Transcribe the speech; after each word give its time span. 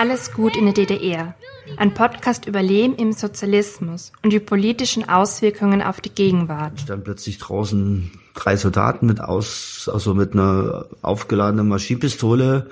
Alles 0.00 0.32
gut 0.32 0.56
in 0.56 0.64
der 0.64 0.72
DDR. 0.72 1.34
Ein 1.76 1.92
Podcast 1.92 2.46
über 2.46 2.62
Leben 2.62 2.94
im 2.96 3.12
Sozialismus 3.12 4.12
und 4.22 4.32
die 4.32 4.40
politischen 4.40 5.06
Auswirkungen 5.06 5.82
auf 5.82 6.00
die 6.00 6.08
Gegenwart. 6.08 6.88
Dann 6.88 7.04
plötzlich 7.04 7.36
draußen 7.36 8.10
drei 8.32 8.56
Soldaten 8.56 9.04
mit 9.04 9.20
aus, 9.20 9.90
also 9.92 10.14
mit 10.14 10.32
einer 10.32 10.86
aufgeladenen 11.02 11.68
Maschinenpistole, 11.68 12.70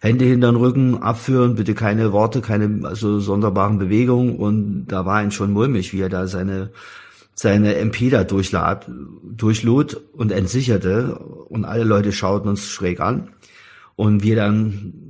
Hände 0.00 0.24
hinter 0.24 0.52
den 0.52 0.56
Rücken, 0.56 1.02
abführen, 1.02 1.56
bitte 1.56 1.74
keine 1.74 2.12
Worte, 2.12 2.40
keine 2.40 2.88
also 2.88 3.20
sonderbaren 3.20 3.76
Bewegungen 3.76 4.36
und 4.36 4.86
da 4.86 5.04
war 5.04 5.22
ihn 5.22 5.32
schon 5.32 5.52
mulmig, 5.52 5.92
wie 5.92 6.00
er 6.00 6.08
da 6.08 6.26
seine 6.28 6.70
seine 7.34 7.74
MP 7.74 8.08
da 8.08 8.24
durchlad, 8.24 8.86
durchlud 9.22 10.00
und 10.14 10.32
entsicherte 10.32 11.14
und 11.50 11.66
alle 11.66 11.84
Leute 11.84 12.12
schauten 12.12 12.48
uns 12.48 12.70
schräg 12.70 13.00
an 13.00 13.28
und 13.96 14.22
wir 14.22 14.34
dann 14.34 15.09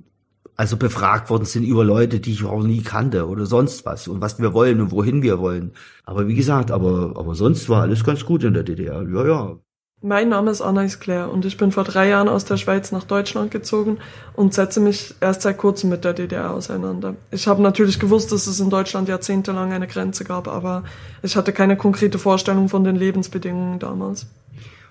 also 0.61 0.77
befragt 0.77 1.31
worden 1.31 1.47
sind 1.47 1.65
über 1.65 1.87
Leute, 1.87 2.21
die 2.21 2.33
ich 2.33 2.45
auch 2.45 2.63
nie 2.63 2.83
kannte 2.83 3.27
oder 3.27 3.47
sonst 3.47 3.87
was 3.87 4.09
und 4.09 4.21
was 4.21 4.39
wir 4.39 4.53
wollen 4.53 4.83
und 4.83 4.91
wohin 4.91 5.23
wir 5.23 5.39
wollen. 5.39 5.73
Aber 6.05 6.29
wie 6.29 6.35
gesagt, 6.35 6.71
aber, 6.71 7.15
aber 7.17 7.35
sonst 7.35 7.71
war 7.71 7.81
alles 7.81 8.05
ganz 8.05 8.27
gut 8.27 8.45
in 8.45 8.53
der 8.53 8.63
DDR. 8.63 9.03
Ja, 9.09 9.27
ja. 9.27 9.57
Mein 10.03 10.29
Name 10.29 10.51
ist 10.51 10.61
Anais 10.61 11.01
Claire 11.01 11.31
und 11.31 11.47
ich 11.47 11.57
bin 11.57 11.73
vor 11.73 11.85
drei 11.85 12.11
Jahren 12.11 12.29
aus 12.29 12.45
der 12.45 12.59
Schweiz 12.59 12.93
nach 12.93 13.05
Deutschland 13.05 13.51
gezogen 13.51 13.97
und 14.35 14.53
setze 14.53 14.81
mich 14.81 15.15
erst 15.23 15.41
seit 15.41 15.57
kurzem 15.57 15.89
mit 15.89 16.05
der 16.05 16.13
DDR 16.13 16.51
auseinander. 16.51 17.15
Ich 17.31 17.47
habe 17.47 17.63
natürlich 17.63 17.99
gewusst, 17.99 18.31
dass 18.31 18.47
es 18.47 18.61
in 18.61 18.69
Deutschland 18.69 19.09
jahrzehntelang 19.09 19.73
eine 19.73 19.87
Grenze 19.87 20.25
gab, 20.25 20.47
aber 20.47 20.85
ich 21.23 21.37
hatte 21.37 21.55
keine 21.55 21.79
konkrete 21.79 22.19
Vorstellung 22.19 22.69
von 22.69 22.85
den 22.85 22.97
Lebensbedingungen 22.97 23.79
damals. 23.79 24.27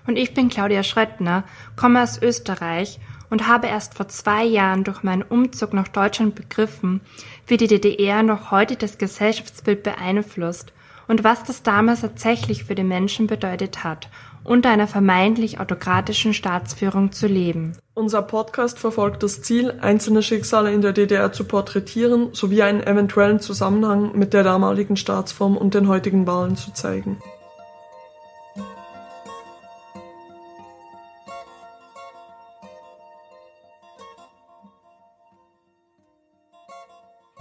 Und 0.08 0.16
ich 0.16 0.34
bin 0.34 0.48
Claudia 0.48 0.82
Schröttner, 0.82 1.44
komme 1.76 2.02
aus 2.02 2.20
Österreich 2.20 2.98
und 3.30 3.48
habe 3.48 3.68
erst 3.68 3.94
vor 3.94 4.08
zwei 4.08 4.44
Jahren 4.44 4.84
durch 4.84 5.02
meinen 5.02 5.22
Umzug 5.22 5.72
nach 5.72 5.88
Deutschland 5.88 6.34
begriffen, 6.34 7.00
wie 7.46 7.56
die 7.56 7.68
DDR 7.68 8.22
noch 8.22 8.50
heute 8.50 8.76
das 8.76 8.98
Gesellschaftsbild 8.98 9.82
beeinflusst 9.82 10.72
und 11.08 11.24
was 11.24 11.44
das 11.44 11.62
damals 11.62 12.02
tatsächlich 12.02 12.64
für 12.64 12.74
die 12.74 12.84
Menschen 12.84 13.26
bedeutet 13.26 13.84
hat 13.84 14.08
unter 14.44 14.70
einer 14.70 14.86
vermeintlich 14.86 15.60
autokratischen 15.60 16.34
Staatsführung 16.34 17.12
zu 17.12 17.26
leben. 17.26 17.76
Unser 17.94 18.22
Podcast 18.22 18.78
verfolgt 18.78 19.22
das 19.22 19.42
Ziel, 19.42 19.74
einzelne 19.80 20.22
Schicksale 20.22 20.72
in 20.72 20.80
der 20.80 20.92
DDR 20.92 21.32
zu 21.32 21.44
porträtieren 21.44 22.28
sowie 22.32 22.62
einen 22.62 22.82
eventuellen 22.82 23.40
Zusammenhang 23.40 24.16
mit 24.16 24.32
der 24.32 24.42
damaligen 24.42 24.96
Staatsform 24.96 25.56
und 25.56 25.74
den 25.74 25.88
heutigen 25.88 26.26
Wahlen 26.26 26.56
zu 26.56 26.72
zeigen. 26.72 27.18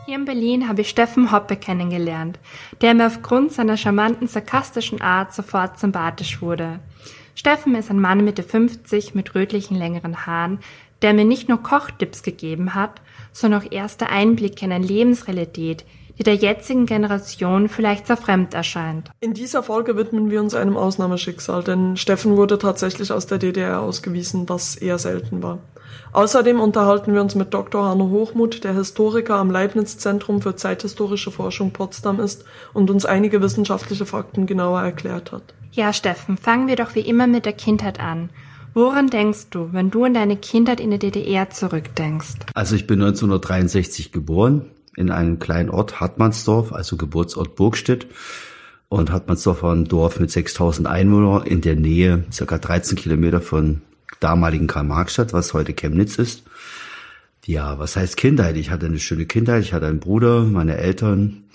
Hier 0.09 0.17
in 0.17 0.25
Berlin 0.25 0.67
habe 0.67 0.81
ich 0.81 0.89
Steffen 0.89 1.31
Hoppe 1.31 1.55
kennengelernt, 1.55 2.39
der 2.81 2.95
mir 2.95 3.05
aufgrund 3.05 3.52
seiner 3.52 3.77
charmanten, 3.77 4.27
sarkastischen 4.27 5.02
Art 5.02 5.35
sofort 5.35 5.77
sympathisch 5.77 6.41
wurde. 6.41 6.79
Steffen 7.35 7.75
ist 7.75 7.91
ein 7.91 7.99
Mann 7.99 8.25
Mitte 8.25 8.41
50 8.41 9.13
mit 9.13 9.35
rötlichen, 9.35 9.77
längeren 9.77 10.25
Haaren, 10.25 10.61
der 11.03 11.13
mir 11.13 11.25
nicht 11.25 11.47
nur 11.47 11.61
Kochtipps 11.61 12.23
gegeben 12.23 12.73
hat, 12.73 13.03
sondern 13.33 13.61
auch 13.61 13.71
erste 13.71 14.09
Einblicke 14.09 14.65
in 14.65 14.71
eine 14.71 14.83
Lebensrealität, 14.83 15.85
die 16.17 16.23
der 16.23 16.33
jetzigen 16.33 16.87
Generation 16.87 17.69
vielleicht 17.69 18.07
sehr 18.07 18.17
fremd 18.17 18.55
erscheint. 18.55 19.11
In 19.19 19.35
dieser 19.35 19.61
Folge 19.61 19.95
widmen 19.95 20.31
wir 20.31 20.41
uns 20.41 20.55
einem 20.55 20.75
Ausnahmeschicksal, 20.75 21.64
denn 21.64 21.98
Steffen 21.98 22.36
wurde 22.36 22.58
tatsächlich 22.58 23.11
aus 23.11 23.27
der 23.27 23.37
DDR 23.37 23.80
ausgewiesen, 23.80 24.49
was 24.49 24.75
eher 24.75 24.98
selten 24.98 25.43
war. 25.43 25.59
Außerdem 26.11 26.60
unterhalten 26.60 27.14
wir 27.14 27.22
uns 27.22 27.36
mit 27.36 27.54
Dr. 27.54 27.86
Hanno 27.86 28.10
Hochmuth, 28.10 28.64
der 28.64 28.73
Historiker 28.73 29.36
am 29.36 29.52
Leibniz-Zentrum 29.52 30.42
für 30.42 30.55
zeithistorische 30.55 31.32
Forschung 31.32 31.72
Potsdam 31.72 32.20
ist 32.20 32.45
und 32.73 32.89
uns 32.89 33.05
einige 33.05 33.42
wissenschaftliche 33.42 34.05
Fakten 34.05 34.45
genauer 34.45 34.82
erklärt 34.82 35.32
hat. 35.32 35.54
Ja, 35.72 35.94
Steffen, 35.94 36.38
fangen 36.38 36.67
wir 36.67 36.76
doch 36.76 36.95
wie 36.95 37.02
immer 37.02 37.28
mit 37.28 37.45
der 37.45 37.54
Kindheit 37.54 37.99
an. 37.99 38.30
Woran 38.73 39.10
denkst 39.10 39.49
du, 39.49 39.70
wenn 39.72 39.92
du 39.92 40.04
an 40.04 40.14
deine 40.14 40.38
Kindheit 40.38 40.80
in 40.80 40.89
der 40.89 40.99
DDR 40.99 41.49
zurückdenkst? 41.49 42.38
Also 42.54 42.76
ich 42.76 42.88
bin 42.88 43.02
1963 43.02 44.11
geboren 44.11 44.66
in 44.95 45.11
einem 45.11 45.39
kleinen 45.39 45.70
Ort, 45.70 45.99
Hartmannsdorf, 45.99 46.73
also 46.73 46.98
Geburtsort 46.98 47.55
Burgstedt. 47.55 48.08
Und 48.89 49.11
Hartmannsdorf 49.11 49.64
war 49.64 49.76
ein 49.76 49.86
Dorf 49.86 50.20
mit 50.20 50.32
6000 50.32 50.88
Einwohnern 50.88 51.45
in 51.45 51.61
der 51.61 51.76
Nähe, 51.76 52.26
circa 52.32 52.58
13 52.58 52.98
Kilometer 52.98 53.42
von 53.42 53.82
damaligen 54.20 54.67
Karl-Marx-Stadt, 54.67 55.33
was 55.33 55.53
heute 55.53 55.73
Chemnitz 55.73 56.17
ist. 56.17 56.43
Ja, 57.45 57.80
was 57.80 57.95
heißt 57.95 58.17
Kindheit? 58.17 58.58
Ich 58.58 58.70
hatte 58.70 58.86
eine 58.86 58.99
schöne 58.99 59.25
Kindheit, 59.25 59.64
ich 59.64 59.73
hatte 59.73 59.87
einen 59.87 59.99
Bruder, 59.99 60.43
meine 60.43 60.77
Eltern. 60.77 61.45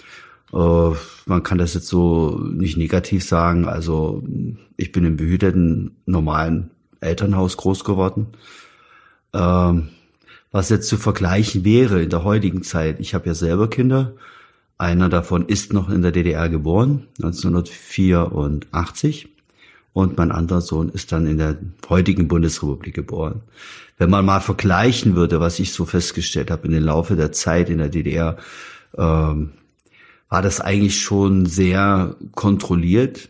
Äh, 0.53 0.91
man 1.27 1.43
kann 1.43 1.59
das 1.59 1.75
jetzt 1.75 1.89
so 1.89 2.39
nicht 2.39 2.77
negativ 2.77 3.25
sagen. 3.25 3.69
Also 3.69 4.25
ich 4.77 4.93
bin 4.93 5.05
im 5.05 5.17
behüteten, 5.17 5.97
normalen 6.07 6.71
Elternhaus 7.01 7.57
groß 7.57 7.85
geworden. 7.85 8.29
Ähm, 9.33 9.89
was 10.51 10.69
jetzt 10.69 10.89
zu 10.89 10.97
vergleichen 10.97 11.65
wäre 11.65 12.03
in 12.03 12.11
der 12.11 12.25
heutigen 12.25 12.63
Zeit, 12.63 13.01
ich 13.01 13.15
habe 13.15 13.27
ja 13.27 13.35
selber 13.35 13.69
Kinder. 13.69 14.15
Einer 14.79 15.09
davon 15.09 15.47
ist 15.47 15.73
noch 15.73 15.91
in 15.91 16.03
der 16.03 16.13
DDR 16.13 16.49
geboren, 16.49 17.07
1984 17.19 19.34
und 19.95 20.19
mein 20.19 20.33
anderer 20.33 20.61
Sohn 20.61 20.91
ist 20.91 21.13
dann 21.13 21.27
in 21.27 21.39
der 21.39 21.57
heutigen 21.89 22.29
Bundesrepublik 22.29 22.95
geboren. 22.95 23.43
Wenn 23.97 24.11
man 24.11 24.27
mal 24.27 24.41
vergleichen 24.41 25.15
würde, 25.15 25.41
was 25.41 25.61
ich 25.61 25.73
so 25.73 25.87
festgestellt 25.87 26.51
habe 26.51 26.67
in 26.67 26.73
den 26.73 26.83
Laufe 26.83 27.15
der 27.15 27.31
Zeit 27.33 27.71
in 27.71 27.79
der 27.79 27.89
DDR, 27.89 28.37
ähm, 28.99 29.53
war 30.29 30.43
das 30.43 30.61
eigentlich 30.61 31.01
schon 31.01 31.47
sehr 31.47 32.17
kontrolliert 32.33 33.29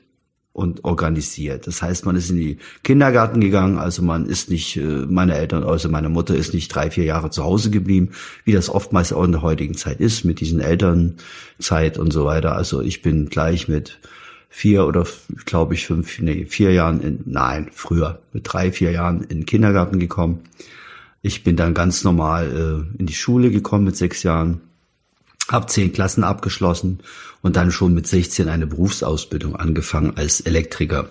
und 0.54 0.84
organisiert. 0.84 1.66
Das 1.66 1.82
heißt, 1.82 2.06
man 2.06 2.16
ist 2.16 2.30
in 2.30 2.36
die 2.36 2.58
Kindergarten 2.82 3.40
gegangen, 3.40 3.76
also 3.76 4.02
man 4.02 4.24
ist 4.24 4.48
nicht, 4.48 4.76
äh, 4.78 5.04
meine 5.06 5.34
Eltern, 5.34 5.64
also 5.64 5.90
meine 5.90 6.08
Mutter 6.08 6.34
ist 6.34 6.54
nicht 6.54 6.74
drei, 6.74 6.90
vier 6.90 7.04
Jahre 7.04 7.28
zu 7.28 7.44
Hause 7.44 7.70
geblieben, 7.70 8.12
wie 8.44 8.52
das 8.52 8.70
oftmals 8.70 9.12
auch 9.12 9.24
in 9.24 9.32
der 9.32 9.42
heutigen 9.42 9.76
Zeit 9.76 10.00
ist, 10.00 10.24
mit 10.24 10.40
diesen 10.40 10.60
Elternzeit 10.60 11.98
und 11.98 12.10
so 12.10 12.24
weiter. 12.24 12.56
Also 12.56 12.80
ich 12.80 13.02
bin 13.02 13.28
gleich 13.28 13.68
mit 13.68 13.98
vier 14.56 14.86
oder 14.86 15.04
glaube 15.46 15.74
ich 15.74 15.84
fünf, 15.84 16.20
nee, 16.20 16.44
vier 16.44 16.72
Jahren 16.72 17.00
in, 17.00 17.20
nein, 17.26 17.70
früher, 17.72 18.20
mit 18.32 18.44
drei, 18.44 18.70
vier 18.70 18.92
Jahren 18.92 19.22
in 19.22 19.40
den 19.40 19.46
Kindergarten 19.46 19.98
gekommen. 19.98 20.44
Ich 21.22 21.42
bin 21.42 21.56
dann 21.56 21.74
ganz 21.74 22.04
normal 22.04 22.86
äh, 22.96 23.00
in 23.00 23.06
die 23.06 23.14
Schule 23.14 23.50
gekommen 23.50 23.82
mit 23.82 23.96
sechs 23.96 24.22
Jahren, 24.22 24.60
habe 25.48 25.66
zehn 25.66 25.92
Klassen 25.92 26.22
abgeschlossen 26.22 27.00
und 27.42 27.56
dann 27.56 27.72
schon 27.72 27.94
mit 27.94 28.06
16 28.06 28.48
eine 28.48 28.68
Berufsausbildung 28.68 29.56
angefangen 29.56 30.16
als 30.16 30.40
Elektriker, 30.40 31.08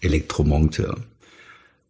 Elektromonteur. 0.00 0.96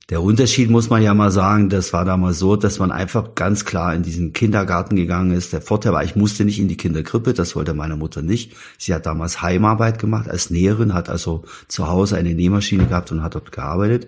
Der 0.08 0.22
Unterschied 0.22 0.70
muss 0.70 0.88
man 0.88 1.02
ja 1.02 1.14
mal 1.14 1.32
sagen, 1.32 1.68
das 1.68 1.92
war 1.92 2.04
damals 2.04 2.38
so, 2.38 2.54
dass 2.54 2.78
man 2.78 2.92
einfach 2.92 3.34
ganz 3.34 3.64
klar 3.64 3.92
in 3.92 4.04
diesen 4.04 4.32
Kindergarten 4.32 4.94
gegangen 4.94 5.32
ist. 5.32 5.52
Der 5.52 5.60
Vorteil 5.60 5.92
war, 5.92 6.04
ich 6.04 6.14
musste 6.14 6.44
nicht 6.44 6.60
in 6.60 6.68
die 6.68 6.76
Kinderkrippe, 6.76 7.34
das 7.34 7.56
wollte 7.56 7.74
meine 7.74 7.96
Mutter 7.96 8.22
nicht. 8.22 8.52
Sie 8.78 8.94
hat 8.94 9.04
damals 9.04 9.42
Heimarbeit 9.42 9.98
gemacht 9.98 10.30
als 10.30 10.48
Näherin, 10.48 10.94
hat 10.94 11.08
also 11.08 11.42
zu 11.66 11.88
Hause 11.88 12.16
eine 12.16 12.34
Nähmaschine 12.34 12.86
gehabt 12.86 13.10
und 13.10 13.24
hat 13.24 13.34
dort 13.34 13.50
gearbeitet. 13.50 14.06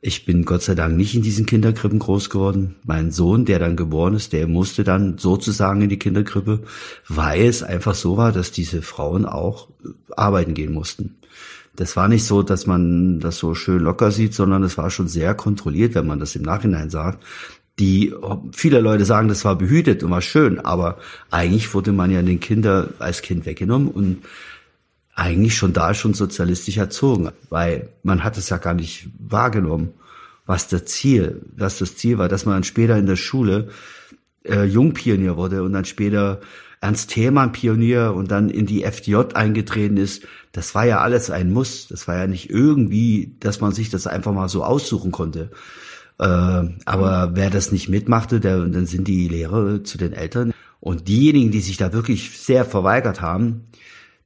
Ich 0.00 0.24
bin 0.24 0.46
Gott 0.46 0.62
sei 0.62 0.74
Dank 0.74 0.96
nicht 0.96 1.14
in 1.14 1.20
diesen 1.20 1.44
Kinderkrippen 1.44 1.98
groß 1.98 2.30
geworden. 2.30 2.76
Mein 2.84 3.10
Sohn, 3.10 3.44
der 3.44 3.58
dann 3.58 3.76
geboren 3.76 4.14
ist, 4.14 4.32
der 4.32 4.46
musste 4.48 4.84
dann 4.84 5.18
sozusagen 5.18 5.82
in 5.82 5.90
die 5.90 5.98
Kinderkrippe, 5.98 6.60
weil 7.06 7.42
es 7.42 7.62
einfach 7.62 7.94
so 7.94 8.16
war, 8.16 8.32
dass 8.32 8.52
diese 8.52 8.80
Frauen 8.80 9.26
auch 9.26 9.68
arbeiten 10.16 10.54
gehen 10.54 10.72
mussten 10.72 11.19
das 11.80 11.96
war 11.96 12.08
nicht 12.08 12.26
so, 12.26 12.42
dass 12.42 12.66
man 12.66 13.20
das 13.20 13.38
so 13.38 13.54
schön 13.54 13.80
locker 13.80 14.10
sieht, 14.10 14.34
sondern 14.34 14.62
es 14.64 14.76
war 14.76 14.90
schon 14.90 15.08
sehr 15.08 15.34
kontrolliert, 15.34 15.94
wenn 15.94 16.06
man 16.06 16.20
das 16.20 16.36
im 16.36 16.42
Nachhinein 16.42 16.90
sagt. 16.90 17.24
Die, 17.78 18.12
viele 18.52 18.80
Leute 18.80 19.06
sagen, 19.06 19.28
das 19.28 19.46
war 19.46 19.56
behütet 19.56 20.02
und 20.02 20.10
war 20.10 20.20
schön, 20.20 20.58
aber 20.58 20.98
eigentlich 21.30 21.72
wurde 21.72 21.92
man 21.92 22.10
ja 22.10 22.20
den 22.20 22.38
Kinder 22.38 22.90
als 22.98 23.22
Kind 23.22 23.46
weggenommen 23.46 23.88
und 23.88 24.18
eigentlich 25.14 25.56
schon 25.56 25.72
da 25.72 25.94
schon 25.94 26.12
sozialistisch 26.12 26.76
erzogen, 26.76 27.30
weil 27.48 27.88
man 28.02 28.24
hat 28.24 28.36
es 28.36 28.50
ja 28.50 28.58
gar 28.58 28.74
nicht 28.74 29.08
wahrgenommen, 29.18 29.94
was 30.44 30.68
das 30.68 30.84
Ziel, 30.84 31.40
was 31.56 31.78
das 31.78 31.96
Ziel 31.96 32.18
war, 32.18 32.28
dass 32.28 32.44
man 32.44 32.56
dann 32.56 32.64
später 32.64 32.98
in 32.98 33.06
der 33.06 33.16
Schule 33.16 33.70
äh, 34.44 34.64
Jungpionier 34.64 35.38
wurde 35.38 35.62
und 35.62 35.72
dann 35.72 35.86
später 35.86 36.42
Ernst 36.82 37.10
Thälmann 37.10 37.52
Pionier 37.52 38.12
und 38.14 38.30
dann 38.30 38.50
in 38.50 38.66
die 38.66 38.84
FDJ 38.84 39.34
eingetreten 39.34 39.96
ist, 39.96 40.26
das 40.52 40.74
war 40.74 40.84
ja 40.84 41.00
alles 41.00 41.30
ein 41.30 41.52
Muss. 41.52 41.88
Das 41.88 42.08
war 42.08 42.16
ja 42.16 42.26
nicht 42.26 42.50
irgendwie, 42.50 43.36
dass 43.40 43.60
man 43.60 43.72
sich 43.72 43.90
das 43.90 44.06
einfach 44.06 44.32
mal 44.32 44.48
so 44.48 44.64
aussuchen 44.64 45.12
konnte. 45.12 45.50
Äh, 46.18 46.24
aber 46.84 47.30
wer 47.34 47.50
das 47.50 47.72
nicht 47.72 47.88
mitmachte, 47.88 48.40
der, 48.40 48.58
dann 48.66 48.86
sind 48.86 49.08
die 49.08 49.28
Lehrer 49.28 49.84
zu 49.84 49.96
den 49.96 50.12
Eltern. 50.12 50.52
Und 50.80 51.08
diejenigen, 51.08 51.50
die 51.50 51.60
sich 51.60 51.76
da 51.76 51.92
wirklich 51.92 52.38
sehr 52.38 52.64
verweigert 52.64 53.20
haben, 53.20 53.66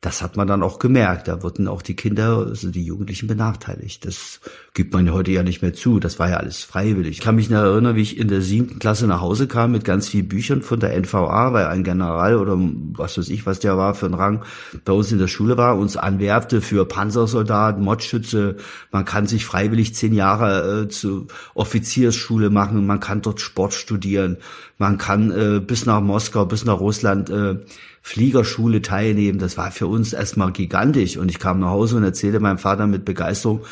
das 0.01 0.21
hat 0.21 0.37
man 0.37 0.47
dann 0.47 0.63
auch 0.63 0.79
gemerkt. 0.79 1.29
Da 1.29 1.43
wurden 1.43 1.67
auch 1.67 1.81
die 1.81 1.97
Kinder, 1.97 2.45
also 2.47 2.71
die 2.71 2.85
Jugendlichen 2.85 3.27
benachteiligt. 3.27 4.05
Das 4.05 4.41
gibt 4.75 4.93
man 4.93 5.11
heute 5.11 5.31
ja 5.31 5.43
nicht 5.43 5.63
mehr 5.63 5.73
zu. 5.73 5.99
Das 5.99 6.19
war 6.19 6.29
ja 6.29 6.37
alles 6.37 6.63
freiwillig. 6.63 7.13
Ich 7.13 7.21
kann 7.21 7.37
mich 7.37 7.49
noch 7.49 7.61
erinnern, 7.61 7.97
wie 7.97 8.03
ich 8.03 8.19
in 8.19 8.29
der 8.29 8.43
siebten 8.43 8.79
Klasse 8.79 9.07
nach 9.07 9.23
Hause 9.23 9.49
kam 9.49 9.73
mit 9.73 9.85
ganz 9.85 10.09
vielen 10.09 10.29
Büchern 10.29 10.61
von 10.61 10.79
der 10.79 10.95
NVA, 11.01 11.55
weil 11.55 11.67
ein 11.67 11.85
General 11.85 12.37
oder 12.37 12.59
was 12.93 13.17
weiß 13.17 13.31
ich, 13.31 13.47
was 13.47 13.61
der 13.61 13.79
war 13.79 13.95
für 13.95 14.07
ein 14.07 14.15
Rang, 14.15 14.45
bei 14.85 14.93
uns 14.93 15.11
in 15.11 15.19
der 15.19 15.29
Schule 15.29 15.57
war, 15.57 15.79
uns 15.79 15.97
anwerbte 15.97 16.61
für 16.61 16.85
Panzersoldaten, 16.85 17.83
Modschütze. 17.83 18.57
Man 18.91 19.07
kann 19.07 19.27
sich 19.27 19.47
freiwillig 19.47 19.95
zehn 19.95 20.13
Jahre 20.13 20.83
äh, 20.83 20.89
zur 20.89 21.29
Offiziersschule 21.55 22.51
machen. 22.51 22.87
Man 22.87 23.01
kann 23.01 23.23
dort 23.23 23.41
Sport 23.41 23.73
studieren. 23.73 24.37
Man 24.85 24.99
kann 24.99 25.31
äh, 25.31 25.61
bis 25.61 25.87
nach 25.87 26.03
Moskau, 26.03 26.45
bis 26.45 26.67
nach 26.67 26.79
Russland 26.79 27.31
äh, 27.31 27.57
Fliegerschule 28.03 28.83
teilnehmen. 28.83 29.39
Das 29.39 29.57
war 29.57 29.71
für 29.71 29.87
uns 29.87 30.13
erstmal 30.13 30.53
gigantisch. 30.53 31.17
Und 31.17 31.31
ich 31.31 31.39
kam 31.39 31.61
nach 31.61 31.71
Hause 31.71 31.97
und 31.97 32.05
erzählte 32.05 32.39
meinem 32.39 32.59
Vater 32.59 32.87
mit 32.87 33.07
Begeisterung, 33.07 33.63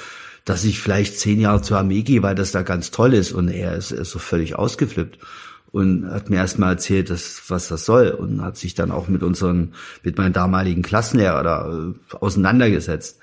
dass 0.47 0.65
ich 0.65 0.81
vielleicht 0.81 1.19
zehn 1.19 1.39
Jahre 1.39 1.61
zur 1.61 1.77
Armee 1.77 2.01
gehe, 2.01 2.23
weil 2.23 2.35
das 2.35 2.51
da 2.51 2.63
ganz 2.63 2.93
toll 2.93 3.13
ist. 3.13 3.33
Und 3.33 3.49
er 3.49 3.75
ist, 3.75 3.91
ist 3.91 4.11
so 4.11 4.19
völlig 4.19 4.57
ausgeflippt 4.57 5.19
und 5.71 6.11
hat 6.11 6.31
mir 6.31 6.37
erstmal 6.37 6.71
erzählt, 6.71 7.11
dass, 7.11 7.43
was 7.49 7.69
das 7.69 7.85
soll 7.85 8.09
und 8.09 8.41
hat 8.41 8.57
sich 8.57 8.75
dann 8.75 8.91
auch 8.91 9.09
mit 9.09 9.23
unseren, 9.23 9.75
mit 10.03 10.17
meinem 10.17 10.33
damaligen 10.33 10.81
Klassenlehrer 10.81 11.43
da 11.43 11.71
äh, 11.71 12.17
auseinandergesetzt. 12.17 13.19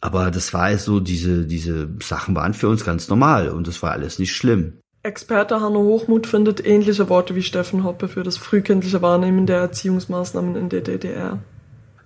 Aber 0.00 0.32
das 0.32 0.52
war 0.52 0.76
so, 0.78 0.98
diese, 0.98 1.46
diese 1.46 1.90
Sachen 2.02 2.34
waren 2.34 2.54
für 2.54 2.68
uns 2.68 2.84
ganz 2.84 3.08
normal 3.08 3.50
und 3.50 3.68
das 3.68 3.84
war 3.84 3.92
alles 3.92 4.18
nicht 4.18 4.34
schlimm. 4.34 4.72
Experte 5.02 5.62
Hanno 5.62 5.80
Hochmuth 5.80 6.26
findet 6.26 6.66
ähnliche 6.66 7.08
Worte 7.08 7.34
wie 7.34 7.42
Steffen 7.42 7.84
Hoppe 7.84 8.06
für 8.06 8.22
das 8.22 8.36
frühkindliche 8.36 9.00
Wahrnehmen 9.00 9.46
der 9.46 9.56
Erziehungsmaßnahmen 9.56 10.56
in 10.56 10.68
der 10.68 10.82
DDR. 10.82 11.38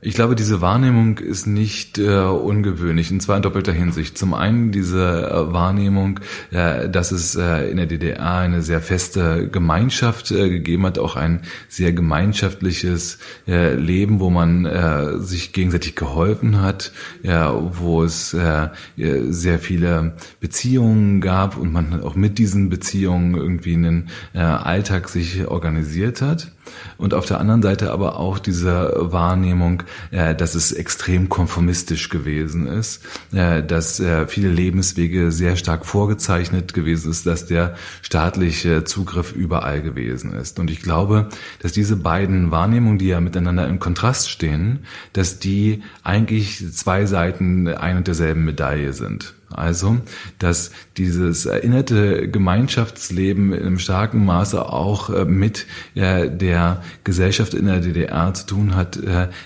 Ich 0.06 0.12
glaube, 0.12 0.34
diese 0.34 0.60
Wahrnehmung 0.60 1.16
ist 1.16 1.46
nicht 1.46 1.96
äh, 1.96 2.18
ungewöhnlich, 2.18 3.10
und 3.10 3.22
zwar 3.22 3.38
in 3.38 3.42
doppelter 3.42 3.72
Hinsicht. 3.72 4.18
Zum 4.18 4.34
einen 4.34 4.70
diese 4.70 5.30
äh, 5.30 5.50
Wahrnehmung, 5.54 6.20
äh, 6.50 6.90
dass 6.90 7.10
es 7.10 7.36
äh, 7.36 7.70
in 7.70 7.78
der 7.78 7.86
DDR 7.86 8.34
eine 8.34 8.60
sehr 8.60 8.82
feste 8.82 9.48
Gemeinschaft 9.48 10.30
äh, 10.30 10.50
gegeben 10.50 10.84
hat, 10.84 10.98
auch 10.98 11.16
ein 11.16 11.40
sehr 11.70 11.94
gemeinschaftliches 11.94 13.18
äh, 13.48 13.76
Leben, 13.76 14.20
wo 14.20 14.28
man 14.28 14.66
äh, 14.66 15.20
sich 15.20 15.54
gegenseitig 15.54 15.96
geholfen 15.96 16.60
hat, 16.60 16.92
ja, 17.22 17.54
wo 17.78 18.02
es 18.02 18.34
äh, 18.34 18.68
sehr 18.96 19.58
viele 19.58 20.16
Beziehungen 20.38 21.22
gab 21.22 21.56
und 21.56 21.72
man 21.72 22.02
auch 22.02 22.14
mit 22.14 22.36
diesen 22.36 22.68
Beziehungen 22.68 23.36
irgendwie 23.36 23.72
einen 23.72 24.10
äh, 24.34 24.40
Alltag 24.40 25.08
sich 25.08 25.46
organisiert 25.46 26.20
hat 26.20 26.52
und 26.96 27.14
auf 27.14 27.26
der 27.26 27.40
anderen 27.40 27.62
Seite 27.62 27.92
aber 27.92 28.18
auch 28.18 28.38
diese 28.38 28.94
Wahrnehmung, 28.96 29.82
äh, 30.10 30.34
dass 30.34 30.54
es 30.54 30.72
extrem 30.72 31.28
konformistisch 31.28 32.08
gewesen 32.08 32.66
ist, 32.66 33.02
äh, 33.32 33.62
dass 33.62 34.00
äh, 34.00 34.26
viele 34.26 34.48
Lebenswege 34.48 35.32
sehr 35.32 35.56
stark 35.56 35.86
vorgezeichnet 35.86 36.74
gewesen 36.74 37.10
ist, 37.10 37.26
dass 37.26 37.46
der 37.46 37.74
staatliche 38.02 38.84
Zugriff 38.84 39.32
überall 39.32 39.82
gewesen 39.82 40.32
ist. 40.32 40.58
Und 40.58 40.70
ich 40.70 40.82
glaube, 40.82 41.28
dass 41.60 41.72
diese 41.72 41.96
beiden 41.96 42.50
Wahrnehmungen, 42.50 42.98
die 42.98 43.08
ja 43.08 43.20
miteinander 43.20 43.66
im 43.68 43.80
Kontrast 43.80 44.30
stehen, 44.30 44.80
dass 45.12 45.38
die 45.38 45.82
eigentlich 46.02 46.64
zwei 46.72 47.06
Seiten 47.06 47.68
ein 47.68 47.96
und 47.96 48.06
derselben 48.06 48.44
Medaille 48.44 48.92
sind. 48.92 49.34
Also, 49.54 49.98
dass 50.38 50.72
dieses 50.96 51.46
erinnerte 51.46 52.28
Gemeinschaftsleben 52.28 53.52
in 53.52 53.62
einem 53.62 53.78
starken 53.78 54.24
Maße 54.24 54.72
auch 54.72 55.10
äh, 55.10 55.24
mit 55.24 55.66
der 55.94 56.82
Gesellschaft 57.04 57.54
in 57.54 57.66
der 57.66 57.80
DDR 57.80 58.34
zu 58.34 58.46
tun 58.46 58.74
hat, 58.74 58.98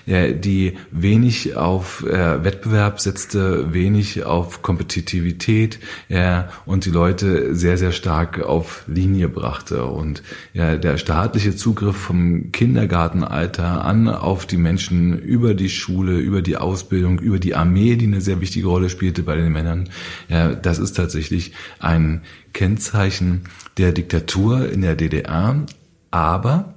äh, 0.06 0.34
die 0.34 0.74
wenig 0.90 1.56
auf 1.56 2.04
äh, 2.04 2.44
Wettbewerb 2.44 3.00
setzte, 3.00 3.72
wenig 3.72 4.24
auf 4.24 4.62
Kompetitivität 4.62 5.78
und 6.66 6.84
die 6.84 6.90
Leute 6.90 7.54
sehr, 7.54 7.78
sehr 7.78 7.92
stark 7.92 8.40
auf 8.40 8.84
Linie 8.86 9.28
brachte. 9.28 9.84
Und 9.84 10.22
der 10.54 10.96
staatliche 10.96 11.54
Zugriff 11.54 11.96
vom 11.96 12.52
Kindergartenalter 12.52 13.84
an 13.84 14.08
auf 14.08 14.46
die 14.46 14.56
Menschen 14.56 15.18
über 15.18 15.54
die 15.54 15.68
Schule, 15.68 16.18
über 16.18 16.42
die 16.42 16.56
Ausbildung, 16.56 17.18
über 17.18 17.38
die 17.38 17.54
Armee, 17.54 17.96
die 17.96 18.06
eine 18.06 18.20
sehr 18.20 18.40
wichtige 18.40 18.68
Rolle 18.68 18.88
spielte 18.88 19.22
bei 19.22 19.36
den 19.36 19.52
Männern, 19.52 19.88
ja, 20.28 20.54
das 20.54 20.78
ist 20.78 20.94
tatsächlich 20.94 21.52
ein 21.78 22.22
Kennzeichen 22.52 23.42
der 23.76 23.92
Diktatur 23.92 24.70
in 24.70 24.82
der 24.82 24.96
DDR. 24.96 25.64
Aber 26.10 26.74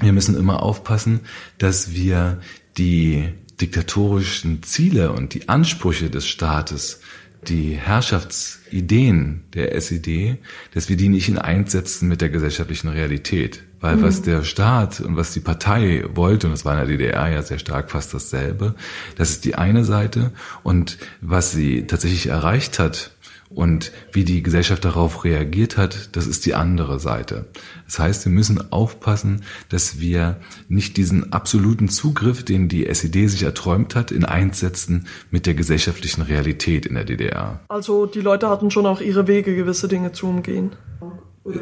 wir 0.00 0.12
müssen 0.12 0.36
immer 0.36 0.62
aufpassen, 0.62 1.20
dass 1.58 1.94
wir 1.94 2.40
die 2.76 3.28
diktatorischen 3.60 4.62
Ziele 4.62 5.12
und 5.12 5.34
die 5.34 5.48
Ansprüche 5.48 6.10
des 6.10 6.26
Staates, 6.26 7.00
die 7.46 7.74
Herrschaftsideen 7.74 9.44
der 9.54 9.74
SED, 9.74 10.38
dass 10.74 10.88
wir 10.88 10.96
die 10.96 11.08
nicht 11.08 11.28
in 11.28 11.38
eins 11.38 11.72
setzen 11.72 12.08
mit 12.08 12.20
der 12.20 12.30
gesellschaftlichen 12.30 12.88
Realität. 12.88 13.62
Weil 13.80 13.96
mhm. 13.96 14.02
was 14.02 14.22
der 14.22 14.42
Staat 14.42 15.00
und 15.00 15.16
was 15.16 15.32
die 15.32 15.40
Partei 15.40 16.04
wollte, 16.12 16.48
und 16.48 16.52
das 16.52 16.64
war 16.64 16.72
in 16.72 16.88
der 16.88 16.96
DDR 16.96 17.28
ja 17.28 17.42
sehr 17.42 17.60
stark 17.60 17.90
fast 17.90 18.12
dasselbe, 18.12 18.74
das 19.16 19.30
ist 19.30 19.44
die 19.44 19.54
eine 19.54 19.84
Seite. 19.84 20.32
Und 20.64 20.98
was 21.20 21.52
sie 21.52 21.86
tatsächlich 21.86 22.26
erreicht 22.26 22.78
hat 22.78 23.12
und 23.50 23.92
wie 24.12 24.24
die 24.24 24.42
Gesellschaft 24.42 24.84
darauf 24.84 25.24
reagiert 25.24 25.76
hat, 25.76 26.10
das 26.16 26.26
ist 26.26 26.44
die 26.46 26.54
andere 26.54 27.00
Seite. 27.00 27.46
Das 27.86 27.98
heißt, 27.98 28.24
wir 28.26 28.32
müssen 28.32 28.72
aufpassen, 28.72 29.42
dass 29.68 30.00
wir 30.00 30.36
nicht 30.68 30.96
diesen 30.96 31.32
absoluten 31.32 31.88
Zugriff, 31.88 32.44
den 32.44 32.68
die 32.68 32.86
SED 32.86 33.28
sich 33.28 33.42
erträumt 33.42 33.94
hat, 33.94 34.10
in 34.10 34.24
eins 34.24 34.60
setzen 34.60 35.06
mit 35.30 35.46
der 35.46 35.54
gesellschaftlichen 35.54 36.22
Realität 36.22 36.86
in 36.86 36.94
der 36.94 37.04
DDR. 37.04 37.60
Also 37.68 38.06
die 38.06 38.20
Leute 38.20 38.48
hatten 38.48 38.70
schon 38.70 38.86
auch 38.86 39.00
ihre 39.00 39.26
Wege, 39.26 39.56
gewisse 39.56 39.88
Dinge 39.88 40.12
zu 40.12 40.26
umgehen. 40.26 40.72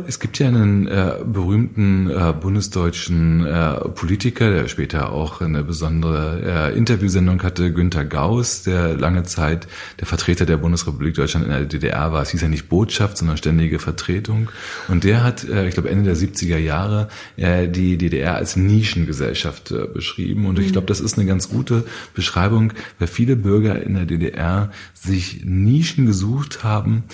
Es 0.07 0.19
gibt 0.19 0.39
ja 0.39 0.49
einen 0.49 0.87
äh, 0.87 1.15
berühmten 1.25 2.11
äh, 2.11 2.33
bundesdeutschen 2.33 3.47
äh, 3.47 3.89
Politiker, 3.89 4.51
der 4.51 4.69
später 4.69 5.13
auch 5.13 5.41
eine 5.41 5.63
besondere 5.63 6.71
äh, 6.73 6.77
Interviewsendung 6.77 7.43
hatte, 7.43 7.73
Günter 7.73 8.05
Gauss, 8.05 8.63
der 8.63 8.97
lange 8.97 9.23
Zeit 9.25 9.69
der 10.01 10.07
Vertreter 10.07 10.47
der 10.47 10.57
Bundesrepublik 10.57 11.15
Deutschland 11.15 11.47
in 11.47 11.53
der 11.53 11.65
DDR 11.65 12.13
war. 12.13 12.23
Es 12.23 12.31
hieß 12.31 12.43
ja 12.43 12.49
nicht 12.49 12.69
Botschaft, 12.69 13.19
sondern 13.19 13.37
ständige 13.37 13.79
Vertretung. 13.79 14.51
Und 14.89 15.05
der 15.05 15.23
hat, 15.23 15.45
äh, 15.49 15.69
ich 15.69 15.75
glaube 15.75 15.91
Ende 15.91 16.05
der 16.05 16.17
70er 16.17 16.59
Jahre, 16.59 17.09
äh, 17.37 17.69
die 17.69 17.97
DDR 17.99 18.37
als 18.37 18.57
Nischengesellschaft 18.57 19.75
beschrieben. 19.93 20.47
Und 20.47 20.59
ich 20.59 20.73
glaube, 20.73 20.87
das 20.87 21.01
ist 21.01 21.19
eine 21.19 21.27
ganz 21.27 21.49
gute 21.49 21.85
Beschreibung, 22.15 22.73
weil 22.99 23.09
viele 23.09 23.37
Bürger 23.37 23.83
in 23.83 23.95
der 23.95 24.07
DDR 24.07 24.71
sich 24.95 25.43
Nischen 25.45 26.07
gesucht 26.07 26.65
haben, 26.65 27.05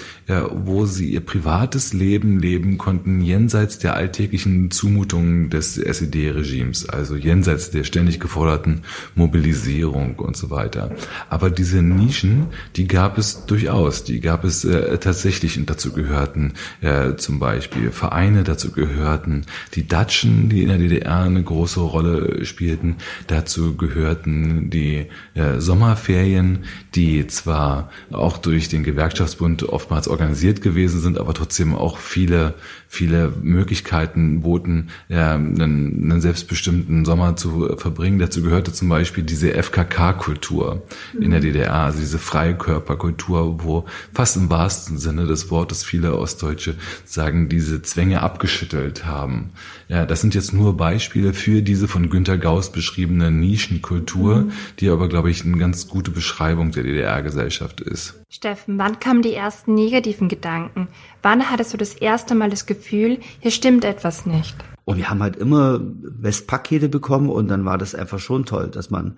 wo 0.50 0.86
sie 0.86 1.10
ihr 1.10 1.20
privates 1.20 1.92
Leben 1.92 2.38
leben 2.38 2.61
leben 2.62 2.78
konnten, 2.78 3.20
jenseits 3.20 3.78
der 3.78 3.94
alltäglichen 3.94 4.70
Zumutungen 4.70 5.50
des 5.50 5.76
SED-Regimes, 5.76 6.88
also 6.88 7.16
jenseits 7.16 7.70
der 7.70 7.82
ständig 7.82 8.20
geforderten 8.20 8.82
Mobilisierung 9.16 10.14
und 10.16 10.36
so 10.36 10.50
weiter. 10.50 10.92
Aber 11.28 11.50
diese 11.50 11.82
Nischen, 11.82 12.46
die 12.76 12.86
gab 12.86 13.18
es 13.18 13.46
durchaus, 13.46 14.04
die 14.04 14.20
gab 14.20 14.44
es 14.44 14.64
äh, 14.64 14.98
tatsächlich. 14.98 15.58
Und 15.58 15.68
dazu 15.68 15.92
gehörten 15.92 16.52
äh, 16.80 17.16
zum 17.16 17.40
Beispiel 17.40 17.90
Vereine, 17.90 18.44
dazu 18.44 18.70
gehörten 18.70 19.44
die 19.74 19.88
Datschen, 19.88 20.48
die 20.48 20.62
in 20.62 20.68
der 20.68 20.78
DDR 20.78 21.22
eine 21.22 21.42
große 21.42 21.80
Rolle 21.80 22.44
spielten, 22.44 22.96
dazu 23.26 23.76
gehörten 23.76 24.70
die 24.70 25.06
äh, 25.34 25.58
Sommerferien, 25.58 26.60
die 26.94 27.26
zwar 27.26 27.90
auch 28.12 28.38
durch 28.38 28.68
den 28.68 28.84
Gewerkschaftsbund 28.84 29.64
oftmals 29.64 30.06
organisiert 30.06 30.62
gewesen 30.62 31.00
sind, 31.00 31.18
aber 31.18 31.34
trotzdem 31.34 31.74
auch 31.74 31.98
viele 31.98 32.41
Leute 32.42 32.54
viele, 32.92 33.32
Möglichkeiten 33.40 34.42
boten, 34.42 34.90
ja, 35.08 35.34
einen, 35.34 36.10
einen 36.10 36.20
selbstbestimmten 36.20 37.06
Sommer 37.06 37.36
zu 37.36 37.74
verbringen. 37.78 38.18
Dazu 38.18 38.42
gehörte 38.42 38.70
zum 38.70 38.90
Beispiel 38.90 39.24
diese 39.24 39.54
FKK-Kultur 39.54 40.82
in 41.18 41.30
der 41.30 41.40
DDR, 41.40 41.72
also 41.72 42.00
diese 42.00 42.18
Freikörperkultur, 42.18 43.64
wo 43.64 43.86
fast 44.12 44.36
im 44.36 44.50
wahrsten 44.50 44.98
Sinne 44.98 45.26
des 45.26 45.50
Wortes 45.50 45.82
viele 45.82 46.18
Ostdeutsche 46.18 46.74
sagen, 47.06 47.48
diese 47.48 47.80
Zwänge 47.80 48.20
abgeschüttelt 48.20 49.06
haben. 49.06 49.52
Ja, 49.88 50.04
das 50.04 50.20
sind 50.20 50.34
jetzt 50.34 50.52
nur 50.52 50.76
Beispiele 50.76 51.32
für 51.32 51.62
diese 51.62 51.88
von 51.88 52.10
Günter 52.10 52.36
Gauss 52.36 52.72
beschriebene 52.72 53.30
Nischenkultur, 53.30 54.36
mhm. 54.36 54.52
die 54.80 54.90
aber, 54.90 55.08
glaube 55.08 55.30
ich, 55.30 55.46
eine 55.46 55.56
ganz 55.56 55.88
gute 55.88 56.10
Beschreibung 56.10 56.72
der 56.72 56.82
DDR-Gesellschaft 56.82 57.80
ist. 57.80 58.22
Steffen, 58.34 58.78
wann 58.78 58.98
kamen 58.98 59.20
die 59.20 59.34
ersten 59.34 59.74
negativen 59.74 60.28
Gedanken? 60.28 60.88
Wann 61.20 61.50
hattest 61.50 61.74
du 61.74 61.76
das 61.76 61.92
erste 61.92 62.34
Mal 62.34 62.48
das 62.48 62.64
Gefühl, 62.64 62.81
hier 62.86 63.50
stimmt 63.50 63.84
etwas 63.84 64.26
nicht? 64.26 64.56
Und 64.84 64.96
wir 64.96 65.10
haben 65.10 65.22
halt 65.22 65.36
immer 65.36 65.80
Westpakete 66.02 66.88
bekommen 66.88 67.28
und 67.28 67.48
dann 67.48 67.64
war 67.64 67.78
das 67.78 67.94
einfach 67.94 68.18
schon 68.18 68.44
toll, 68.44 68.68
dass 68.68 68.90
man 68.90 69.16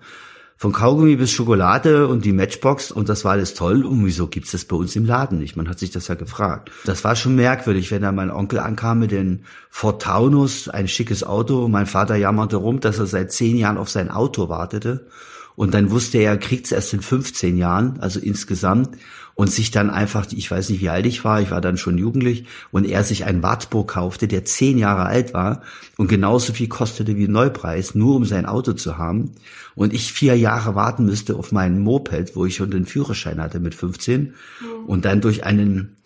von 0.57 0.71
Kaugummi 0.71 1.17
bis 1.17 1.31
Schokolade 1.31 2.07
und 2.07 2.23
die 2.23 2.31
Matchbox 2.31 2.89
und 2.91 3.09
das 3.09 3.25
war 3.25 3.33
alles 3.33 3.55
toll. 3.55 3.83
Und 3.83 4.05
wieso 4.05 4.27
gibt's 4.27 4.51
das 4.51 4.65
bei 4.65 4.75
uns 4.75 4.95
im 4.95 5.05
Laden 5.05 5.37
nicht? 5.37 5.57
Man 5.57 5.67
hat 5.67 5.79
sich 5.79 5.91
das 5.91 6.07
ja 6.07 6.15
gefragt. 6.15 6.71
Das 6.85 7.03
war 7.03 7.15
schon 7.15 7.35
merkwürdig, 7.35 7.91
wenn 7.91 8.03
da 8.03 8.11
mein 8.11 8.31
Onkel 8.31 8.59
ankam 8.59 8.99
mit 8.99 9.11
dem 9.11 9.41
Ford 9.69 10.01
Taunus, 10.01 10.69
ein 10.69 10.87
schickes 10.87 11.23
Auto. 11.23 11.67
Mein 11.67 11.87
Vater 11.87 12.15
jammerte 12.15 12.55
rum, 12.55 12.79
dass 12.79 12.99
er 12.99 13.05
seit 13.05 13.33
zehn 13.33 13.57
Jahren 13.57 13.77
auf 13.77 13.89
sein 13.89 14.09
Auto 14.09 14.47
wartete 14.47 15.07
Und 15.57 15.73
dann 15.73 15.91
wusste 15.91 16.19
er, 16.19 16.31
er 16.31 16.37
kriegt 16.37 16.67
es 16.67 16.71
erst 16.71 16.93
in 16.93 17.01
15 17.01 17.57
Jahren, 17.57 17.99
also 17.99 18.19
insgesamt. 18.21 18.97
Und 19.35 19.51
sich 19.51 19.69
dann 19.69 19.89
einfach, 19.89 20.25
ich 20.31 20.49
weiß 20.49 20.69
nicht, 20.69 20.79
wie 20.79 20.87
alt 20.87 21.05
ich 21.05 21.25
war, 21.25 21.41
ich 21.41 21.51
war 21.51 21.59
dann 21.59 21.77
schon 21.77 21.97
jugendlich, 21.97 22.45
und 22.71 22.85
er 22.85 23.03
sich 23.03 23.25
einen 23.25 23.43
Wartburg 23.43 23.89
kaufte, 23.89 24.29
der 24.29 24.45
zehn 24.45 24.77
Jahre 24.77 25.05
alt 25.05 25.33
war 25.33 25.61
und 25.97 26.07
genauso 26.07 26.53
viel 26.53 26.69
kostete 26.69 27.17
wie 27.17 27.27
Neupreis, 27.27 27.95
nur 27.95 28.15
um 28.15 28.23
sein 28.23 28.45
Auto 28.45 28.71
zu 28.73 28.97
haben. 28.97 29.31
Und 29.75 29.93
ich 29.93 30.13
vier 30.13 30.37
Jahre 30.37 30.73
warten 30.75 31.05
müsste 31.05 31.35
auf 31.35 31.51
meinen 31.51 31.79
Moped, 31.79 32.35
wo 32.35 32.45
ich 32.45 32.55
schon 32.55 32.71
den 32.71 32.85
Führerschein 32.85 33.41
hatte 33.41 33.59
mit 33.59 33.75
15. 33.75 34.21
Mhm. 34.21 34.33
Und 34.87 35.03
dann 35.03 35.19
durch 35.19 35.43
einen 35.43 35.97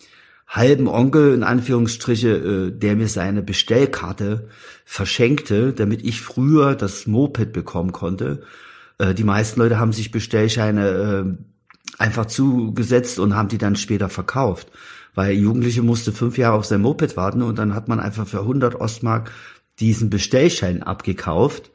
halben 0.50 0.88
Onkel, 0.88 1.32
in 1.32 1.44
Anführungsstriche, 1.44 2.28
äh, 2.28 2.70
der 2.72 2.96
mir 2.96 3.08
seine 3.08 3.42
Bestellkarte 3.42 4.48
verschenkte, 4.84 5.72
damit 5.72 6.04
ich 6.04 6.20
früher 6.20 6.74
das 6.74 7.06
Moped 7.06 7.52
bekommen 7.52 7.92
konnte. 7.92 8.42
Äh, 8.98 9.14
die 9.14 9.24
meisten 9.24 9.60
Leute 9.60 9.78
haben 9.78 9.92
sich 9.92 10.10
Bestellscheine 10.10 10.88
äh, 10.88 11.49
einfach 11.98 12.26
zugesetzt 12.26 13.18
und 13.18 13.34
haben 13.34 13.48
die 13.48 13.58
dann 13.58 13.76
später 13.76 14.08
verkauft. 14.08 14.68
Weil 15.14 15.32
Jugendliche 15.32 15.82
musste 15.82 16.12
fünf 16.12 16.38
Jahre 16.38 16.56
auf 16.56 16.64
sein 16.64 16.82
Moped 16.82 17.16
warten 17.16 17.42
und 17.42 17.58
dann 17.58 17.74
hat 17.74 17.88
man 17.88 18.00
einfach 18.00 18.26
für 18.26 18.40
100 18.40 18.76
Ostmark 18.76 19.30
diesen 19.80 20.10
Bestellschein 20.10 20.82
abgekauft, 20.82 21.70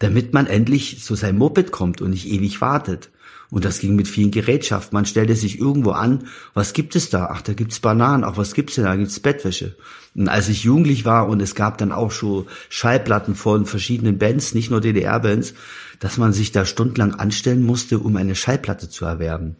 damit 0.00 0.32
man 0.32 0.46
endlich 0.46 1.02
zu 1.02 1.14
seinem 1.14 1.38
Moped 1.38 1.72
kommt 1.72 2.00
und 2.00 2.10
nicht 2.10 2.26
ewig 2.26 2.60
wartet. 2.60 3.10
Und 3.50 3.64
das 3.64 3.80
ging 3.80 3.96
mit 3.96 4.06
vielen 4.06 4.30
Gerätschaften. 4.30 4.94
Man 4.94 5.06
stellte 5.06 5.34
sich 5.34 5.58
irgendwo 5.58 5.90
an, 5.90 6.28
was 6.54 6.72
gibt 6.72 6.94
es 6.94 7.10
da? 7.10 7.30
Ach, 7.32 7.42
da 7.42 7.52
gibt's 7.52 7.80
Bananen. 7.80 8.22
Ach, 8.24 8.36
was 8.36 8.54
gibt's 8.54 8.76
denn 8.76 8.84
da? 8.84 8.94
Gibt's 8.94 9.18
Bettwäsche. 9.18 9.76
Und 10.14 10.28
als 10.28 10.48
ich 10.48 10.64
jugendlich 10.64 11.04
war 11.04 11.28
und 11.28 11.40
es 11.42 11.54
gab 11.54 11.78
dann 11.78 11.92
auch 11.92 12.10
schon 12.10 12.46
Schallplatten 12.68 13.34
von 13.34 13.66
verschiedenen 13.66 14.18
Bands, 14.18 14.54
nicht 14.54 14.70
nur 14.70 14.80
DDR-Bands, 14.80 15.54
dass 15.98 16.16
man 16.16 16.32
sich 16.32 16.52
da 16.52 16.64
stundenlang 16.64 17.14
anstellen 17.14 17.62
musste, 17.62 17.98
um 17.98 18.16
eine 18.16 18.34
Schallplatte 18.34 18.88
zu 18.88 19.04
erwerben. 19.04 19.56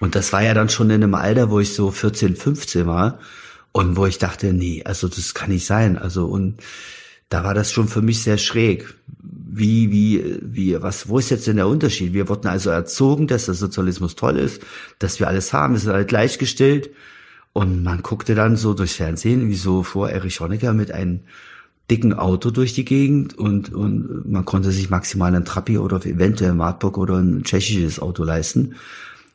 Und 0.00 0.14
das 0.14 0.32
war 0.32 0.42
ja 0.42 0.54
dann 0.54 0.68
schon 0.68 0.90
in 0.90 1.02
einem 1.02 1.14
Alter, 1.14 1.50
wo 1.50 1.60
ich 1.60 1.74
so 1.74 1.90
14, 1.90 2.34
15 2.34 2.86
war 2.86 3.18
und 3.72 3.96
wo 3.96 4.06
ich 4.06 4.18
dachte, 4.18 4.52
nee, 4.52 4.82
also 4.84 5.08
das 5.08 5.34
kann 5.34 5.50
nicht 5.50 5.66
sein. 5.66 5.98
Also 5.98 6.26
und 6.26 6.58
da 7.28 7.44
war 7.44 7.54
das 7.54 7.70
schon 7.70 7.86
für 7.86 8.02
mich 8.02 8.22
sehr 8.22 8.38
schräg. 8.38 8.94
Wie, 9.52 9.90
wie, 9.90 10.38
wie, 10.42 10.80
was, 10.80 11.08
wo 11.08 11.18
ist 11.18 11.30
jetzt 11.30 11.46
denn 11.46 11.56
der 11.56 11.66
Unterschied? 11.66 12.12
Wir 12.12 12.28
wurden 12.28 12.46
also 12.46 12.70
erzogen, 12.70 13.26
dass 13.26 13.46
der 13.46 13.54
Sozialismus 13.54 14.14
toll 14.14 14.36
ist, 14.36 14.62
dass 14.98 15.18
wir 15.18 15.28
alles 15.28 15.52
haben, 15.52 15.74
wir 15.74 15.80
sind 15.80 15.92
alle 15.92 16.06
gleichgestellt. 16.06 16.90
Und 17.52 17.82
man 17.82 18.02
guckte 18.02 18.36
dann 18.36 18.56
so 18.56 18.74
durchs 18.74 18.94
Fernsehen, 18.94 19.48
wie 19.48 19.56
so 19.56 19.82
vor 19.82 20.08
Erich 20.08 20.38
Honecker 20.40 20.72
mit 20.72 20.92
einem 20.92 21.20
dicken 21.90 22.12
Auto 22.12 22.50
durch 22.50 22.72
die 22.74 22.84
Gegend 22.84 23.36
und, 23.36 23.74
und 23.74 24.30
man 24.30 24.44
konnte 24.44 24.70
sich 24.70 24.90
maximal 24.90 25.34
ein 25.34 25.44
Trapi 25.44 25.78
oder 25.78 25.96
eventuell 26.06 26.52
ein 26.52 26.58
Wartburg 26.58 26.96
oder 26.96 27.16
ein 27.16 27.42
tschechisches 27.42 27.98
Auto 27.98 28.22
leisten. 28.22 28.76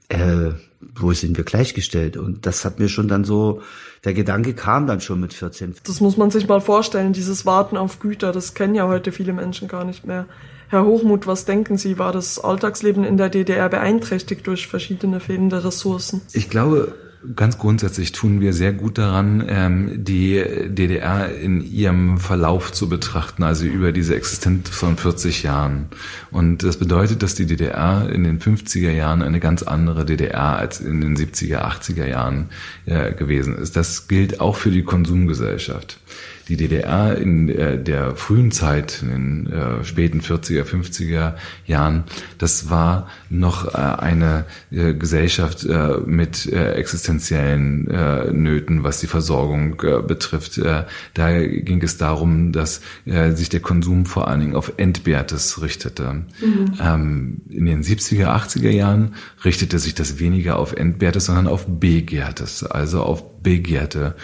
Äh, 0.10 0.52
wo 0.94 1.14
sind 1.14 1.38
wir 1.38 1.44
gleichgestellt? 1.44 2.18
Und 2.18 2.46
das 2.46 2.64
hat 2.64 2.80
mir 2.80 2.90
schon 2.90 3.08
dann 3.08 3.24
so, 3.24 3.62
der 4.04 4.14
Gedanke 4.14 4.54
kam 4.54 4.88
dann 4.88 5.02
schon 5.02 5.20
mit 5.20 5.34
14. 5.34 5.76
Das 5.84 6.00
muss 6.00 6.18
man 6.18 6.32
sich 6.32 6.48
mal 6.48 6.62
vorstellen, 6.62 7.14
dieses 7.14 7.46
Warten 7.46 7.76
auf 7.78 8.00
Güter, 8.00 8.32
das 8.32 8.54
kennen 8.54 8.76
ja 8.76 8.88
heute 8.88 9.12
viele 9.12 9.34
Menschen 9.34 9.68
gar 9.68 9.84
nicht 9.84 10.06
mehr. 10.06 10.26
Herr 10.70 10.86
Hochmuth, 10.86 11.28
was 11.28 11.46
denken 11.46 11.78
Sie, 11.78 12.00
war 12.00 12.12
das 12.12 12.40
Alltagsleben 12.40 13.04
in 13.04 13.18
der 13.18 13.30
DDR 13.30 13.70
beeinträchtigt 13.70 14.46
durch 14.48 14.68
verschiedene 14.68 15.20
fehlende 15.20 15.64
Ressourcen? 15.64 16.22
Ich 16.34 16.50
glaube, 16.50 16.94
Ganz 17.36 17.58
grundsätzlich 17.58 18.12
tun 18.12 18.42
wir 18.42 18.54
sehr 18.54 18.74
gut 18.74 18.98
daran, 18.98 19.44
ähm, 19.48 20.04
die 20.04 20.44
DDR 20.68 21.34
in 21.34 21.62
ihrem 21.62 22.18
Verlauf 22.20 22.72
zu 22.72 22.90
betrachten, 22.90 23.44
also 23.44 23.66
über 23.66 23.92
diese 23.92 24.16
Existenz 24.16 24.70
von 24.70 24.98
40 24.98 25.44
Jahren. 25.44 25.88
Und 26.32 26.64
das 26.64 26.78
bedeutet, 26.78 27.24
dass 27.24 27.34
die 27.34 27.46
DDR 27.46 28.10
in 28.10 28.24
den 28.24 28.40
50er 28.40 28.92
Jahren 28.92 29.22
eine 29.22 29.40
ganz 29.40 29.64
andere 29.64 30.06
DDR 30.06 30.58
als 30.58 30.82
in 30.82 31.02
den 31.02 31.16
70er, 31.16 31.62
80er 31.62 32.06
Jahren 32.06 32.50
äh, 32.86 33.14
gewesen 33.14 33.56
ist. 33.56 33.76
Das 33.76 34.08
gilt 34.08 34.42
auch 34.42 34.56
für 34.58 34.72
die 34.72 34.84
Konsumgesellschaft 34.84 36.00
die 36.48 36.58
DDR 36.58 37.18
in 37.18 37.50
äh, 37.50 37.82
der 37.82 38.16
frühen 38.16 38.52
Zeit, 38.52 39.02
in 39.02 39.46
den 39.46 39.48
äh, 39.48 39.84
späten 39.84 40.22
40er, 40.22 40.64
50er 40.64 41.34
Jahren, 41.66 42.04
das 42.38 42.70
war 42.70 43.10
noch 43.30 43.74
äh, 43.74 43.78
eine 43.78 44.46
Gesellschaft 44.72 45.66
mit 46.06 46.52
existenziellen 46.52 47.86
Nöten, 48.32 48.84
was 48.84 49.00
die 49.00 49.08
Versorgung 49.08 49.78
betrifft. 49.78 50.60
Da 51.14 51.42
ging 51.42 51.82
es 51.82 51.98
darum, 51.98 52.52
dass 52.52 52.82
sich 53.06 53.50
der 53.50 53.60
Konsum 53.62 54.06
vor 54.06 54.28
allen 54.28 54.42
Dingen 54.42 54.56
auf 54.56 54.74
Entbehrtes 54.78 55.62
richtete. 55.62 56.26
Mhm. 56.42 56.74
Ähm, 56.82 57.42
in 57.50 57.66
den 57.66 57.84
70er, 57.84 58.28
80er 58.28 58.72
Jahren 58.72 59.16
richtete 59.44 59.80
sich 59.80 59.96
das 59.96 60.20
weniger 60.20 60.60
auf 60.60 60.74
Entbehrtes, 60.74 61.26
sondern 61.26 61.48
auf 61.48 61.66
Begehrtes, 61.68 62.64
also 62.64 63.02
auf 63.04 63.42
begehrte 63.42 64.16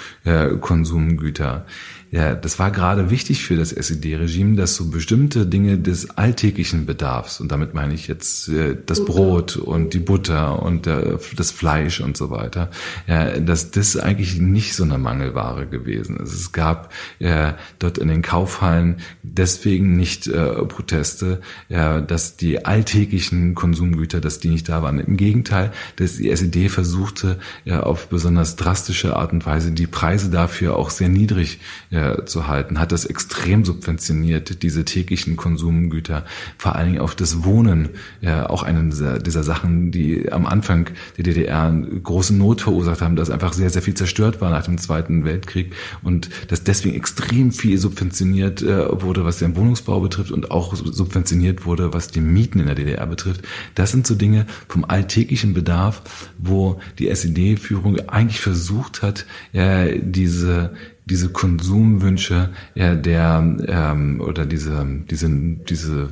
Konsumgüter. 0.62 1.66
Ja, 2.12 2.36
das 2.36 2.60
war 2.60 2.72
gerade 2.72 3.10
wichtig 3.10 3.46
für 3.46 3.56
das 3.56 3.72
SED-Regime, 3.72 4.58
dass 4.58 4.76
so 4.76 4.90
bestimmte 4.90 5.46
Dinge 5.46 5.78
des 5.78 6.18
alltäglichen 6.18 6.86
Bedarfs, 6.86 7.40
und 7.40 7.54
damit 7.54 7.74
meine 7.74 7.94
ich 7.94 8.08
jetzt 8.10 8.50
äh, 8.50 8.76
das 8.86 9.06
Brot 9.06 9.56
und 9.56 9.94
die 9.94 10.00
Butter 10.00 10.62
und 10.62 10.88
äh, 10.88 11.18
das 11.38 11.52
Fleisch 11.52 12.02
und 12.02 12.18
so 12.18 12.30
weiter, 12.30 12.70
ja, 13.08 13.40
dass 13.40 13.72
das 13.72 13.96
eigentlich 13.96 14.42
nicht 14.42 14.76
so 14.76 14.84
eine 14.84 14.98
Mangelware 14.98 15.68
gewesen 15.68 16.18
ist. 16.18 16.34
Es 16.34 16.52
gab 16.52 16.92
äh, 17.20 17.54
dort 17.80 17.98
in 17.98 18.10
den 18.10 18.22
Kaufhallen 18.22 18.98
deswegen 19.24 19.96
nicht 19.96 20.28
äh, 20.28 20.66
Proteste, 20.66 21.40
ja, 21.70 22.02
dass 22.02 22.36
die 22.36 22.66
alltäglichen 22.66 23.56
Konsumgüter, 23.56 24.20
dass 24.20 24.40
die 24.40 24.50
nicht 24.50 24.68
da 24.68 24.84
waren. 24.84 25.00
Im 25.00 25.16
Gegenteil, 25.16 25.72
dass 25.96 26.18
die 26.18 26.30
SED 26.30 26.68
versuchte, 26.68 27.40
ja, 27.64 27.84
auf 27.84 28.10
besonders 28.10 28.58
drastische 28.58 29.16
Art 29.16 29.32
und 29.32 29.46
Weise 29.46 29.72
die 29.72 29.88
Preise 29.88 30.30
dafür 30.30 30.76
auch 30.76 30.90
sehr 30.90 31.08
niedrig 31.08 31.60
ja, 31.90 32.01
äh, 32.02 32.26
zu 32.26 32.48
halten, 32.48 32.80
hat 32.80 32.92
das 32.92 33.06
extrem 33.06 33.64
subventioniert, 33.64 34.64
diese 34.64 34.86
täglichen 34.86 35.38
Konsumgüter, 35.38 36.26
vor 36.58 36.76
allen 36.76 36.88
Dingen 36.88 37.02
auf 37.02 37.16
das 37.16 37.44
Wohnen, 37.44 37.90
ja, 38.22 38.50
auch 38.50 38.64
eine 38.64 38.84
dieser, 38.86 39.20
dieser 39.20 39.44
Sachen, 39.44 39.92
die 39.92 40.32
am 40.32 40.46
Anfang 40.46 40.90
der 41.18 41.24
DDR 41.24 41.72
große 41.72 42.34
Not 42.36 42.62
verursacht 42.62 43.02
haben, 43.02 43.16
dass 43.16 43.30
einfach 43.30 43.54
sehr, 43.54 43.70
sehr 43.70 43.82
viel 43.82 43.94
zerstört 43.94 44.42
war 44.42 44.50
nach 44.50 44.66
dem 44.66 44.78
Zweiten 44.78 45.26
Weltkrieg 45.26 45.74
und 46.02 46.30
dass 46.48 46.64
deswegen 46.64 46.96
extrem 46.96 47.52
viel 47.52 47.78
subventioniert 47.78 48.62
äh, 48.62 49.02
wurde, 49.02 49.24
was 49.24 49.38
den 49.38 49.56
Wohnungsbau 49.56 50.00
betrifft 50.00 50.32
und 50.32 50.52
auch 50.52 50.76
subventioniert 50.76 51.66
wurde, 51.66 51.94
was 51.94 52.08
die 52.10 52.22
Mieten 52.22 52.60
in 52.60 52.66
der 52.66 52.76
DDR 52.76 53.06
betrifft. 53.06 53.42
Das 53.76 53.92
sind 53.92 54.08
so 54.08 54.16
Dinge 54.16 54.46
vom 54.68 54.86
alltäglichen 54.86 55.54
Bedarf, 55.54 56.02
wo 56.38 56.80
die 56.98 57.10
SED-Führung 57.10 58.00
eigentlich 58.10 58.42
versucht 58.42 59.02
hat, 59.02 59.26
ja, 59.54 59.86
diese 59.86 60.72
diese 61.12 61.30
Konsumwünsche 61.30 62.50
ja, 62.74 62.96
der 62.96 63.58
ähm, 63.68 64.22
oder 64.22 64.46
diese 64.46 64.88
diese 65.10 65.30
diese 65.30 66.10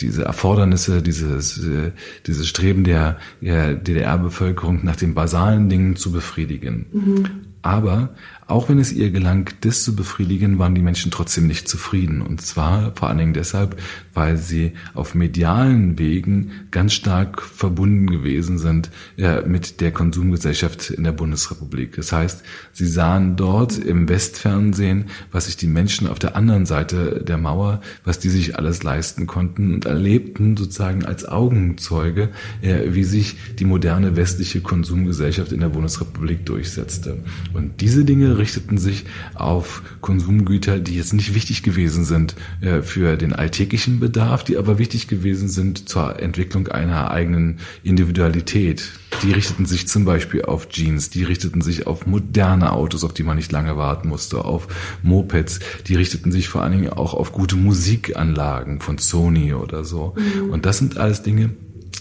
diese 0.00 0.26
Erfordernisse, 0.26 1.00
dieses, 1.00 1.64
äh, 1.64 1.90
dieses 2.26 2.46
Streben 2.46 2.84
der, 2.84 3.16
der 3.40 3.74
DDR-Bevölkerung 3.74 4.84
nach 4.84 4.96
den 4.96 5.14
basalen 5.14 5.70
Dingen 5.70 5.96
zu 5.96 6.12
befriedigen. 6.12 6.84
Mhm. 6.92 7.24
Aber 7.62 8.10
auch 8.48 8.68
wenn 8.68 8.78
es 8.78 8.92
ihr 8.92 9.10
gelang, 9.10 9.50
das 9.62 9.82
zu 9.82 9.96
befriedigen, 9.96 10.58
waren 10.58 10.74
die 10.74 10.82
Menschen 10.82 11.10
trotzdem 11.10 11.48
nicht 11.48 11.68
zufrieden. 11.68 12.22
Und 12.22 12.40
zwar 12.40 12.92
vor 12.94 13.08
allen 13.08 13.18
Dingen 13.18 13.32
deshalb, 13.32 13.76
weil 14.14 14.36
sie 14.36 14.72
auf 14.94 15.16
medialen 15.16 15.98
Wegen 15.98 16.52
ganz 16.70 16.92
stark 16.92 17.42
verbunden 17.42 18.08
gewesen 18.08 18.58
sind 18.58 18.90
ja, 19.16 19.42
mit 19.42 19.80
der 19.80 19.90
Konsumgesellschaft 19.90 20.90
in 20.90 21.02
der 21.02 21.12
Bundesrepublik. 21.12 21.96
Das 21.96 22.12
heißt, 22.12 22.44
sie 22.72 22.86
sahen 22.86 23.34
dort 23.34 23.78
im 23.78 24.08
Westfernsehen, 24.08 25.06
was 25.32 25.46
sich 25.46 25.56
die 25.56 25.66
Menschen 25.66 26.06
auf 26.06 26.20
der 26.20 26.36
anderen 26.36 26.66
Seite 26.66 27.24
der 27.26 27.38
Mauer, 27.38 27.80
was 28.04 28.20
die 28.20 28.30
sich 28.30 28.56
alles 28.56 28.84
leisten 28.84 29.26
konnten 29.26 29.74
und 29.74 29.86
erlebten 29.86 30.56
sozusagen 30.56 31.04
als 31.04 31.24
Augenzeuge, 31.26 32.28
ja, 32.62 32.94
wie 32.94 33.04
sich 33.04 33.36
die 33.58 33.64
moderne 33.64 34.14
westliche 34.14 34.60
Konsumgesellschaft 34.60 35.50
in 35.50 35.60
der 35.60 35.68
Bundesrepublik 35.68 36.46
durchsetzte. 36.46 37.18
Und 37.52 37.80
diese 37.80 38.04
Dinge 38.04 38.35
richteten 38.38 38.78
sich 38.78 39.04
auf 39.34 39.82
Konsumgüter, 40.00 40.78
die 40.78 40.96
jetzt 40.96 41.12
nicht 41.12 41.34
wichtig 41.34 41.62
gewesen 41.62 42.04
sind 42.04 42.34
äh, 42.60 42.82
für 42.82 43.16
den 43.16 43.32
alltäglichen 43.32 44.00
Bedarf, 44.00 44.44
die 44.44 44.56
aber 44.56 44.78
wichtig 44.78 45.08
gewesen 45.08 45.48
sind 45.48 45.88
zur 45.88 46.20
Entwicklung 46.20 46.68
einer 46.68 47.10
eigenen 47.10 47.58
Individualität. 47.82 48.90
Die 49.22 49.32
richteten 49.32 49.66
sich 49.66 49.88
zum 49.88 50.04
Beispiel 50.04 50.42
auf 50.42 50.68
Jeans, 50.68 51.10
die 51.10 51.24
richteten 51.24 51.62
sich 51.62 51.86
auf 51.86 52.06
moderne 52.06 52.72
Autos, 52.72 53.04
auf 53.04 53.14
die 53.14 53.22
man 53.22 53.36
nicht 53.36 53.52
lange 53.52 53.76
warten 53.76 54.08
musste, 54.08 54.44
auf 54.44 54.68
Mopeds, 55.02 55.60
die 55.86 55.94
richteten 55.94 56.32
sich 56.32 56.48
vor 56.48 56.62
allen 56.62 56.72
Dingen 56.72 56.90
auch 56.90 57.14
auf 57.14 57.32
gute 57.32 57.56
Musikanlagen 57.56 58.80
von 58.80 58.98
Sony 58.98 59.54
oder 59.54 59.84
so. 59.84 60.14
Mhm. 60.16 60.50
Und 60.50 60.66
das 60.66 60.78
sind 60.78 60.98
alles 60.98 61.22
Dinge, 61.22 61.50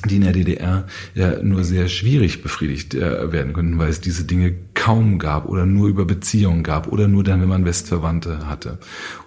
die 0.01 0.17
in 0.17 0.23
der 0.23 0.33
DDR 0.33 0.85
ja 1.13 1.41
nur 1.41 1.63
sehr 1.63 1.87
schwierig 1.87 2.41
befriedigt 2.41 2.93
äh, 2.93 3.31
werden 3.31 3.53
könnten, 3.53 3.77
weil 3.77 3.89
es 3.89 4.01
diese 4.01 4.25
Dinge 4.25 4.53
kaum 4.73 5.19
gab 5.19 5.47
oder 5.47 5.65
nur 5.65 5.87
über 5.87 6.05
Beziehungen 6.05 6.63
gab 6.63 6.87
oder 6.87 7.07
nur 7.07 7.23
dann, 7.23 7.41
wenn 7.41 7.49
man 7.49 7.65
Westverwandte 7.65 8.47
hatte. 8.47 8.79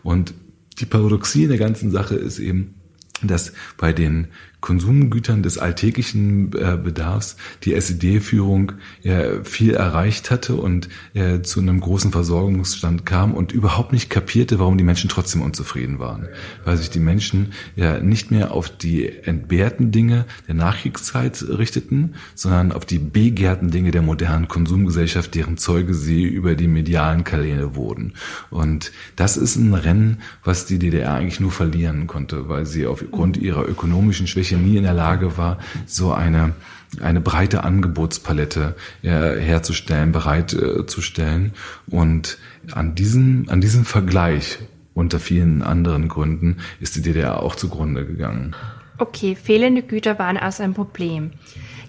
Und 0.03 0.35
die 0.79 0.87
Paradoxie 0.87 1.45
in 1.45 1.51
der 1.51 1.59
ganzen 1.59 1.91
Sache 1.91 2.15
ist 2.15 2.39
eben, 2.39 2.75
dass 3.23 3.53
bei 3.77 3.93
den 3.93 4.29
Konsumgütern 4.61 5.43
des 5.45 5.59
alltäglichen 5.59 6.53
äh, 6.53 6.77
Bedarfs 6.77 7.37
die 7.63 7.75
SED-Führung 7.75 8.73
ja, 9.03 9.45
viel 9.45 9.75
erreicht 9.75 10.33
hatte 10.33 10.57
und 10.57 10.89
ja, 11.15 11.43
zu 11.43 11.61
einem 11.61 11.81
großen 11.81 12.11
Versorgungsstand 12.11 13.07
kam 13.07 13.35
und 13.35 13.53
überhaupt 13.53 13.93
nicht 13.93 14.11
kapierte, 14.11 14.59
warum 14.59 14.77
die 14.77 14.85
Menschen 14.85 15.09
trotzdem 15.09 15.43
unzufrieden 15.43 16.01
waren. 16.01 16.29
Weil 16.65 16.77
sich 16.77 16.91
die 16.91 16.99
Menschen 16.99 17.53
ja 17.77 18.01
nicht 18.01 18.33
mehr 18.33 18.51
auf 18.51 18.69
die 18.69 19.09
entbehrten 19.09 19.93
Dinge 19.93 20.25
der 20.49 20.57
Nachkriegszeit 20.57 21.45
richteten, 21.49 22.15
sondern 22.35 22.73
auf 22.73 22.85
die 22.85 22.99
begehrten 22.99 23.71
Dinge 23.71 23.93
der 23.93 24.03
modernen 24.03 24.49
Konsumgesellschaft, 24.49 25.37
deren 25.37 25.57
Zeuge 25.57 25.95
sie 25.95 26.25
über 26.25 26.57
die 26.57 26.69
medialen 26.69 27.23
Kanäle 27.23 27.77
wurden. 27.77 28.15
Und 28.51 28.91
das 29.15 29.37
ist 29.37 29.55
ein 29.55 29.75
Rennen, 29.75 30.19
was 30.43 30.67
die 30.67 30.81
DDR 30.81 31.15
eigentlich 31.15 31.41
nur 31.41 31.53
verlieren 31.53 32.09
konnte, 32.09 32.49
weil 32.49 32.67
sie 32.67 32.87
aufgrund 32.87 33.37
ihrer 33.37 33.69
ökonomischen 33.69 34.27
Schwäche 34.27 34.48
Chemie 34.49 34.77
in 34.77 34.85
der 34.85 34.95
Lage 34.95 35.37
war, 35.37 35.59
so 35.87 36.13
eine 36.13 36.55
eine 37.03 37.21
breite 37.21 37.65
Angebotspalette 37.65 38.75
äh, 39.03 39.09
herzustellen, 39.09 40.11
bereitzustellen. 40.13 41.53
Äh, 41.91 41.95
und 41.95 42.39
an 42.73 42.95
diesem, 42.95 43.45
an 43.49 43.61
diesem 43.61 43.85
Vergleich 43.85 44.59
unter 44.95 45.21
vielen 45.21 45.63
anderen 45.63 46.09
Gründen 46.09 46.57
ist 46.81 46.97
die 46.97 47.03
DDR 47.03 47.43
auch 47.43 47.55
zugrunde 47.55 48.07
gegangen. 48.07 48.57
Okay, 48.99 49.37
fehlende 49.37 49.83
Güter 49.83 50.19
waren 50.19 50.37
also 50.37 50.65
ein 50.65 50.75
Problem. 50.75 51.31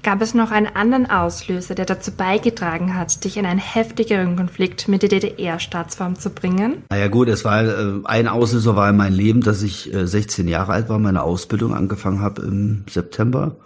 Gab 0.02 0.22
es 0.22 0.34
noch 0.34 0.52
einen 0.52 0.68
anderen 0.68 1.10
Auslöser, 1.10 1.76
der 1.76 1.86
dazu 1.86 2.12
beigetragen 2.12 2.96
hat, 2.96 3.24
dich 3.26 3.36
in 3.36 3.46
einen 3.46 3.60
heftigeren 3.60 4.38
Konflikt 4.38 4.88
mit 4.88 5.02
der 5.02 5.10
DDR-Staatsform 5.10 6.16
zu 6.18 6.30
bringen? 6.30 6.84
Naja 6.90 7.08
gut, 7.10 7.28
es 7.28 7.44
war 7.44 7.64
äh, 7.64 8.00
ein 8.06 8.28
Auslöser 8.28 8.76
war 8.76 8.90
in 8.90 8.98
meinem 8.98 9.16
Leben, 9.16 9.42
dass 9.42 9.62
ich 9.62 9.94
äh, 9.94 10.08
16 10.08 10.48
Jahre 10.48 10.72
alt 10.72 10.88
war, 10.88 11.00
meine 11.00 11.24
Ausbildung 11.24 11.74
angefangen 11.74 12.22
habe 12.22 12.44
im 12.44 12.86
September 12.90 13.58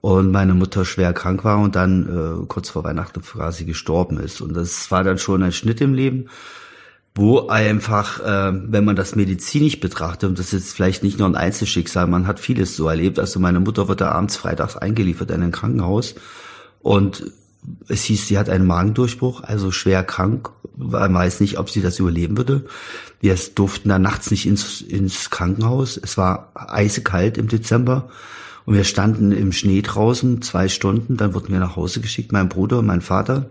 und 0.00 0.30
meine 0.30 0.54
Mutter 0.54 0.84
schwer 0.84 1.12
krank 1.12 1.44
war 1.44 1.58
und 1.58 1.76
dann 1.76 2.42
äh, 2.42 2.46
kurz 2.46 2.70
vor 2.70 2.84
Weihnachten 2.84 3.20
quasi 3.20 3.64
gestorben 3.64 4.18
ist. 4.18 4.40
Und 4.40 4.54
das 4.56 4.90
war 4.90 5.04
dann 5.04 5.18
schon 5.18 5.42
ein 5.42 5.52
Schnitt 5.52 5.80
im 5.80 5.92
Leben 5.92 6.28
wo 7.16 7.48
einfach, 7.48 8.20
äh, 8.20 8.52
wenn 8.52 8.84
man 8.84 8.94
das 8.94 9.16
medizinisch 9.16 9.80
betrachtet, 9.80 10.28
und 10.28 10.38
das 10.38 10.52
ist 10.52 10.74
vielleicht 10.74 11.02
nicht 11.02 11.18
nur 11.18 11.26
ein 11.26 11.34
Einzelschicksal, 11.34 12.06
man 12.06 12.26
hat 12.26 12.38
vieles 12.38 12.76
so 12.76 12.88
erlebt. 12.88 13.18
Also 13.18 13.40
meine 13.40 13.58
Mutter 13.58 13.88
wurde 13.88 14.12
abends 14.12 14.36
freitags 14.36 14.76
eingeliefert 14.76 15.30
in 15.30 15.42
ein 15.42 15.50
Krankenhaus 15.50 16.14
und 16.80 17.32
es 17.88 18.04
hieß, 18.04 18.28
sie 18.28 18.38
hat 18.38 18.48
einen 18.48 18.66
Magendurchbruch, 18.66 19.42
also 19.42 19.72
schwer 19.72 20.04
krank. 20.04 20.50
Man 20.76 21.12
weiß 21.12 21.40
nicht, 21.40 21.58
ob 21.58 21.70
sie 21.70 21.80
das 21.80 21.98
überleben 21.98 22.36
würde. 22.36 22.66
Wir 23.20 23.34
durften 23.54 23.88
dann 23.88 24.02
nachts 24.02 24.30
nicht 24.30 24.46
ins, 24.46 24.82
ins 24.82 25.30
Krankenhaus. 25.30 25.96
Es 25.96 26.16
war 26.16 26.52
eisekalt 26.54 27.38
im 27.38 27.48
Dezember. 27.48 28.08
Und 28.66 28.74
wir 28.74 28.84
standen 28.84 29.32
im 29.32 29.52
Schnee 29.52 29.80
draußen 29.80 30.42
zwei 30.42 30.68
Stunden. 30.68 31.16
Dann 31.16 31.34
wurden 31.34 31.52
wir 31.52 31.60
nach 31.60 31.76
Hause 31.76 32.00
geschickt, 32.00 32.32
mein 32.32 32.48
Bruder 32.48 32.80
und 32.80 32.86
mein 32.86 33.00
Vater. 33.00 33.48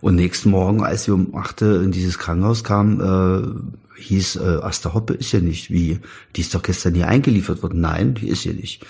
Und 0.00 0.14
nächsten 0.14 0.50
Morgen, 0.50 0.82
als 0.82 1.06
wir 1.06 1.14
um 1.14 1.34
achte 1.34 1.82
in 1.84 1.90
dieses 1.90 2.18
Krankenhaus 2.18 2.62
kamen, 2.62 3.00
äh, 3.00 4.00
hieß, 4.00 4.36
äh, 4.36 4.58
Asta 4.62 4.94
Hoppe 4.94 5.14
ist 5.14 5.32
ja 5.32 5.40
nicht. 5.40 5.70
Wie? 5.70 5.98
Die 6.36 6.40
ist 6.40 6.54
doch 6.54 6.62
gestern 6.62 6.94
hier 6.94 7.08
eingeliefert 7.08 7.62
worden. 7.62 7.80
Nein, 7.80 8.14
die 8.14 8.28
ist 8.28 8.42
hier 8.42 8.54
nicht. 8.54 8.84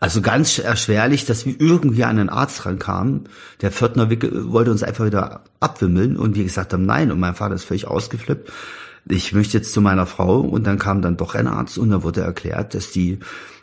Also 0.00 0.20
ganz 0.20 0.58
erschwerlich, 0.58 1.24
dass 1.24 1.44
wir 1.44 1.60
irgendwie 1.60 2.04
an 2.04 2.18
einen 2.18 2.28
Arzt 2.28 2.64
rankamen. 2.64 3.28
Der 3.60 3.72
Pförtner 3.72 4.08
wollte 4.08 4.70
uns 4.70 4.84
einfach 4.84 5.06
wieder 5.06 5.42
abwimmeln 5.58 6.16
und 6.16 6.36
wir 6.36 6.44
gesagt 6.44 6.72
haben, 6.72 6.86
nein. 6.86 7.10
Und 7.10 7.18
mein 7.18 7.34
Vater 7.34 7.56
ist 7.56 7.64
völlig 7.64 7.88
ausgeflippt. 7.88 8.52
Ich 9.08 9.32
möchte 9.32 9.56
jetzt 9.56 9.72
zu 9.72 9.80
meiner 9.80 10.06
Frau 10.06 10.40
und 10.40 10.66
dann 10.66 10.78
kam 10.78 11.02
dann 11.02 11.16
doch 11.16 11.34
ein 11.34 11.46
Arzt 11.46 11.78
und 11.78 11.90
dann 11.90 12.02
wurde 12.02 12.20
erklärt, 12.20 12.74
dass 12.74 12.90
die 12.90 13.18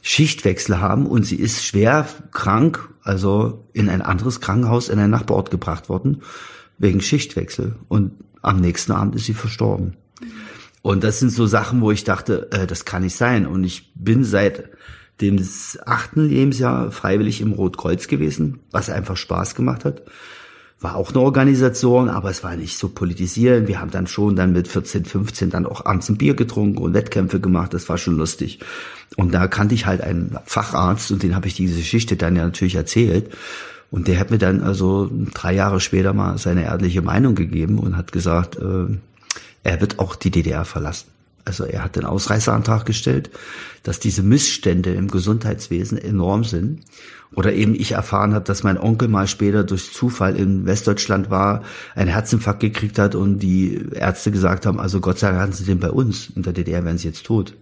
Schichtwechsel 0.08 0.80
haben 0.82 1.08
und 1.08 1.24
sie 1.24 1.36
ist 1.36 1.66
schwer 1.66 2.08
krank, 2.32 2.90
also 3.02 3.66
in 3.74 3.90
ein 3.90 4.04
anderes 4.04 4.40
Krankenhaus 4.40 4.88
in 4.88 5.00
einen 5.00 5.10
Nachbarort 5.10 5.50
gebracht 5.50 5.90
worden 5.90 6.22
wegen 6.78 7.02
Schichtwechsel. 7.02 7.76
Und 7.88 8.12
am 8.44 8.62
nächsten 8.62 8.92
Abend 8.92 9.16
ist 9.16 9.26
sie 9.26 9.34
verstorben. 9.34 9.98
Und 10.84 11.04
das 11.04 11.20
sind 11.20 11.32
so 11.32 11.48
Sachen, 11.48 11.82
wo 11.82 11.90
ich 11.90 12.04
dachte, 12.04 12.52
äh, 12.52 12.68
das 12.68 12.86
kann 12.86 13.02
nicht 13.02 13.16
sein. 13.16 13.48
Und 13.48 13.64
ich 13.64 13.92
bin 13.96 14.24
seit 14.24 14.70
dem 15.22 15.44
achten 15.88 16.30
Lebensjahr 16.30 16.92
freiwillig 16.92 17.42
im 17.42 17.54
Rotkreuz 17.54 18.08
gewesen, 18.08 18.60
was 18.70 18.92
einfach 18.92 19.18
Spaß 19.18 19.56
gemacht 19.56 19.86
hat. 19.86 20.04
War 20.82 20.98
auch 20.98 21.10
eine 21.10 21.22
Organisation, 21.22 22.10
aber 22.10 22.30
es 22.30 22.44
war 22.44 22.56
nicht 22.56 22.78
so 22.78 22.90
politisierend. 22.90 23.68
Wir 23.68 23.82
haben 23.82 23.90
dann 23.90 24.06
schon 24.06 24.36
dann 24.36 24.54
mit 24.54 24.68
14, 24.68 25.06
15 25.06 25.50
dann 25.50 25.66
auch 25.66 25.84
abends 25.84 26.10
ein 26.10 26.18
Bier 26.18 26.36
getrunken 26.36 26.78
und 26.78 26.94
Wettkämpfe 26.94 27.40
gemacht. 27.40 27.74
Das 27.74 27.90
war 27.90 27.98
schon 27.98 28.18
lustig. 28.18 28.60
Und 29.16 29.34
da 29.34 29.48
kannte 29.48 29.76
ich 29.76 29.86
halt 29.86 30.02
einen 30.02 30.38
Facharzt 30.46 31.12
und 31.12 31.24
den 31.24 31.36
habe 31.36 31.48
ich 31.48 31.56
diese 31.56 31.78
Geschichte 31.78 32.18
dann 32.18 32.36
ja 32.36 32.44
natürlich 32.44 32.76
erzählt. 32.76 33.32
Und 33.92 34.08
der 34.08 34.20
hat 34.20 34.32
mir 34.32 34.38
dann 34.38 34.62
also 34.62 35.10
drei 35.34 35.54
Jahre 35.54 35.80
später 35.80 36.14
mal 36.14 36.38
seine 36.38 36.64
ehrliche 36.64 37.02
Meinung 37.02 37.36
gegeben 37.36 37.80
und 37.80 37.96
hat 37.96 38.12
gesagt, 38.12 38.58
äh, 38.58 38.98
er 39.64 39.82
wird 39.82 40.00
auch 40.00 40.16
die 40.16 40.32
DDR 40.32 40.66
verlassen. 40.66 41.08
Also 41.46 41.64
er 41.64 41.84
hat 41.84 41.96
den 41.96 42.06
Ausreiseantrag 42.06 42.86
gestellt, 42.86 43.30
dass 43.84 44.00
diese 44.00 44.24
Missstände 44.24 44.94
im 44.94 45.10
Gesundheitswesen 45.10 45.98
enorm 45.98 46.44
sind. 46.44 46.82
Oder 47.36 47.54
eben 47.54 47.76
ich 47.76 47.92
erfahren 47.92 48.34
habe, 48.34 48.46
dass 48.46 48.64
mein 48.64 48.78
Onkel 48.78 49.08
mal 49.08 49.28
später 49.28 49.64
durch 49.64 49.94
Zufall 49.94 50.36
in 50.36 50.66
Westdeutschland 50.66 51.30
war, 51.30 51.64
einen 51.94 52.10
Herzinfarkt 52.10 52.62
gekriegt 52.62 52.98
hat 52.98 53.14
und 53.14 53.40
die 53.40 53.82
Ärzte 53.94 54.32
gesagt 54.32 54.66
haben, 54.66 54.80
also 54.80 55.02
Gott 55.02 55.20
sei 55.20 55.30
Dank 55.30 55.42
hatten 55.42 55.54
sie 55.54 55.66
den 55.66 55.80
bei 55.80 55.92
uns. 55.92 56.32
In 56.36 56.44
der 56.44 56.54
DDR 56.54 56.84
wären 56.84 56.98
sie 56.98 57.08
jetzt 57.08 57.26
tot 57.26 57.54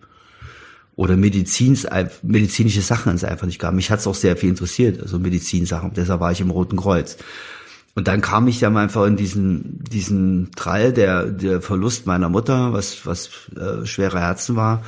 oder 0.96 1.18
Medizins, 1.18 1.88
medizinische 2.22 2.82
Sachen 2.82 3.16
es 3.16 3.24
einfach 3.24 3.48
nicht 3.48 3.60
gab. 3.60 3.74
Mich 3.74 3.90
hat 3.90 4.00
es 4.00 4.08
auch 4.08 4.16
sehr 4.16 4.38
viel 4.38 4.50
interessiert, 4.50 5.02
also 5.02 5.20
Medizinsachen. 5.20 5.92
Deshalb 5.96 6.20
war 6.20 6.32
ich 6.32 6.42
im 6.42 6.52
Roten 6.52 6.78
Kreuz. 6.78 7.18
Und 7.96 8.08
dann 8.08 8.22
kam 8.22 8.48
ich 8.48 8.60
dann 8.60 8.76
einfach 8.78 9.06
in 9.06 9.18
diesen, 9.18 9.84
diesen 9.84 10.52
Trall, 10.56 10.94
der, 10.94 11.26
der 11.26 11.62
Verlust 11.62 12.06
meiner 12.06 12.30
Mutter, 12.30 12.74
was, 12.74 13.06
was 13.06 13.30
äh, 13.56 13.86
schwere 13.86 14.20
Herzen 14.20 14.56
war, 14.56 14.84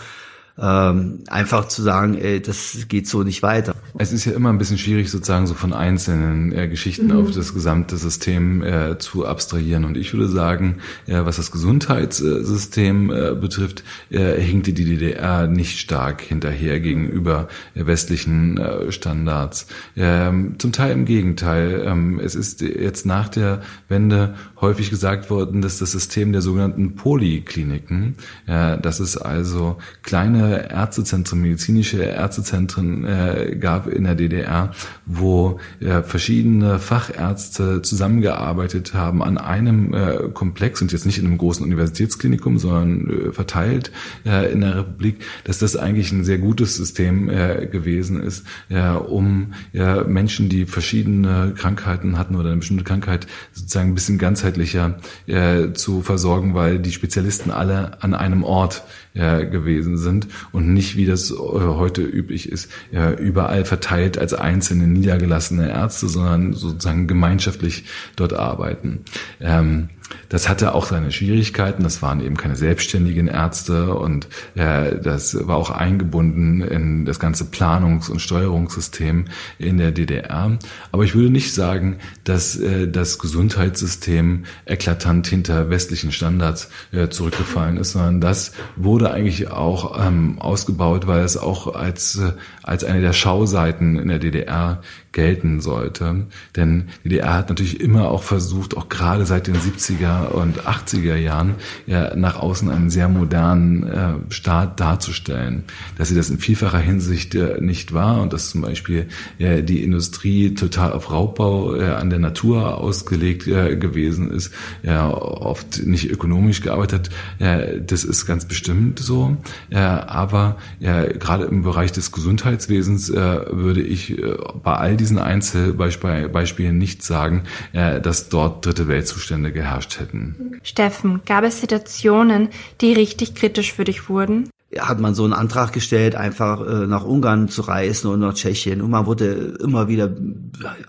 ähm, 0.57 1.23
einfach 1.27 1.67
zu 1.67 1.81
sagen, 1.81 2.17
ey, 2.17 2.41
das 2.41 2.85
geht 2.87 3.07
so 3.07 3.23
nicht 3.23 3.43
weiter. 3.43 3.75
Es 3.97 4.13
ist 4.13 4.23
ja 4.23 4.31
immer 4.31 4.49
ein 4.49 4.57
bisschen 4.57 4.77
schwierig, 4.77 5.11
sozusagen 5.11 5.47
so 5.47 5.53
von 5.53 5.73
einzelnen 5.73 6.53
äh, 6.53 6.69
Geschichten 6.69 7.07
mhm. 7.07 7.17
auf 7.17 7.31
das 7.31 7.53
gesamte 7.53 7.97
System 7.97 8.63
äh, 8.63 8.97
zu 8.97 9.25
abstrahieren. 9.25 9.83
Und 9.83 9.97
ich 9.97 10.13
würde 10.13 10.29
sagen, 10.29 10.77
äh, 11.07 11.25
was 11.25 11.35
das 11.35 11.51
Gesundheitssystem 11.51 13.11
äh, 13.11 13.35
betrifft, 13.35 13.83
äh, 14.09 14.39
hinkte 14.39 14.71
die 14.71 14.85
DDR 14.85 15.47
nicht 15.47 15.77
stark 15.77 16.21
hinterher 16.21 16.79
gegenüber 16.79 17.49
westlichen 17.73 18.57
äh, 18.57 18.91
Standards. 18.93 19.67
Ähm, 19.97 20.55
zum 20.57 20.71
Teil 20.71 20.93
im 20.93 21.05
Gegenteil. 21.05 21.83
Ähm, 21.85 22.19
es 22.23 22.33
ist 22.33 22.61
jetzt 22.61 23.05
nach 23.05 23.27
der 23.27 23.61
Wende 23.89 24.35
häufig 24.61 24.89
gesagt 24.89 25.29
worden, 25.29 25.61
dass 25.61 25.79
das 25.79 25.91
System 25.91 26.31
der 26.31 26.41
sogenannten 26.41 26.95
Polikliniken, 26.95 28.15
äh, 28.47 28.77
das 28.77 29.01
ist 29.01 29.17
also 29.17 29.77
kleine 30.01 30.44
Ärztezentren, 30.45 31.41
medizinische 31.41 32.03
Ärztezentren 32.03 33.05
äh, 33.05 33.55
gab 33.59 33.87
in 33.87 34.03
der 34.03 34.15
DDR, 34.15 34.71
wo 35.05 35.59
äh, 35.79 36.01
verschiedene 36.01 36.79
Fachärzte 36.79 37.81
zusammengearbeitet 37.81 38.93
haben 38.93 39.23
an 39.23 39.37
einem 39.37 39.93
äh, 39.93 40.29
Komplex 40.33 40.81
und 40.81 40.91
jetzt 40.91 41.05
nicht 41.05 41.17
in 41.17 41.25
einem 41.25 41.37
großen 41.37 41.65
Universitätsklinikum, 41.65 42.57
sondern 42.57 43.09
äh, 43.09 43.31
verteilt 43.31 43.91
äh, 44.25 44.51
in 44.51 44.61
der 44.61 44.77
Republik, 44.77 45.23
dass 45.43 45.59
das 45.59 45.75
eigentlich 45.75 46.11
ein 46.11 46.23
sehr 46.23 46.37
gutes 46.37 46.75
System 46.75 47.29
äh, 47.29 47.67
gewesen 47.67 48.21
ist, 48.21 48.45
äh, 48.69 48.89
um 48.89 49.53
äh, 49.73 50.03
Menschen, 50.03 50.49
die 50.49 50.65
verschiedene 50.65 51.53
Krankheiten 51.55 52.17
hatten 52.17 52.35
oder 52.35 52.49
eine 52.49 52.57
bestimmte 52.57 52.83
Krankheit 52.83 53.27
sozusagen 53.53 53.89
ein 53.89 53.95
bisschen 53.95 54.17
ganzheitlicher 54.17 54.99
äh, 55.27 55.73
zu 55.73 56.01
versorgen, 56.01 56.53
weil 56.53 56.79
die 56.79 56.91
Spezialisten 56.91 57.51
alle 57.51 58.01
an 58.01 58.13
einem 58.13 58.43
Ort 58.43 58.83
äh, 59.15 59.45
gewesen 59.45 59.97
sind 59.97 60.27
und 60.51 60.73
nicht, 60.73 60.95
wie 60.95 61.05
das 61.05 61.31
äh, 61.31 61.35
heute 61.35 62.01
üblich 62.01 62.49
ist, 62.49 62.71
ja, 62.91 63.11
überall 63.11 63.65
verteilt 63.65 64.17
als 64.17 64.33
einzelne 64.33 64.87
niedergelassene 64.87 65.69
Ärzte, 65.69 66.07
sondern 66.07 66.53
sozusagen 66.53 67.07
gemeinschaftlich 67.07 67.85
dort 68.15 68.33
arbeiten. 68.33 68.99
Ähm, 69.39 69.89
das 70.29 70.49
hatte 70.49 70.73
auch 70.75 70.85
seine 70.85 71.11
Schwierigkeiten. 71.11 71.83
Das 71.83 72.01
waren 72.01 72.21
eben 72.21 72.37
keine 72.37 72.55
selbstständigen 72.55 73.27
Ärzte 73.27 73.93
und 73.95 74.27
äh, 74.55 74.99
das 74.99 75.47
war 75.47 75.57
auch 75.57 75.69
eingebunden 75.69 76.61
in 76.61 77.05
das 77.05 77.19
ganze 77.19 77.45
Planungs- 77.45 78.09
und 78.09 78.19
Steuerungssystem 78.19 79.25
in 79.59 79.77
der 79.77 79.91
DDR. 79.91 80.57
Aber 80.91 81.03
ich 81.03 81.15
würde 81.15 81.29
nicht 81.29 81.53
sagen, 81.53 81.97
dass 82.23 82.57
äh, 82.57 82.87
das 82.87 83.19
Gesundheitssystem 83.19 84.45
eklatant 84.65 85.27
hinter 85.27 85.69
westlichen 85.69 86.11
Standards 86.11 86.69
äh, 86.91 87.09
zurückgefallen 87.09 87.77
ist, 87.77 87.93
sondern 87.93 88.21
das 88.21 88.53
wurde 88.75 89.11
eigentlich 89.11 89.49
auch 89.51 89.99
ähm, 90.05 90.39
ausgebaut, 90.39 91.07
weil 91.07 91.23
es 91.23 91.37
auch 91.37 91.73
als, 91.75 92.17
äh, 92.17 92.33
als 92.63 92.83
eine 92.83 93.01
der 93.01 93.13
Schauseiten 93.13 93.97
in 93.97 94.07
der 94.07 94.19
DDR 94.19 94.81
gelten 95.15 95.61
sollte. 95.61 96.27
Denn 96.55 96.89
die 97.03 97.09
DDR 97.09 97.33
hat 97.33 97.49
natürlich 97.49 97.79
immer 97.79 98.11
auch 98.11 98.21
versucht, 98.21 98.77
auch 98.77 98.89
gerade 98.89 99.25
seit 99.25 99.47
den 99.47 99.55
70 99.55 99.95
70er 99.95 100.29
und 100.29 100.61
80er 100.61 101.15
Jahren 101.15 101.55
ja 101.85 102.15
nach 102.15 102.37
außen 102.37 102.69
einen 102.69 102.89
sehr 102.89 103.07
modernen 103.07 103.83
äh, 103.83 104.13
Staat 104.29 104.79
darzustellen. 104.79 105.63
Dass 105.97 106.09
sie 106.09 106.15
das 106.15 106.29
in 106.29 106.39
vielfacher 106.39 106.79
Hinsicht 106.79 107.35
äh, 107.35 107.59
nicht 107.61 107.93
war 107.93 108.21
und 108.21 108.33
dass 108.33 108.49
zum 108.49 108.61
Beispiel 108.61 109.07
äh, 109.37 109.63
die 109.63 109.83
Industrie 109.83 110.53
total 110.53 110.93
auf 110.93 111.11
Raubbau 111.11 111.75
äh, 111.75 111.85
an 111.85 112.09
der 112.09 112.19
Natur 112.19 112.77
ausgelegt 112.77 113.47
äh, 113.47 113.75
gewesen 113.75 114.31
ist, 114.31 114.53
ja 114.83 115.09
oft 115.09 115.85
nicht 115.85 116.09
ökonomisch 116.11 116.61
gearbeitet, 116.61 117.09
äh, 117.39 117.81
das 117.81 118.03
ist 118.03 118.25
ganz 118.25 118.45
bestimmt 118.45 118.99
so. 118.99 119.37
Äh, 119.69 119.77
aber 119.77 120.57
ja, 120.79 121.05
gerade 121.05 121.45
im 121.45 121.63
Bereich 121.63 121.91
des 121.91 122.11
Gesundheitswesens 122.11 123.09
äh, 123.09 123.15
würde 123.51 123.81
ich 123.81 124.17
äh, 124.17 124.35
bei 124.63 124.73
all 124.73 124.97
diesen 124.97 125.04
Einzelbeispielen 125.11 126.77
nicht 126.77 127.03
sagen, 127.03 127.43
äh, 127.73 128.01
dass 128.01 128.29
dort 128.29 128.65
dritte 128.65 128.87
Weltzustände 128.87 129.51
geherrscht 129.51 129.99
hätten. 129.99 130.59
Steffen, 130.63 131.21
gab 131.25 131.43
es 131.43 131.61
Situationen, 131.61 132.49
die 132.81 132.93
richtig 132.93 133.35
kritisch 133.35 133.73
für 133.73 133.83
dich 133.83 134.09
wurden? 134.09 134.49
hat 134.79 134.99
man 134.99 135.15
so 135.15 135.23
einen 135.23 135.33
Antrag 135.33 135.71
gestellt, 135.73 136.15
einfach 136.15 136.61
äh, 136.61 136.87
nach 136.87 137.05
Ungarn 137.05 137.47
zu 137.49 137.61
reisen 137.61 138.09
und 138.09 138.19
nach 138.19 138.33
Tschechien. 138.33 138.81
Und 138.81 138.91
man 138.91 139.05
wurde 139.05 139.57
immer 139.61 139.87
wieder 139.87 140.11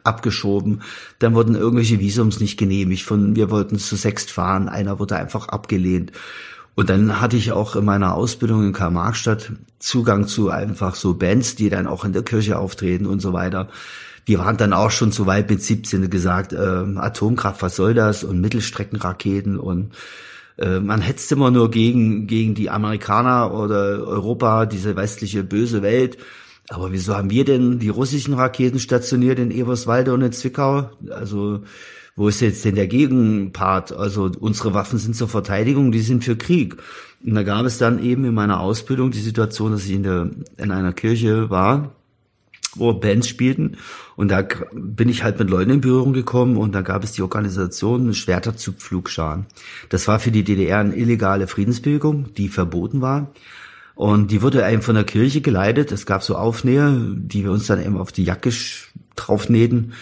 abgeschoben. 0.03 0.83
Dann 1.19 1.35
wurden 1.35 1.55
irgendwelche 1.55 2.01
Visums 2.01 2.41
nicht 2.41 2.59
genehmigt. 2.59 3.05
Von 3.05 3.37
wir 3.37 3.51
wollten 3.51 3.79
zu 3.79 3.97
sechst 3.97 4.31
fahren, 4.31 4.69
einer 4.69 4.99
wurde 4.99 5.17
einfach 5.17 5.49
abgelehnt. 5.49 6.13
Und 6.77 6.91
dann 6.91 7.21
hatte 7.21 7.37
ich 7.37 7.53
auch 7.53 7.75
in 7.75 7.87
meiner 7.87 8.15
Ausbildung 8.15 8.65
in 8.67 8.73
Karl-Marx-Stadt 8.75 9.53
Zugang 9.79 10.29
zu 10.29 10.51
einfach 10.51 10.95
so 10.95 11.15
Bands, 11.15 11.57
die 11.57 11.71
dann 11.71 11.87
auch 11.87 12.05
in 12.05 12.13
der 12.13 12.23
Kirche 12.23 12.59
auftreten 12.59 13.07
und 13.07 13.21
so 13.21 13.33
weiter. 13.33 13.69
Die 14.29 14.39
waren 14.39 14.59
dann 14.59 14.75
auch 14.75 14.91
schon 14.91 15.11
zu 15.11 15.27
weit 15.27 15.49
mit 15.49 15.63
17 15.63 16.11
gesagt, 16.11 16.53
äh, 16.53 16.57
Atomkraft, 16.59 17.63
was 17.63 17.77
soll 17.77 17.95
das? 17.95 18.25
Und 18.25 18.41
Mittelstreckenraketen 18.41 19.59
und 19.59 19.95
äh, 20.59 20.81
man 20.81 21.01
hetzt 21.01 21.33
immer 21.33 21.51
nur 21.51 21.71
gegen, 21.71 22.27
gegen 22.27 22.55
die 22.55 22.69
Amerikaner 22.69 23.55
oder 23.55 24.07
Europa, 24.07 24.67
diese 24.67 24.97
westliche 24.97 25.45
böse 25.45 25.81
Welt. 25.81 26.19
Aber 26.69 26.93
wieso 26.93 27.17
haben 27.17 27.31
wir 27.31 27.45
denn 27.45 27.79
die 27.79 27.89
russischen 27.89 28.35
Raketen 28.35 28.81
stationiert 28.81 29.39
in 29.39 29.51
Eberswalde 29.51 30.13
und 30.13 30.23
in 30.23 30.33
Zwickau? 30.33 30.91
Also, 31.11 31.63
wo 32.17 32.29
ist 32.29 32.41
jetzt 32.41 32.65
denn 32.65 32.75
der 32.75 32.87
Gegenpart? 32.87 33.93
Also, 33.93 34.31
unsere 34.41 34.73
Waffen 34.73 34.99
sind 34.99 35.15
zur 35.15 35.29
Verteidigung, 35.29 35.93
die 35.93 36.01
sind 36.01 36.25
für 36.25 36.37
Krieg. 36.37 36.77
Und 37.25 37.35
da 37.35 37.43
gab 37.43 37.67
es 37.67 37.77
dann 37.79 38.03
eben 38.03 38.25
in 38.25 38.35
meiner 38.35 38.61
Ausbildung 38.61 39.11
die 39.11 39.21
Situation, 39.21 39.73
dass 39.73 39.85
ich 39.85 39.93
in, 39.93 40.03
der, 40.03 40.31
in 40.57 40.71
einer 40.71 40.95
Kirche 40.95 41.51
war, 41.51 41.93
wo 42.75 42.93
Bands 42.95 43.29
spielten. 43.29 43.77
Und 44.17 44.31
da 44.31 44.47
bin 44.73 45.11
ich 45.11 45.23
halt 45.23 45.39
mit 45.39 45.51
Leuten 45.51 45.71
in 45.71 45.81
Berührung 45.83 46.15
gekommen 46.15 46.57
und 46.57 46.75
da 46.75 46.81
gab 46.81 47.05
es 47.05 47.13
die 47.13 47.23
Organisation 47.23 48.15
Schwerterzugpflugscharen. 48.15 49.47
Das 49.91 50.09
war 50.09 50.19
für 50.19 50.31
die 50.31 50.45
DDR 50.45 50.79
eine 50.79 50.97
illegale 50.97 51.47
Friedensbewegung, 51.47 52.33
die 52.35 52.49
verboten 52.49 53.03
war. 53.03 53.33
Und 53.95 54.31
die 54.31 54.43
wurde 54.43 54.67
eben 54.71 54.83
von 54.83 54.95
der 54.95 55.05
Kirche 55.05 55.41
geleitet. 55.41 55.91
Es 55.91 56.05
gab 56.05 56.23
so 56.23 56.37
Aufnäher, 56.37 56.99
die 57.15 57.45
wir 57.45 57.51
uns 57.51 57.67
dann 57.67 57.83
eben 57.83 57.97
auf 57.97 58.13
die 58.13 58.25
Jacke 58.25 58.51
draufnähten. 59.17 59.93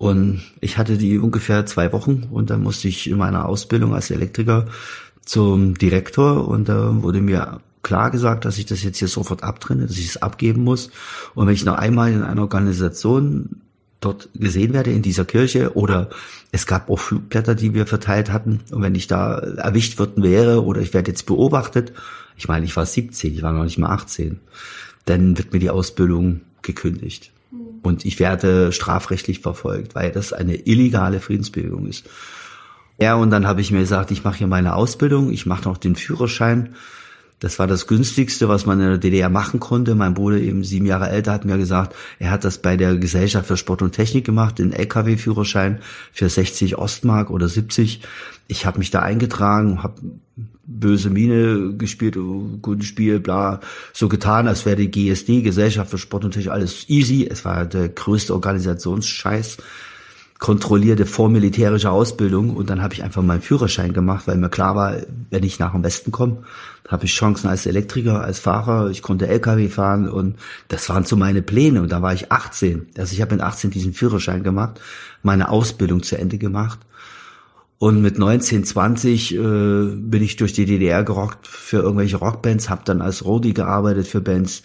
Und 0.00 0.40
ich 0.62 0.78
hatte 0.78 0.96
die 0.96 1.18
ungefähr 1.18 1.66
zwei 1.66 1.92
Wochen 1.92 2.26
und 2.30 2.48
dann 2.48 2.62
musste 2.62 2.88
ich 2.88 3.10
in 3.10 3.18
meiner 3.18 3.46
Ausbildung 3.46 3.92
als 3.92 4.10
Elektriker 4.10 4.64
zum 5.26 5.76
Direktor 5.76 6.48
und 6.48 6.70
da 6.70 7.02
wurde 7.02 7.20
mir 7.20 7.60
klar 7.82 8.10
gesagt, 8.10 8.46
dass 8.46 8.56
ich 8.56 8.64
das 8.64 8.82
jetzt 8.82 8.96
hier 8.96 9.08
sofort 9.08 9.42
abtrenne, 9.42 9.86
dass 9.86 9.98
ich 9.98 10.06
es 10.06 10.22
abgeben 10.22 10.64
muss. 10.64 10.90
Und 11.34 11.46
wenn 11.46 11.52
ich 11.52 11.66
noch 11.66 11.74
einmal 11.74 12.12
in 12.12 12.22
einer 12.22 12.40
Organisation 12.40 13.60
dort 14.00 14.30
gesehen 14.32 14.72
werde 14.72 14.90
in 14.90 15.02
dieser 15.02 15.26
Kirche 15.26 15.76
oder 15.76 16.08
es 16.50 16.66
gab 16.66 16.88
auch 16.88 16.98
Flugblätter, 16.98 17.54
die 17.54 17.74
wir 17.74 17.86
verteilt 17.86 18.32
hatten 18.32 18.60
und 18.70 18.80
wenn 18.80 18.94
ich 18.94 19.06
da 19.06 19.34
erwischt 19.34 19.98
worden 19.98 20.22
wäre 20.22 20.64
oder 20.64 20.80
ich 20.80 20.94
werde 20.94 21.10
jetzt 21.10 21.26
beobachtet, 21.26 21.92
ich 22.38 22.48
meine, 22.48 22.64
ich 22.64 22.74
war 22.74 22.86
17, 22.86 23.34
ich 23.34 23.42
war 23.42 23.52
noch 23.52 23.64
nicht 23.64 23.76
mal 23.76 23.90
18, 23.90 24.40
dann 25.04 25.36
wird 25.36 25.52
mir 25.52 25.58
die 25.58 25.68
Ausbildung 25.68 26.40
gekündigt. 26.62 27.32
Und 27.82 28.04
ich 28.04 28.18
werde 28.18 28.72
strafrechtlich 28.72 29.40
verfolgt, 29.40 29.94
weil 29.94 30.12
das 30.12 30.32
eine 30.32 30.54
illegale 30.54 31.20
Friedensbewegung 31.20 31.86
ist. 31.86 32.08
Ja, 33.00 33.14
und 33.14 33.30
dann 33.30 33.46
habe 33.46 33.62
ich 33.62 33.70
mir 33.70 33.80
gesagt, 33.80 34.10
ich 34.10 34.24
mache 34.24 34.38
hier 34.38 34.46
meine 34.46 34.74
Ausbildung, 34.74 35.30
ich 35.32 35.46
mache 35.46 35.64
noch 35.64 35.78
den 35.78 35.96
Führerschein 35.96 36.74
das 37.40 37.58
war 37.58 37.66
das 37.66 37.86
günstigste, 37.86 38.48
was 38.48 38.66
man 38.66 38.80
in 38.80 38.86
der 38.86 38.98
DDR 38.98 39.30
machen 39.30 39.60
konnte. 39.60 39.94
Mein 39.94 40.12
Bruder, 40.12 40.36
eben 40.36 40.62
sieben 40.62 40.84
Jahre 40.84 41.08
älter, 41.08 41.32
hat 41.32 41.46
mir 41.46 41.56
gesagt, 41.56 41.96
er 42.18 42.30
hat 42.30 42.44
das 42.44 42.58
bei 42.58 42.76
der 42.76 42.96
Gesellschaft 42.96 43.48
für 43.48 43.56
Sport 43.56 43.80
und 43.80 43.92
Technik 43.92 44.26
gemacht, 44.26 44.58
den 44.58 44.72
LKW-Führerschein 44.72 45.80
für 46.12 46.28
60 46.28 46.76
Ostmark 46.76 47.30
oder 47.30 47.48
70. 47.48 48.02
Ich 48.46 48.66
habe 48.66 48.78
mich 48.78 48.90
da 48.90 49.00
eingetragen, 49.00 49.82
habe 49.82 49.94
böse 50.66 51.08
Miene 51.08 51.74
gespielt, 51.76 52.18
oh, 52.18 52.58
gutes 52.60 52.86
Spiel, 52.86 53.20
bla, 53.20 53.60
so 53.94 54.08
getan, 54.08 54.46
als 54.46 54.66
wäre 54.66 54.76
die 54.76 54.90
GSD, 54.90 55.40
Gesellschaft 55.40 55.90
für 55.90 55.98
Sport 55.98 56.26
und 56.26 56.32
Technik, 56.32 56.52
alles 56.52 56.88
easy. 56.88 57.26
Es 57.28 57.46
war 57.46 57.64
der 57.64 57.88
größte 57.88 58.34
Organisationsscheiß 58.34 59.56
kontrollierte 60.40 61.04
vormilitärische 61.04 61.90
Ausbildung 61.90 62.56
und 62.56 62.70
dann 62.70 62.82
habe 62.82 62.94
ich 62.94 63.04
einfach 63.04 63.22
meinen 63.22 63.42
Führerschein 63.42 63.92
gemacht, 63.92 64.26
weil 64.26 64.38
mir 64.38 64.48
klar 64.48 64.74
war, 64.74 64.96
wenn 65.28 65.44
ich 65.44 65.58
nach 65.58 65.72
dem 65.72 65.84
Westen 65.84 66.12
komme, 66.12 66.38
habe 66.88 67.04
ich 67.04 67.14
Chancen 67.14 67.48
als 67.48 67.66
Elektriker, 67.66 68.24
als 68.24 68.40
Fahrer, 68.40 68.88
ich 68.88 69.02
konnte 69.02 69.28
LKW 69.28 69.68
fahren 69.68 70.08
und 70.08 70.36
das 70.68 70.88
waren 70.88 71.04
so 71.04 71.14
meine 71.14 71.42
Pläne. 71.42 71.82
Und 71.82 71.92
da 71.92 72.00
war 72.00 72.14
ich 72.14 72.32
18. 72.32 72.88
Also 72.96 73.12
ich 73.12 73.20
habe 73.20 73.34
mit 73.34 73.44
18 73.44 73.70
diesen 73.70 73.92
Führerschein 73.92 74.42
gemacht, 74.42 74.80
meine 75.22 75.50
Ausbildung 75.50 76.02
zu 76.02 76.18
Ende 76.18 76.38
gemacht. 76.38 76.80
Und 77.78 78.02
mit 78.02 78.18
19, 78.18 78.64
20 78.64 79.34
äh, 79.34 79.38
bin 79.38 80.22
ich 80.22 80.36
durch 80.36 80.52
die 80.52 80.64
DDR 80.64 81.04
gerockt 81.04 81.46
für 81.46 81.78
irgendwelche 81.78 82.16
Rockbands, 82.16 82.68
habe 82.68 82.82
dann 82.84 83.00
als 83.00 83.24
Rodi 83.24 83.52
gearbeitet 83.52 84.06
für 84.06 84.20
Bands, 84.20 84.62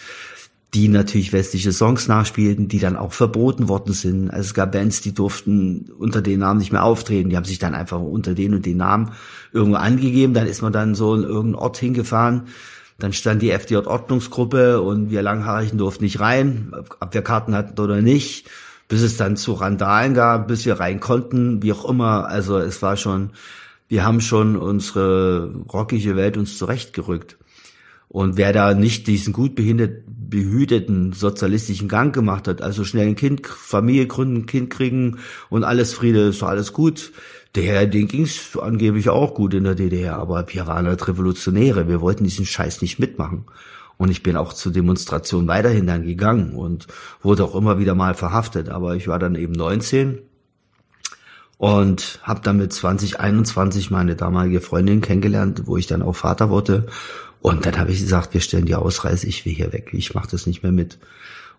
die 0.74 0.90
natürlich 0.90 1.32
westliche 1.32 1.72
Songs 1.72 2.08
nachspielten, 2.08 2.68
die 2.68 2.80
dann 2.80 2.98
auch 2.98 3.14
verboten 3.14 3.70
worden 3.70 3.94
sind. 3.94 4.30
Also 4.30 4.48
es 4.48 4.54
gab 4.54 4.74
Bands, 4.74 5.02
die 5.02 5.14
durften 5.14 5.90
unter 5.98 6.22
den 6.22 6.40
Namen 6.40 6.60
nicht 6.60 6.74
mehr 6.74 6.84
auftreten. 6.84 7.30
Die 7.30 7.38
haben 7.38 7.46
sich 7.46 7.60
dann 7.60 7.76
einfach 7.76 8.00
unter 8.00 8.34
den 8.34 8.54
und 8.54 8.66
den 8.66 8.78
Namen 8.78 9.12
irgendwo 9.54 9.78
angegeben. 9.78 10.34
Dann 10.34 10.48
ist 10.48 10.62
man 10.62 10.74
dann 10.74 10.96
so 10.96 11.16
in 11.16 11.24
irgendeinen 11.24 11.56
Ort 11.56 11.78
hingefahren. 11.78 12.44
Dann 12.98 13.14
stand 13.14 13.42
die 13.42 13.52
FDJ-Ordnungsgruppe 13.52 14.82
und 14.82 15.12
wir 15.12 15.22
Langhaarigen 15.22 15.78
durften 15.78 16.04
nicht 16.04 16.20
rein, 16.20 16.74
ob 17.00 17.14
wir 17.14 17.22
Karten 17.22 17.54
hatten 17.54 17.80
oder 17.80 18.02
nicht, 18.02 18.50
bis 18.88 19.02
es 19.02 19.18
dann 19.18 19.36
zu 19.36 19.54
Randalen 19.54 20.14
gab, 20.14 20.48
bis 20.48 20.66
wir 20.66 20.80
rein 20.80 21.00
konnten, 21.00 21.62
wie 21.62 21.74
auch 21.74 21.86
immer. 21.86 22.28
Also 22.28 22.58
es 22.58 22.82
war 22.82 22.96
schon, 22.96 23.32
wir 23.90 24.06
haben 24.06 24.22
schon 24.22 24.56
unsere 24.56 25.54
rockige 25.72 26.16
Welt 26.16 26.38
uns 26.38 26.58
zurechtgerückt. 26.58 27.38
Und 28.16 28.38
wer 28.38 28.54
da 28.54 28.74
nicht 28.74 29.08
diesen 29.08 29.34
gut 29.34 29.56
behüteten 29.56 31.12
sozialistischen 31.12 31.90
Gang 31.90 32.16
gemacht 32.16 32.48
hat, 32.48 32.62
also 32.62 32.86
schnell 32.86 33.08
ein 33.08 33.18
Kind, 33.18 33.46
Familie 33.46 34.08
gründen, 34.08 34.46
Kind 34.46 34.70
kriegen 34.70 35.18
und 35.50 35.66
alles 35.66 35.94
Friede, 35.94 36.22
ist 36.30 36.42
alles 36.42 36.72
gut, 36.72 37.12
der, 37.56 37.86
den 37.88 38.08
ging's 38.08 38.58
angeblich 38.58 39.10
auch 39.10 39.34
gut 39.34 39.54
in 39.54 39.66
der 39.66 39.76
DDR, 39.76 40.16
aber 40.16 40.46
wir 40.48 40.66
waren 40.66 40.88
halt 40.88 41.06
Revolutionäre, 41.06 41.90
wir 41.90 42.00
wollten 42.00 42.24
diesen 42.24 42.46
Scheiß 42.46 42.82
nicht 42.82 43.00
mitmachen. 43.00 43.48
Und 43.98 44.12
ich 44.12 44.24
bin 44.24 44.38
auch 44.38 44.54
zur 44.54 44.72
Demonstration 44.72 45.50
weiterhin 45.50 45.88
dann 45.88 46.04
gegangen 46.04 46.56
und 46.56 46.88
wurde 47.22 47.44
auch 47.44 47.54
immer 47.54 47.80
wieder 47.80 47.96
mal 47.96 48.14
verhaftet. 48.14 48.70
Aber 48.70 48.96
ich 48.96 49.10
war 49.10 49.20
dann 49.20 49.36
eben 49.36 49.52
19 49.52 50.20
und 51.58 52.20
habe 52.24 52.42
dann 52.44 52.58
mit 52.58 52.74
2021 52.74 53.92
meine 53.92 54.16
damalige 54.16 54.62
Freundin 54.62 55.02
kennengelernt, 55.02 55.64
wo 55.66 55.78
ich 55.78 55.88
dann 55.88 56.02
auch 56.02 56.16
Vater 56.16 56.50
wurde. 56.50 56.88
Und 57.42 57.66
dann 57.66 57.78
habe 57.78 57.92
ich 57.92 58.00
gesagt, 58.00 58.34
wir 58.34 58.42
stellen 58.42 58.66
die 58.66 58.76
Ausreise, 58.76 59.28
ich 59.28 59.46
will 59.46 59.54
hier 59.54 59.72
weg, 59.72 59.90
ich 59.94 60.14
mache 60.14 60.30
das 60.32 60.48
nicht 60.48 60.64
mehr 60.64 60.72
mit. 60.72 60.98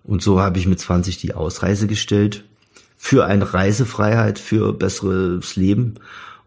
Und 0.04 0.22
so 0.22 0.40
habe 0.40 0.58
ich 0.58 0.66
mit 0.66 0.80
20 0.80 1.18
die 1.18 1.34
Ausreise 1.34 1.86
gestellt 1.86 2.44
für 2.96 3.26
eine 3.26 3.52
Reisefreiheit, 3.54 4.38
für 4.38 4.72
besseres 4.72 5.56
Leben 5.56 5.94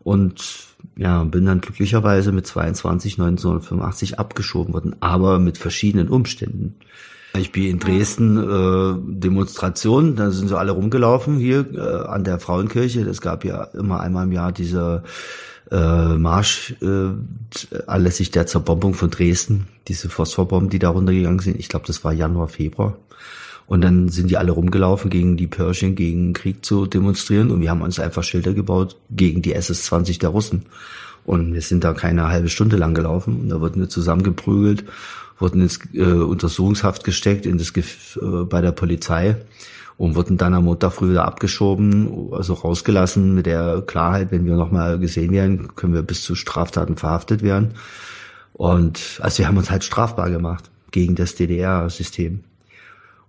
und 0.03 0.69
ja, 0.95 1.23
bin 1.23 1.45
dann 1.45 1.61
glücklicherweise 1.61 2.31
mit 2.31 2.47
22 2.47 3.19
1985 3.19 4.19
abgeschoben 4.19 4.73
worden, 4.73 4.95
aber 4.99 5.39
mit 5.39 5.57
verschiedenen 5.57 6.09
Umständen. 6.09 6.75
Ich 7.37 7.51
bin 7.51 7.65
in 7.65 7.79
Dresden 7.79 8.37
äh, 8.37 9.19
Demonstration, 9.19 10.15
da 10.15 10.31
sind 10.31 10.47
sie 10.47 10.57
alle 10.57 10.71
rumgelaufen 10.71 11.37
hier 11.37 11.65
äh, 11.73 12.07
an 12.07 12.23
der 12.23 12.39
Frauenkirche. 12.39 13.01
Es 13.01 13.21
gab 13.21 13.45
ja 13.45 13.63
immer 13.65 13.99
einmal 13.99 14.25
im 14.25 14.31
Jahr 14.31 14.51
diese 14.51 15.03
äh, 15.71 16.15
Marsch 16.15 16.75
äh, 16.81 17.09
anlässlich 17.85 18.31
der 18.31 18.47
Zerbombung 18.47 18.95
von 18.95 19.11
Dresden, 19.11 19.67
diese 19.87 20.09
Phosphorbomben, 20.09 20.69
die 20.69 20.79
da 20.79 20.89
runtergegangen 20.89 21.39
sind. 21.39 21.59
Ich 21.59 21.69
glaube, 21.69 21.85
das 21.85 22.03
war 22.03 22.13
Januar, 22.13 22.47
Februar. 22.47 22.97
Und 23.67 23.81
dann 23.81 24.09
sind 24.09 24.31
die 24.31 24.37
alle 24.37 24.51
rumgelaufen, 24.51 25.11
gegen 25.11 25.37
die 25.37 25.45
Pershing, 25.45 25.93
gegen 25.93 26.33
Krieg 26.33 26.65
zu 26.65 26.87
demonstrieren. 26.87 27.51
Und 27.51 27.61
wir 27.61 27.69
haben 27.69 27.83
uns 27.83 27.99
einfach 27.99 28.23
Schilder 28.23 28.53
gebaut 28.53 28.95
gegen 29.11 29.43
die 29.43 29.53
SS-20 29.53 30.19
der 30.19 30.29
Russen. 30.29 30.63
Und 31.23 31.53
wir 31.53 31.61
sind 31.61 31.83
da 31.83 31.93
keine 31.93 32.29
halbe 32.29 32.49
Stunde 32.49 32.77
lang 32.77 32.95
gelaufen. 32.95 33.41
Und 33.41 33.49
da 33.49 33.61
wurden 33.61 33.79
wir 33.79 33.87
zusammengeprügelt 33.87 34.85
wurden 35.39 35.61
ins 35.61 35.79
äh, 35.93 36.03
Untersuchungshaft 36.03 37.03
gesteckt 37.03 37.45
in 37.45 37.57
das 37.57 37.71
äh, 37.75 38.43
bei 38.45 38.61
der 38.61 38.71
Polizei 38.71 39.37
und 39.97 40.15
wurden 40.15 40.37
dann 40.37 40.53
am 40.53 40.65
Montag 40.65 40.93
früh 40.93 41.11
wieder 41.11 41.25
abgeschoben, 41.25 42.31
also 42.31 42.53
rausgelassen 42.53 43.35
mit 43.35 43.45
der 43.45 43.83
Klarheit, 43.85 44.31
wenn 44.31 44.45
wir 44.45 44.55
nochmal 44.55 44.99
gesehen 44.99 45.31
werden, 45.31 45.75
können 45.75 45.93
wir 45.93 46.03
bis 46.03 46.23
zu 46.23 46.35
Straftaten 46.35 46.95
verhaftet 46.95 47.41
werden. 47.41 47.71
Und 48.53 49.19
also 49.21 49.39
wir 49.39 49.47
haben 49.47 49.57
uns 49.57 49.71
halt 49.71 49.83
strafbar 49.83 50.29
gemacht 50.29 50.69
gegen 50.91 51.15
das 51.15 51.35
DDR-System. 51.35 52.41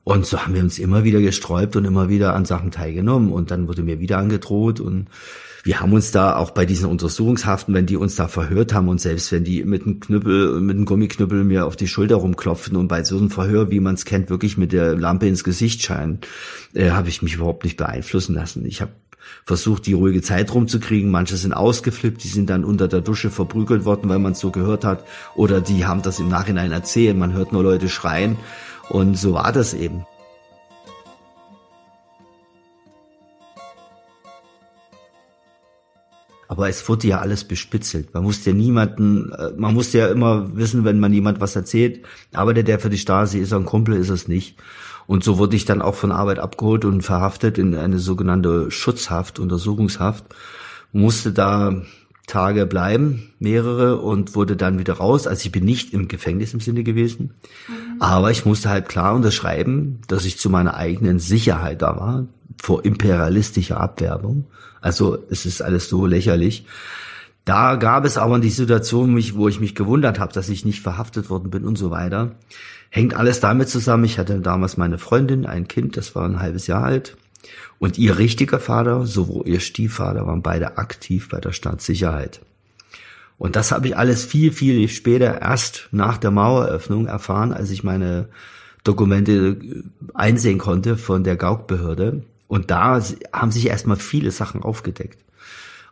Und 0.05 0.27
so 0.27 0.39
haben 0.39 0.55
wir 0.55 0.63
uns 0.63 0.79
immer 0.79 1.05
wieder 1.05 1.21
gesträubt 1.21 1.77
und 1.77 1.85
immer 1.85 2.09
wieder 2.09 2.35
an 2.35 2.45
Sachen 2.45 2.71
teilgenommen. 2.71 3.33
Und 3.33 3.51
dann 3.51 3.69
wurde 3.69 3.83
mir 3.83 4.01
wieder 4.01 4.19
angedroht 4.19 4.81
und 4.81 5.09
wir 5.63 5.81
haben 5.81 5.93
uns 5.93 6.11
da 6.11 6.37
auch 6.37 6.51
bei 6.51 6.65
diesen 6.65 6.89
Untersuchungshaften, 6.89 7.75
wenn 7.75 7.87
die 7.87 7.97
uns 7.97 8.17
da 8.17 8.29
verhört 8.29 8.73
haben 8.73 8.89
und 8.89 9.01
selbst 9.01 9.31
wenn 9.33 9.45
die 9.45 9.65
mit 9.65 9.83
einem 9.83 10.01
Knüppel, 10.01 10.61
mit 10.61 10.77
einem 10.77 10.87
Gummiknüppel 10.87 11.45
mir 11.45 11.67
auf 11.67 11.77
die 11.77 11.89
Schulter 11.89 12.17
rumklopfen 12.17 12.77
und 12.77 12.89
bei 12.89 13.05
so 13.05 13.19
einem 13.19 13.31
Verhör, 13.31 13.71
wie 13.71 13.81
man 13.81 13.95
es 13.95 14.05
kennt, 14.05 14.31
wirklich 14.31 14.57
mit 14.57 14.73
der 14.73 14.97
Lampe 14.97 15.27
ins 15.27 15.45
Gesicht 15.45 15.83
scheinen, 15.83 16.21
äh, 16.75 16.91
habe 16.91 17.09
ich 17.09 17.23
mich 17.23 17.35
überhaupt 17.35 17.65
nicht 17.65 17.77
beeinflussen 17.77 18.35
lassen. 18.35 18.65
Ich 18.65 18.81
habe 18.81 18.93
versucht, 19.45 19.87
die 19.87 19.93
ruhige 19.93 20.23
Zeit 20.23 20.53
rumzukriegen. 20.55 21.11
Manche 21.11 21.37
sind 21.37 21.53
ausgeflippt, 21.53 22.23
die 22.25 22.29
sind 22.29 22.51
dann 22.51 22.65
unter 22.65 22.89
der 22.89 23.01
Dusche 23.01 23.31
verprügelt 23.31 23.85
worden, 23.85 24.09
weil 24.09 24.19
man 24.19 24.33
es 24.33 24.41
so 24.41 24.51
gehört 24.51 24.85
hat. 24.85 25.05
Oder 25.35 25.61
die 25.61 25.85
haben 25.85 26.03
das 26.03 26.21
im 26.21 26.29
Nachhinein 26.29 26.73
erzählt. 26.73 27.17
Man 27.17 27.33
hört 27.33 27.53
nur 27.53 27.63
Leute 27.63 27.89
schreien. 27.89 28.37
Und 28.89 29.17
so 29.17 29.35
war 29.35 29.53
das 29.53 29.75
eben. 29.75 30.05
Aber 36.51 36.69
es 36.69 36.89
wurde 36.89 37.07
ja 37.07 37.21
alles 37.21 37.45
bespitzelt. 37.45 38.13
Man 38.13 38.25
musste 38.25 38.51
ja 38.51 38.57
niemanden, 38.57 39.31
äh, 39.31 39.53
man 39.57 39.73
musste 39.73 39.99
ja 39.99 40.09
immer 40.09 40.57
wissen, 40.57 40.85
wenn 40.85 40.99
man 40.99 41.13
jemand 41.13 41.41
was 41.41 41.55
erzählt, 41.55 42.05
arbeitet 42.35 42.67
der 42.67 42.81
für 42.81 42.91
die 42.91 42.99
Stasi, 42.99 43.39
ist 43.39 43.53
er 43.53 43.59
ein 43.59 43.67
Kumpel, 43.67 43.95
ist 43.95 44.09
es 44.09 44.27
nicht. 44.27 44.57
Und 45.07 45.23
so 45.23 45.39
wurde 45.39 45.55
ich 45.55 45.65
dann 45.65 45.81
auch 45.81 45.95
von 45.95 46.11
Arbeit 46.11 46.41
abgeholt 46.41 46.85
und 46.85 47.03
verhaftet 47.03 47.57
in 47.57 47.77
eine 47.77 48.01
sogenannte 48.01 48.69
Schutzhaft, 48.73 49.39
Untersuchungshaft. 49.39 50.25
Musste 50.91 51.31
da 51.31 51.83
Tage 52.27 52.67
bleiben, 52.67 53.31
mehrere, 53.39 53.99
und 53.99 54.35
wurde 54.35 54.57
dann 54.57 54.81
wieder 54.81 54.95
raus. 54.95 55.29
Also 55.29 55.47
ich 55.47 55.53
bin 55.53 55.65
nicht 55.65 55.95
im 55.95 56.09
Gefängnis 56.09 56.53
im 56.53 56.59
Sinne 56.59 56.83
gewesen. 56.83 57.35
Mhm. 57.69 58.03
Aber 58.03 58.33
ich 58.33 58.45
musste 58.45 58.71
halt 58.71 58.89
klar 58.89 59.15
unterschreiben, 59.15 60.01
dass 60.09 60.25
ich 60.25 60.37
zu 60.37 60.51
meiner 60.51 60.75
eigenen 60.75 61.21
Sicherheit 61.21 61.81
da 61.81 61.97
war, 61.97 62.27
vor 62.61 62.85
imperialistischer 62.85 63.81
Abwerbung 63.81 64.47
also 64.81 65.19
es 65.31 65.47
ist 65.47 65.63
alles 65.63 65.89
so 65.89 66.07
lächerlich. 66.07 66.65
Da 67.45 67.77
gab 67.77 68.05
es 68.05 68.17
aber 68.17 68.39
die 68.39 68.51
Situation, 68.51 69.17
wo 69.35 69.49
ich 69.49 69.61
mich 69.61 69.75
gewundert 69.75 70.19
habe, 70.19 70.33
dass 70.33 70.49
ich 70.49 70.65
nicht 70.65 70.83
verhaftet 70.83 71.31
worden 71.31 71.51
bin 71.51 71.65
und 71.65 71.77
so 71.77 71.91
weiter. 71.91 72.37
Hängt 72.91 73.15
alles 73.15 73.41
damit 73.41 73.69
zusammen. 73.69 74.05
Ich 74.05 74.19
hatte 74.19 74.41
damals 74.41 74.77
meine 74.77 74.99
Freundin, 74.99 75.47
ein 75.47 75.69
Kind, 75.69 75.97
das 75.97 76.15
war 76.15 76.25
ein 76.25 76.41
halbes 76.41 76.67
Jahr 76.67 76.85
alt. 76.85 77.17
Und 77.79 77.97
ihr 77.97 78.19
richtiger 78.19 78.61
Vater, 78.61 79.07
sowohl 79.07 79.49
ihr 79.49 79.61
Stiefvater, 79.61 80.27
waren 80.27 80.43
beide 80.43 80.77
aktiv 80.77 81.29
bei 81.31 81.41
der 81.41 81.53
Staatssicherheit. 81.53 82.41
Und 83.39 83.57
das 83.57 83.73
habe 83.73 83.87
ich 83.87 83.97
alles 83.97 84.25
viel, 84.25 84.53
viel 84.53 84.87
später 84.89 85.41
erst 85.41 85.89
nach 85.93 86.19
der 86.19 86.31
Maueröffnung 86.31 87.07
erfahren, 87.07 87.55
als 87.55 87.71
ich 87.71 87.83
meine 87.83 88.29
Dokumente 88.85 89.57
einsehen 90.13 90.59
konnte 90.59 90.99
von 90.99 91.25
der 91.25 91.37
Gaukbehörde. 91.37 92.23
Und 92.51 92.73
da 92.73 93.01
haben 93.33 93.53
sich 93.53 93.69
erstmal 93.69 93.97
viele 93.97 94.33
Sachen 94.33 94.65
aufgedeckt. 94.65 95.21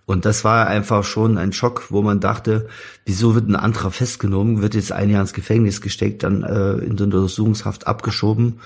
Und 0.06 0.24
das 0.24 0.42
war 0.42 0.66
einfach 0.66 1.04
schon 1.04 1.38
ein 1.38 1.52
Schock, 1.52 1.84
wo 1.90 2.02
man 2.02 2.18
dachte, 2.18 2.66
wieso 3.06 3.36
wird 3.36 3.48
ein 3.48 3.54
anderer 3.54 3.92
festgenommen, 3.92 4.60
wird 4.60 4.74
jetzt 4.74 4.90
ein 4.90 5.08
Jahr 5.08 5.20
ins 5.20 5.34
Gefängnis 5.34 5.80
gesteckt, 5.80 6.24
dann 6.24 6.42
äh, 6.42 6.72
in 6.78 6.96
der 6.96 7.06
Untersuchungshaft 7.06 7.86
abgeschoben 7.86 8.58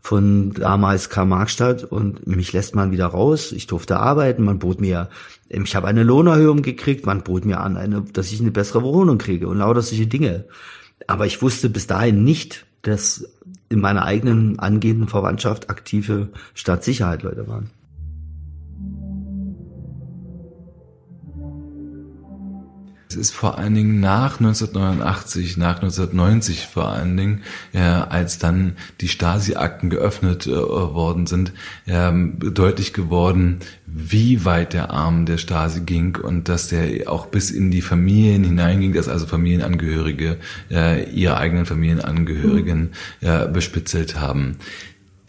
von 0.00 0.52
damals 0.52 1.10
Karl-Marx-Stadt 1.10 1.84
und 1.84 2.26
mich 2.26 2.52
lässt 2.52 2.74
man 2.74 2.90
wieder 2.90 3.06
raus. 3.06 3.52
Ich 3.52 3.68
durfte 3.68 4.00
arbeiten, 4.00 4.42
man 4.42 4.58
bot 4.58 4.80
mir, 4.80 5.08
ich 5.48 5.76
habe 5.76 5.86
eine 5.86 6.02
Lohnerhöhung 6.02 6.62
gekriegt, 6.62 7.06
man 7.06 7.22
bot 7.22 7.44
mir 7.44 7.60
an, 7.60 7.76
eine, 7.76 8.02
dass 8.02 8.32
ich 8.32 8.40
eine 8.40 8.50
bessere 8.50 8.82
Wohnung 8.82 9.18
kriege 9.18 9.46
und 9.46 9.58
lauter 9.58 9.82
solche 9.82 10.08
Dinge. 10.08 10.46
Aber 11.06 11.24
ich 11.24 11.40
wusste 11.40 11.70
bis 11.70 11.86
dahin 11.86 12.24
nicht, 12.24 12.66
dass 12.82 13.28
in 13.68 13.80
meiner 13.80 14.04
eigenen 14.04 14.58
angehenden 14.58 15.08
Verwandtschaft 15.08 15.70
aktive 15.70 16.28
Staatssicherheit 16.54 17.22
Leute 17.22 17.46
waren. 17.46 17.70
Es 23.08 23.16
ist 23.16 23.30
vor 23.30 23.56
allen 23.56 23.74
Dingen 23.74 24.00
nach 24.00 24.38
1989, 24.38 25.56
nach 25.56 25.76
1990 25.76 26.66
vor 26.66 26.88
allen 26.88 27.16
Dingen, 27.16 27.42
äh, 27.72 27.78
als 27.78 28.38
dann 28.38 28.76
die 29.00 29.08
Stasi-Akten 29.08 29.88
geöffnet 29.88 30.46
äh, 30.46 30.50
worden 30.50 31.26
sind, 31.26 31.52
äh, 31.86 32.12
deutlich 32.12 32.92
geworden, 32.92 33.60
wie 33.86 34.44
weit 34.44 34.74
der 34.74 34.90
Arm 34.90 35.24
der 35.24 35.38
Stasi 35.38 35.80
ging 35.80 36.16
und 36.16 36.50
dass 36.50 36.68
der 36.68 37.10
auch 37.10 37.26
bis 37.26 37.50
in 37.50 37.70
die 37.70 37.80
Familien 37.80 38.44
hineinging, 38.44 38.92
dass 38.92 39.08
also 39.08 39.26
Familienangehörige 39.26 40.36
äh, 40.70 41.10
ihre 41.10 41.38
eigenen 41.38 41.64
Familienangehörigen 41.64 42.90
äh, 43.22 43.48
bespitzelt 43.48 44.20
haben 44.20 44.58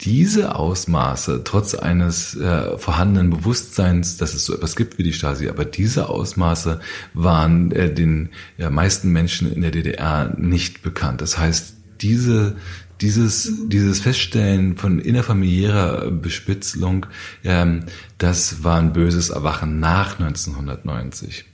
diese 0.00 0.54
Ausmaße, 0.54 1.42
trotz 1.44 1.74
eines 1.74 2.34
äh, 2.36 2.78
vorhandenen 2.78 3.30
Bewusstseins, 3.30 4.16
dass 4.16 4.34
es 4.34 4.46
so 4.46 4.54
etwas 4.54 4.76
gibt 4.76 4.98
wie 4.98 5.02
die 5.02 5.12
Stasi, 5.12 5.48
aber 5.48 5.64
diese 5.64 6.08
Ausmaße 6.08 6.80
waren 7.12 7.70
äh, 7.72 7.92
den 7.92 8.30
äh, 8.58 8.70
meisten 8.70 9.10
Menschen 9.10 9.52
in 9.52 9.60
der 9.60 9.70
DDR 9.70 10.34
nicht 10.38 10.82
bekannt. 10.82 11.20
Das 11.20 11.38
heißt, 11.38 11.74
diese 12.00 12.56
dieses, 13.00 13.50
dieses 13.68 14.00
Feststellen 14.00 14.76
von 14.76 14.98
innerfamiliärer 14.98 16.10
Bespitzelung, 16.10 17.06
ähm, 17.44 17.84
das 18.18 18.62
war 18.62 18.78
ein 18.78 18.92
böses 18.92 19.30
Erwachen 19.30 19.80
nach 19.80 20.18
1990. 20.18 21.49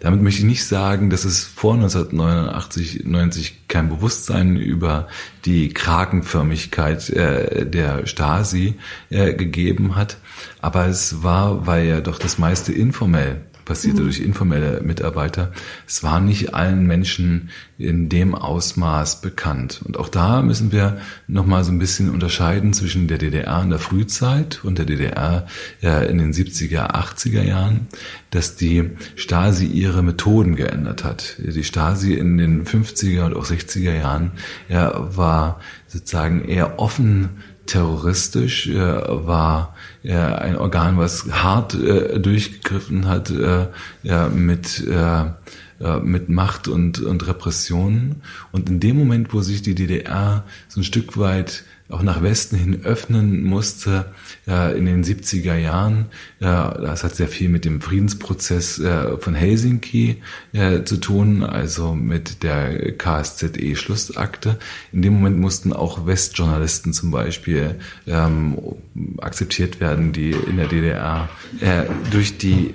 Damit 0.00 0.22
möchte 0.22 0.40
ich 0.40 0.46
nicht 0.46 0.64
sagen, 0.64 1.10
dass 1.10 1.24
es 1.24 1.44
vor 1.44 1.74
1989, 1.74 3.04
90 3.04 3.68
kein 3.68 3.88
Bewusstsein 3.88 4.56
über 4.56 5.08
die 5.44 5.70
Krakenförmigkeit 5.70 7.10
äh, 7.10 7.66
der 7.66 8.06
Stasi 8.06 8.74
äh, 9.10 9.34
gegeben 9.34 9.96
hat, 9.96 10.18
aber 10.60 10.86
es 10.86 11.22
war, 11.22 11.66
weil 11.66 11.86
ja 11.86 12.00
doch 12.00 12.18
das 12.18 12.38
meiste 12.38 12.72
informell 12.72 13.42
passierte 13.68 14.00
mhm. 14.00 14.04
durch 14.06 14.20
informelle 14.20 14.80
Mitarbeiter. 14.80 15.52
Es 15.86 16.02
war 16.02 16.20
nicht 16.20 16.54
allen 16.54 16.86
Menschen 16.86 17.50
in 17.76 18.08
dem 18.08 18.34
Ausmaß 18.34 19.20
bekannt. 19.20 19.82
Und 19.84 19.98
auch 19.98 20.08
da 20.08 20.42
müssen 20.42 20.72
wir 20.72 20.98
nochmal 21.28 21.62
so 21.62 21.70
ein 21.70 21.78
bisschen 21.78 22.10
unterscheiden 22.10 22.72
zwischen 22.72 23.06
der 23.06 23.18
DDR 23.18 23.62
in 23.62 23.70
der 23.70 23.78
Frühzeit 23.78 24.64
und 24.64 24.78
der 24.78 24.86
DDR 24.86 25.46
in 25.82 26.18
den 26.18 26.32
70er, 26.32 26.94
80er 26.94 27.42
Jahren, 27.42 27.88
dass 28.30 28.56
die 28.56 28.90
Stasi 29.16 29.66
ihre 29.66 30.02
Methoden 30.02 30.56
geändert 30.56 31.04
hat. 31.04 31.36
Die 31.38 31.62
Stasi 31.62 32.14
in 32.14 32.38
den 32.38 32.64
50er 32.64 33.26
und 33.26 33.36
auch 33.36 33.44
60er 33.44 33.94
Jahren 33.94 34.32
ja, 34.68 35.14
war 35.14 35.60
sozusagen 35.86 36.44
eher 36.44 36.78
offen 36.78 37.42
terroristisch, 37.66 38.70
war 38.72 39.74
äh, 40.02 40.14
ein 40.14 40.56
Organ, 40.56 40.98
was 40.98 41.30
hart 41.30 41.74
äh, 41.74 42.18
durchgegriffen 42.18 43.06
hat 43.06 43.30
äh, 43.30 43.66
ja, 44.02 44.28
mit 44.28 44.86
äh, 44.86 45.24
äh, 45.80 46.00
mit 46.00 46.28
Macht 46.28 46.66
und, 46.66 47.00
und 47.00 47.26
Repressionen. 47.28 48.22
Und 48.50 48.68
in 48.68 48.80
dem 48.80 48.96
Moment, 48.96 49.32
wo 49.32 49.42
sich 49.42 49.62
die 49.62 49.76
DDR 49.76 50.44
so 50.66 50.80
ein 50.80 50.84
Stück 50.84 51.16
weit 51.18 51.62
auch 51.88 52.02
nach 52.02 52.22
Westen 52.22 52.56
hin 52.56 52.84
öffnen 52.84 53.42
musste 53.42 54.12
äh, 54.46 54.76
in 54.76 54.84
den 54.84 55.02
70er 55.02 55.56
Jahren. 55.56 56.06
Äh, 56.40 56.44
das 56.44 57.02
hat 57.04 57.16
sehr 57.16 57.28
viel 57.28 57.48
mit 57.48 57.64
dem 57.64 57.80
Friedensprozess 57.80 58.78
äh, 58.78 59.16
von 59.16 59.34
Helsinki 59.34 60.22
äh, 60.52 60.84
zu 60.84 60.98
tun, 60.98 61.42
also 61.42 61.94
mit 61.94 62.42
der 62.42 62.92
KSZE-Schlussakte. 62.92 64.58
In 64.92 65.02
dem 65.02 65.14
Moment 65.14 65.38
mussten 65.38 65.72
auch 65.72 66.06
Westjournalisten 66.06 66.92
zum 66.92 67.10
Beispiel 67.10 67.76
ähm, 68.06 68.58
akzeptiert 69.18 69.80
werden, 69.80 70.12
die 70.12 70.30
in 70.32 70.58
der 70.58 70.68
DDR 70.68 71.28
äh, 71.60 71.84
durch 72.10 72.36
die 72.36 72.74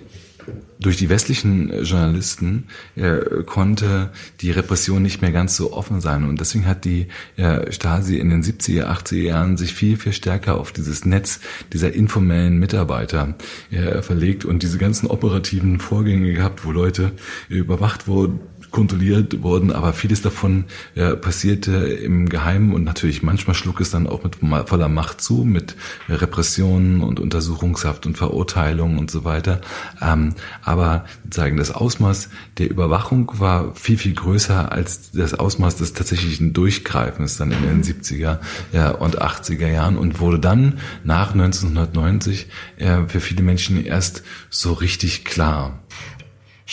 durch 0.79 0.97
die 0.97 1.09
westlichen 1.09 1.69
äh, 1.69 1.81
Journalisten 1.81 2.67
äh, 2.95 3.43
konnte 3.45 4.11
die 4.41 4.51
Repression 4.51 5.01
nicht 5.01 5.21
mehr 5.21 5.31
ganz 5.31 5.55
so 5.55 5.73
offen 5.73 6.01
sein. 6.01 6.27
Und 6.27 6.39
deswegen 6.39 6.65
hat 6.65 6.85
die 6.85 7.07
äh, 7.37 7.71
Stasi 7.71 8.17
in 8.17 8.29
den 8.29 8.43
70er, 8.43 8.85
80er 8.85 9.15
Jahren 9.15 9.57
sich 9.57 9.73
viel, 9.73 9.97
viel 9.97 10.13
stärker 10.13 10.59
auf 10.59 10.71
dieses 10.71 11.05
Netz 11.05 11.39
dieser 11.71 11.93
informellen 11.93 12.57
Mitarbeiter 12.57 13.35
äh, 13.71 14.01
verlegt 14.01 14.45
und 14.45 14.63
diese 14.63 14.77
ganzen 14.77 15.07
operativen 15.07 15.79
Vorgänge 15.79 16.33
gehabt, 16.33 16.65
wo 16.65 16.71
Leute 16.71 17.11
überwacht 17.49 18.07
wurden 18.07 18.39
kontrolliert 18.73 19.43
worden, 19.43 19.71
aber 19.71 19.93
vieles 19.93 20.21
davon 20.21 20.65
ja, 20.95 21.15
passierte 21.15 21.71
im 21.71 22.27
Geheimen 22.27 22.73
und 22.73 22.83
natürlich 22.83 23.21
manchmal 23.21 23.55
schlug 23.55 23.79
es 23.79 23.91
dann 23.91 24.07
auch 24.07 24.23
mit 24.23 24.37
voller 24.67 24.89
Macht 24.89 25.21
zu, 25.21 25.45
mit 25.45 25.75
Repressionen 26.09 27.01
und 27.01 27.19
Untersuchungshaft 27.19 28.05
und 28.05 28.17
Verurteilungen 28.17 28.97
und 28.97 29.11
so 29.11 29.23
weiter. 29.23 29.61
Ähm, 30.01 30.33
aber 30.63 31.05
sagen 31.31 31.55
das 31.55 31.71
Ausmaß 31.71 32.29
der 32.57 32.69
Überwachung 32.69 33.31
war 33.39 33.75
viel, 33.75 33.97
viel 33.97 34.15
größer 34.15 34.71
als 34.71 35.11
das 35.11 35.35
Ausmaß 35.35 35.75
des 35.75 35.93
tatsächlichen 35.93 36.53
Durchgreifens 36.53 37.37
dann 37.37 37.51
in 37.51 37.61
den 37.61 37.83
70er 37.83 38.39
ja, 38.73 38.89
und 38.89 39.21
80er 39.21 39.67
Jahren 39.67 39.97
und 39.97 40.19
wurde 40.19 40.39
dann 40.39 40.79
nach 41.03 41.33
1990 41.33 42.47
äh, 42.77 43.03
für 43.07 43.19
viele 43.19 43.43
Menschen 43.43 43.85
erst 43.85 44.23
so 44.49 44.73
richtig 44.73 45.25
klar. 45.25 45.79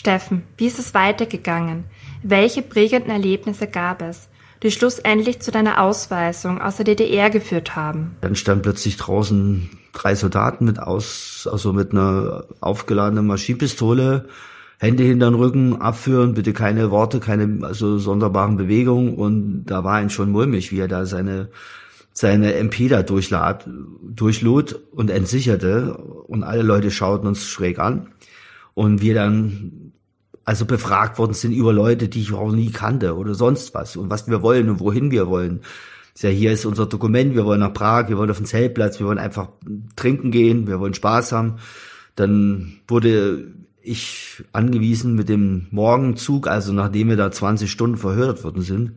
Steffen, 0.01 0.45
wie 0.57 0.67
ist 0.67 0.79
es 0.79 0.95
weitergegangen? 0.95 1.85
Welche 2.23 2.63
prägenden 2.63 3.11
Erlebnisse 3.11 3.67
gab 3.67 4.01
es, 4.01 4.31
die 4.63 4.71
schlussendlich 4.71 5.41
zu 5.41 5.51
deiner 5.51 5.83
Ausweisung 5.83 6.59
aus 6.59 6.77
der 6.77 6.87
DDR 6.87 7.29
geführt 7.29 7.77
haben? 7.77 8.17
Dann 8.23 8.35
stand 8.35 8.63
plötzlich 8.63 8.97
draußen 8.97 9.69
drei 9.93 10.15
Soldaten 10.15 10.65
mit 10.65 10.79
aus, 10.79 11.47
also 11.53 11.75
mit 11.75 11.93
einer 11.93 12.45
aufgeladenen 12.63 13.27
Maschinenpistole, 13.27 14.27
Hände 14.79 15.03
hinter 15.03 15.29
den 15.31 15.35
Rücken, 15.35 15.83
abführen, 15.83 16.33
bitte 16.33 16.55
keine 16.55 16.91
Worte, 16.91 17.21
keine 17.21 17.67
also 17.67 17.99
sonderbaren 17.99 18.57
Bewegungen 18.57 19.17
und 19.17 19.67
da 19.67 19.85
war 19.85 20.01
ihn 20.01 20.09
schon 20.09 20.31
mulmig, 20.31 20.73
wie 20.73 20.81
er 20.81 20.89
da 20.89 21.05
seine 21.05 21.51
seine 22.15 22.55
MP 22.55 22.89
da 22.89 23.03
durchlad, 23.03 23.69
durchlud 24.03 24.81
und 24.93 25.11
entsicherte 25.11 25.95
und 25.99 26.43
alle 26.43 26.63
Leute 26.63 26.91
schauten 26.91 27.29
uns 27.29 27.47
schräg 27.47 27.79
an 27.79 28.09
und 28.75 29.03
wir 29.03 29.15
dann 29.15 29.90
also 30.45 30.65
befragt 30.65 31.19
worden 31.19 31.35
sind 31.35 31.53
über 31.53 31.73
Leute, 31.73 32.09
die 32.09 32.21
ich 32.21 32.33
auch 32.33 32.53
nie 32.53 32.71
kannte 32.71 33.17
oder 33.17 33.35
sonst 33.35 33.75
was 33.75 33.97
und 33.97 34.11
was 34.11 34.29
wir 34.29 34.43
wollen 34.43 34.69
und 34.69 34.81
wohin 34.81 35.11
wir 35.11 35.29
wollen. 35.29 35.61
Ja, 36.19 36.29
hier 36.29 36.53
ist 36.53 36.67
unser 36.67 36.87
Dokument, 36.87 37.35
wir 37.35 37.45
wollen 37.47 37.61
nach 37.61 37.73
Prag, 37.73 38.09
wir 38.09 38.19
wollen 38.19 38.31
auf 38.31 38.37
den 38.37 38.47
Zeltplatz, 38.47 38.99
wir 38.99 39.07
wollen 39.07 39.19
einfach 39.19 39.49
trinken 39.97 40.31
gehen, 40.31 40.67
wir 40.67 40.81
wollen 40.81 40.93
Spaß 40.93 41.33
haben. 41.33 41.57
Dann 42.15 42.81
wurde 42.89 43.47
ich 43.83 44.45
angewiesen 44.53 45.15
mit 45.15 45.29
dem 45.29 45.67
Morgenzug, 45.71 46.47
also 46.47 46.73
nachdem 46.73 47.09
wir 47.09 47.17
da 47.17 47.31
20 47.31 47.71
Stunden 47.71 47.97
verhört 47.97 48.45
worden 48.45 48.63
sind, 48.63 48.93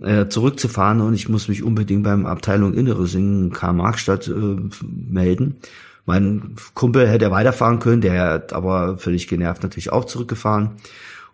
äh, 0.00 0.28
zurückzufahren 0.28 1.00
und 1.00 1.14
ich 1.14 1.28
muss 1.28 1.48
mich 1.48 1.62
unbedingt 1.62 2.02
beim 2.02 2.26
Abteilung 2.26 2.74
Inneres 2.74 3.14
in 3.14 3.52
Karl-Marx-Stadt 3.52 4.28
äh, 4.28 4.56
melden. 4.82 5.56
Mein 6.08 6.54
Kumpel 6.72 7.06
hätte 7.06 7.30
weiterfahren 7.30 7.80
können, 7.80 8.00
der 8.00 8.30
hat 8.30 8.54
aber 8.54 8.96
völlig 8.96 9.28
genervt 9.28 9.62
natürlich 9.62 9.92
auch 9.92 10.06
zurückgefahren. 10.06 10.70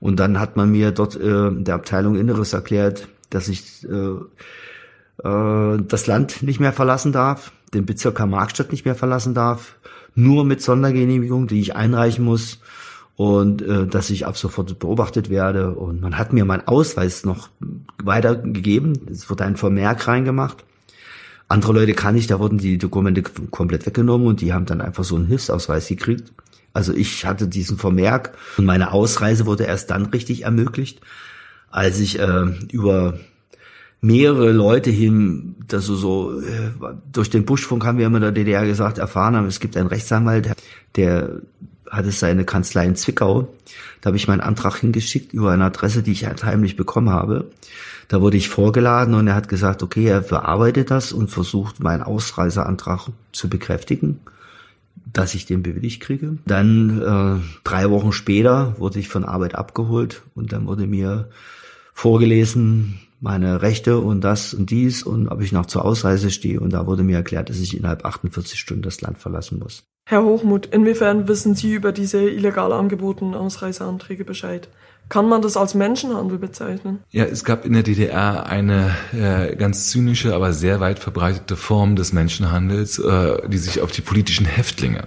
Und 0.00 0.18
dann 0.18 0.40
hat 0.40 0.56
man 0.56 0.68
mir 0.72 0.90
dort 0.90 1.14
äh, 1.14 1.52
der 1.52 1.76
Abteilung 1.76 2.16
Inneres 2.16 2.54
erklärt, 2.54 3.06
dass 3.30 3.46
ich 3.46 3.86
äh, 3.88 5.28
äh, 5.28 5.78
das 5.80 6.08
Land 6.08 6.42
nicht 6.42 6.58
mehr 6.58 6.72
verlassen 6.72 7.12
darf, 7.12 7.52
den 7.72 7.86
Bezirk 7.86 8.18
Markstadt 8.26 8.72
nicht 8.72 8.84
mehr 8.84 8.96
verlassen 8.96 9.32
darf, 9.32 9.76
nur 10.16 10.44
mit 10.44 10.60
Sondergenehmigung, 10.60 11.46
die 11.46 11.60
ich 11.60 11.76
einreichen 11.76 12.24
muss 12.24 12.58
und 13.14 13.62
äh, 13.62 13.86
dass 13.86 14.10
ich 14.10 14.26
ab 14.26 14.36
sofort 14.36 14.76
beobachtet 14.80 15.30
werde. 15.30 15.70
Und 15.70 16.00
man 16.00 16.18
hat 16.18 16.32
mir 16.32 16.44
meinen 16.44 16.66
Ausweis 16.66 17.24
noch 17.24 17.48
weitergegeben. 18.02 19.06
Es 19.08 19.30
wurde 19.30 19.44
ein 19.44 19.54
Vermerk 19.54 20.08
reingemacht. 20.08 20.64
Andere 21.48 21.72
Leute 21.72 21.92
kann 21.92 22.16
ich, 22.16 22.26
da 22.26 22.38
wurden 22.38 22.58
die 22.58 22.78
Dokumente 22.78 23.22
komplett 23.22 23.86
weggenommen 23.86 24.26
und 24.26 24.40
die 24.40 24.52
haben 24.52 24.66
dann 24.66 24.80
einfach 24.80 25.04
so 25.04 25.16
einen 25.16 25.26
Hilfsausweis 25.26 25.88
gekriegt. 25.88 26.32
Also 26.72 26.92
ich 26.92 27.24
hatte 27.24 27.46
diesen 27.46 27.78
Vermerk 27.78 28.36
und 28.56 28.64
meine 28.64 28.92
Ausreise 28.92 29.46
wurde 29.46 29.64
erst 29.64 29.90
dann 29.90 30.06
richtig 30.06 30.44
ermöglicht, 30.44 31.00
als 31.70 32.00
ich 32.00 32.18
äh, 32.18 32.46
über 32.72 33.18
mehrere 34.00 34.52
Leute 34.52 34.90
hin, 34.90 35.54
dass 35.66 35.86
so, 35.86 35.96
so 35.96 36.40
äh, 36.40 36.72
durch 37.12 37.30
den 37.30 37.44
Buschfunk 37.44 37.84
haben 37.84 37.98
wir 37.98 38.06
immer 38.06 38.18
in 38.18 38.22
der 38.22 38.32
DDR 38.32 38.66
gesagt, 38.66 38.98
erfahren 38.98 39.36
haben, 39.36 39.46
es 39.46 39.60
gibt 39.60 39.76
einen 39.76 39.86
Rechtsanwalt, 39.86 40.50
der 40.96 41.40
hatte 41.90 42.10
seine 42.10 42.44
Kanzlei 42.44 42.86
in 42.86 42.96
Zwickau. 42.96 43.54
Da 44.00 44.08
habe 44.08 44.16
ich 44.16 44.28
meinen 44.28 44.40
Antrag 44.40 44.76
hingeschickt 44.76 45.32
über 45.32 45.52
eine 45.52 45.64
Adresse, 45.64 46.02
die 46.02 46.12
ich 46.12 46.26
heimlich 46.26 46.76
bekommen 46.76 47.10
habe. 47.10 47.50
Da 48.08 48.20
wurde 48.20 48.36
ich 48.36 48.48
vorgeladen 48.48 49.14
und 49.14 49.26
er 49.26 49.34
hat 49.34 49.48
gesagt, 49.48 49.82
okay, 49.82 50.06
er 50.06 50.20
bearbeitet 50.20 50.90
das 50.90 51.12
und 51.12 51.30
versucht, 51.30 51.82
meinen 51.82 52.02
Ausreiseantrag 52.02 53.08
zu 53.32 53.48
bekräftigen, 53.48 54.20
dass 55.12 55.34
ich 55.34 55.46
den 55.46 55.62
bewilligt 55.62 56.00
kriege. 56.00 56.38
Dann 56.46 57.00
äh, 57.00 57.60
drei 57.64 57.90
Wochen 57.90 58.12
später 58.12 58.74
wurde 58.78 58.98
ich 58.98 59.08
von 59.08 59.24
Arbeit 59.24 59.54
abgeholt 59.54 60.22
und 60.34 60.52
dann 60.52 60.66
wurde 60.66 60.86
mir 60.86 61.28
vorgelesen, 61.92 63.00
meine 63.20 63.62
Rechte 63.62 63.98
und 63.98 64.22
das 64.22 64.52
und 64.52 64.70
dies 64.70 65.02
und 65.02 65.28
ob 65.28 65.40
ich 65.40 65.50
noch 65.50 65.64
zur 65.66 65.84
Ausreise 65.84 66.30
stehe. 66.30 66.60
Und 66.60 66.74
da 66.74 66.86
wurde 66.86 67.02
mir 67.02 67.16
erklärt, 67.16 67.48
dass 67.48 67.58
ich 67.58 67.76
innerhalb 67.76 68.04
48 68.04 68.58
Stunden 68.58 68.82
das 68.82 69.00
Land 69.00 69.18
verlassen 69.18 69.58
muss. 69.58 69.84
Herr 70.06 70.22
Hochmuth, 70.22 70.66
inwiefern 70.66 71.26
wissen 71.26 71.54
Sie 71.54 71.72
über 71.72 71.90
diese 71.90 72.28
illegal 72.28 72.72
angebotenen 72.72 73.34
Ausreiseanträge 73.34 74.26
Bescheid? 74.26 74.68
Kann 75.10 75.28
man 75.28 75.42
das 75.42 75.56
als 75.56 75.74
Menschenhandel 75.74 76.38
bezeichnen? 76.38 77.00
Ja, 77.10 77.24
es 77.24 77.44
gab 77.44 77.66
in 77.66 77.74
der 77.74 77.82
DDR 77.82 78.46
eine 78.46 78.96
äh, 79.12 79.54
ganz 79.54 79.90
zynische, 79.90 80.34
aber 80.34 80.52
sehr 80.52 80.80
weit 80.80 80.98
verbreitete 80.98 81.56
Form 81.56 81.94
des 81.94 82.12
Menschenhandels, 82.12 82.98
äh, 82.98 83.48
die 83.48 83.58
sich 83.58 83.82
auf 83.82 83.92
die 83.92 84.00
politischen 84.00 84.46
Häftlinge 84.46 85.04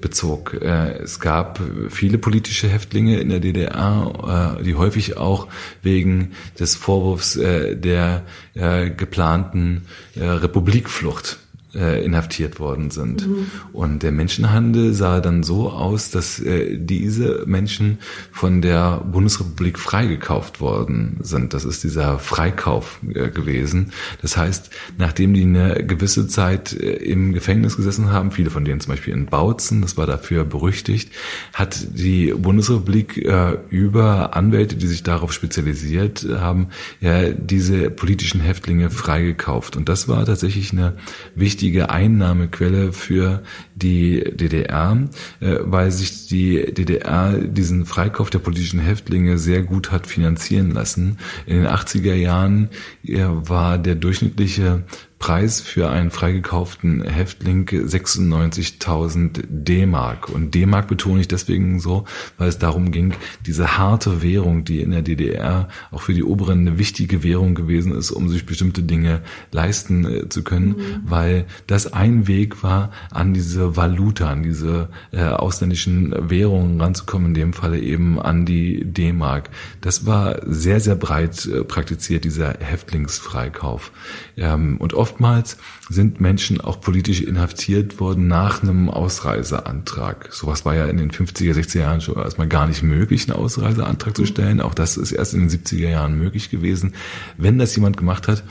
bezog. 0.00 0.54
Äh, 0.54 0.98
es 1.02 1.18
gab 1.18 1.60
viele 1.88 2.18
politische 2.18 2.68
Häftlinge 2.68 3.18
in 3.18 3.30
der 3.30 3.40
DDR, 3.40 4.58
äh, 4.60 4.62
die 4.62 4.76
häufig 4.76 5.16
auch 5.16 5.48
wegen 5.82 6.32
des 6.60 6.76
Vorwurfs 6.76 7.36
äh, 7.36 7.76
der 7.76 8.22
äh, 8.54 8.90
geplanten 8.90 9.86
Republikflucht 10.16 11.38
äh, 11.74 12.04
inhaftiert 12.04 12.60
worden 12.60 12.90
sind. 12.90 13.26
Mhm. 13.26 13.46
Und 13.72 14.02
der 14.02 14.12
Menschenhandel 14.12 14.92
sah 14.94 15.20
dann 15.20 15.42
so 15.42 15.70
aus, 15.70 16.10
dass 16.10 16.38
äh, 16.38 16.76
diese 16.76 17.44
Menschen 17.46 17.98
von 18.30 18.62
der 18.62 18.98
Bundesrepublik 18.98 19.78
freigekauft 19.78 20.60
worden 20.60 21.18
sind. 21.22 21.54
Das 21.54 21.64
ist 21.64 21.82
dieser 21.84 22.18
Freikauf 22.18 23.00
äh, 23.08 23.30
gewesen. 23.30 23.92
Das 24.20 24.36
heißt, 24.36 24.70
nachdem 24.98 25.34
die 25.34 25.42
eine 25.42 25.84
gewisse 25.86 26.28
Zeit 26.28 26.72
äh, 26.72 26.92
im 26.96 27.32
Gefängnis 27.32 27.76
gesessen 27.76 28.12
haben, 28.12 28.30
viele 28.32 28.50
von 28.50 28.64
denen 28.64 28.80
zum 28.80 28.92
Beispiel 28.92 29.14
in 29.14 29.26
Bautzen, 29.26 29.82
das 29.82 29.96
war 29.96 30.06
dafür 30.06 30.44
berüchtigt, 30.44 31.10
hat 31.54 31.86
die 31.94 32.34
Bundesrepublik 32.34 33.16
äh, 33.16 33.56
über 33.70 34.36
Anwälte, 34.36 34.76
die 34.76 34.86
sich 34.86 35.02
darauf 35.02 35.32
spezialisiert 35.32 36.26
haben, 36.30 36.68
ja, 37.00 37.30
diese 37.30 37.90
politischen 37.90 38.40
Häftlinge 38.40 38.90
freigekauft. 38.90 39.76
Und 39.76 39.88
das 39.88 40.08
war 40.08 40.24
tatsächlich 40.26 40.72
eine 40.72 40.96
wichtige 41.34 41.61
wichtige 41.62 41.90
Einnahmequelle 41.90 42.92
für 42.92 43.44
die 43.76 44.24
DDR, 44.34 45.08
äh, 45.38 45.58
weil 45.60 45.92
sich 45.92 46.26
die 46.26 46.74
DDR 46.74 47.38
diesen 47.38 47.86
Freikauf 47.86 48.30
der 48.30 48.40
politischen 48.40 48.80
Häftlinge 48.80 49.38
sehr 49.38 49.62
gut 49.62 49.92
hat 49.92 50.08
finanzieren 50.08 50.72
lassen. 50.72 51.18
In 51.46 51.58
den 51.58 51.68
80er 51.68 52.14
Jahren 52.14 52.68
war 53.04 53.78
der 53.78 53.94
durchschnittliche 53.94 54.82
Preis 55.22 55.60
für 55.60 55.88
einen 55.88 56.10
freigekauften 56.10 57.04
Häftling 57.04 57.64
96.000 57.64 59.44
D-Mark. 59.48 60.28
Und 60.28 60.52
D-Mark 60.52 60.88
betone 60.88 61.20
ich 61.20 61.28
deswegen 61.28 61.78
so, 61.78 62.06
weil 62.38 62.48
es 62.48 62.58
darum 62.58 62.90
ging, 62.90 63.14
diese 63.46 63.78
harte 63.78 64.20
Währung, 64.20 64.64
die 64.64 64.80
in 64.80 64.90
der 64.90 65.02
DDR 65.02 65.68
auch 65.92 66.02
für 66.02 66.12
die 66.12 66.24
Oberen 66.24 66.66
eine 66.66 66.76
wichtige 66.76 67.22
Währung 67.22 67.54
gewesen 67.54 67.96
ist, 67.96 68.10
um 68.10 68.28
sich 68.28 68.46
bestimmte 68.46 68.82
Dinge 68.82 69.20
leisten 69.52 70.04
äh, 70.04 70.28
zu 70.28 70.42
können, 70.42 70.70
mhm. 70.70 71.02
weil 71.04 71.46
das 71.68 71.92
ein 71.92 72.26
Weg 72.26 72.64
war, 72.64 72.90
an 73.12 73.32
diese 73.32 73.76
Valuta, 73.76 74.28
an 74.28 74.42
diese 74.42 74.88
äh, 75.12 75.22
ausländischen 75.22 76.12
Währungen 76.30 76.80
ranzukommen, 76.80 77.28
in 77.28 77.34
dem 77.34 77.52
Falle 77.52 77.78
eben 77.78 78.20
an 78.20 78.44
die 78.44 78.84
D-Mark. 78.84 79.50
Das 79.82 80.04
war 80.04 80.40
sehr, 80.46 80.80
sehr 80.80 80.96
breit 80.96 81.46
äh, 81.46 81.62
praktiziert, 81.62 82.24
dieser 82.24 82.54
Häftlingsfreikauf. 82.58 83.92
Ähm, 84.36 84.78
und 84.78 84.94
oft 84.94 85.11
oftmals 85.12 85.58
sind 85.90 86.20
Menschen 86.20 86.60
auch 86.60 86.80
politisch 86.80 87.20
inhaftiert 87.20 88.00
worden 88.00 88.28
nach 88.28 88.62
einem 88.62 88.88
Ausreiseantrag. 88.88 90.32
Sowas 90.32 90.64
war 90.64 90.74
ja 90.74 90.86
in 90.86 90.96
den 90.96 91.10
50er, 91.10 91.52
60er 91.52 91.80
Jahren 91.80 92.00
schon 92.00 92.16
erstmal 92.16 92.48
gar 92.48 92.66
nicht 92.66 92.82
möglich, 92.82 93.28
einen 93.28 93.38
Ausreiseantrag 93.38 94.16
zu 94.16 94.24
stellen. 94.24 94.60
Auch 94.60 94.74
das 94.74 94.96
ist 94.96 95.12
erst 95.12 95.34
in 95.34 95.48
den 95.48 95.50
70er 95.50 95.90
Jahren 95.90 96.18
möglich 96.18 96.50
gewesen. 96.50 96.94
Wenn 97.36 97.58
das 97.58 97.76
jemand 97.76 97.98
gemacht 97.98 98.26
hat, 98.26 98.42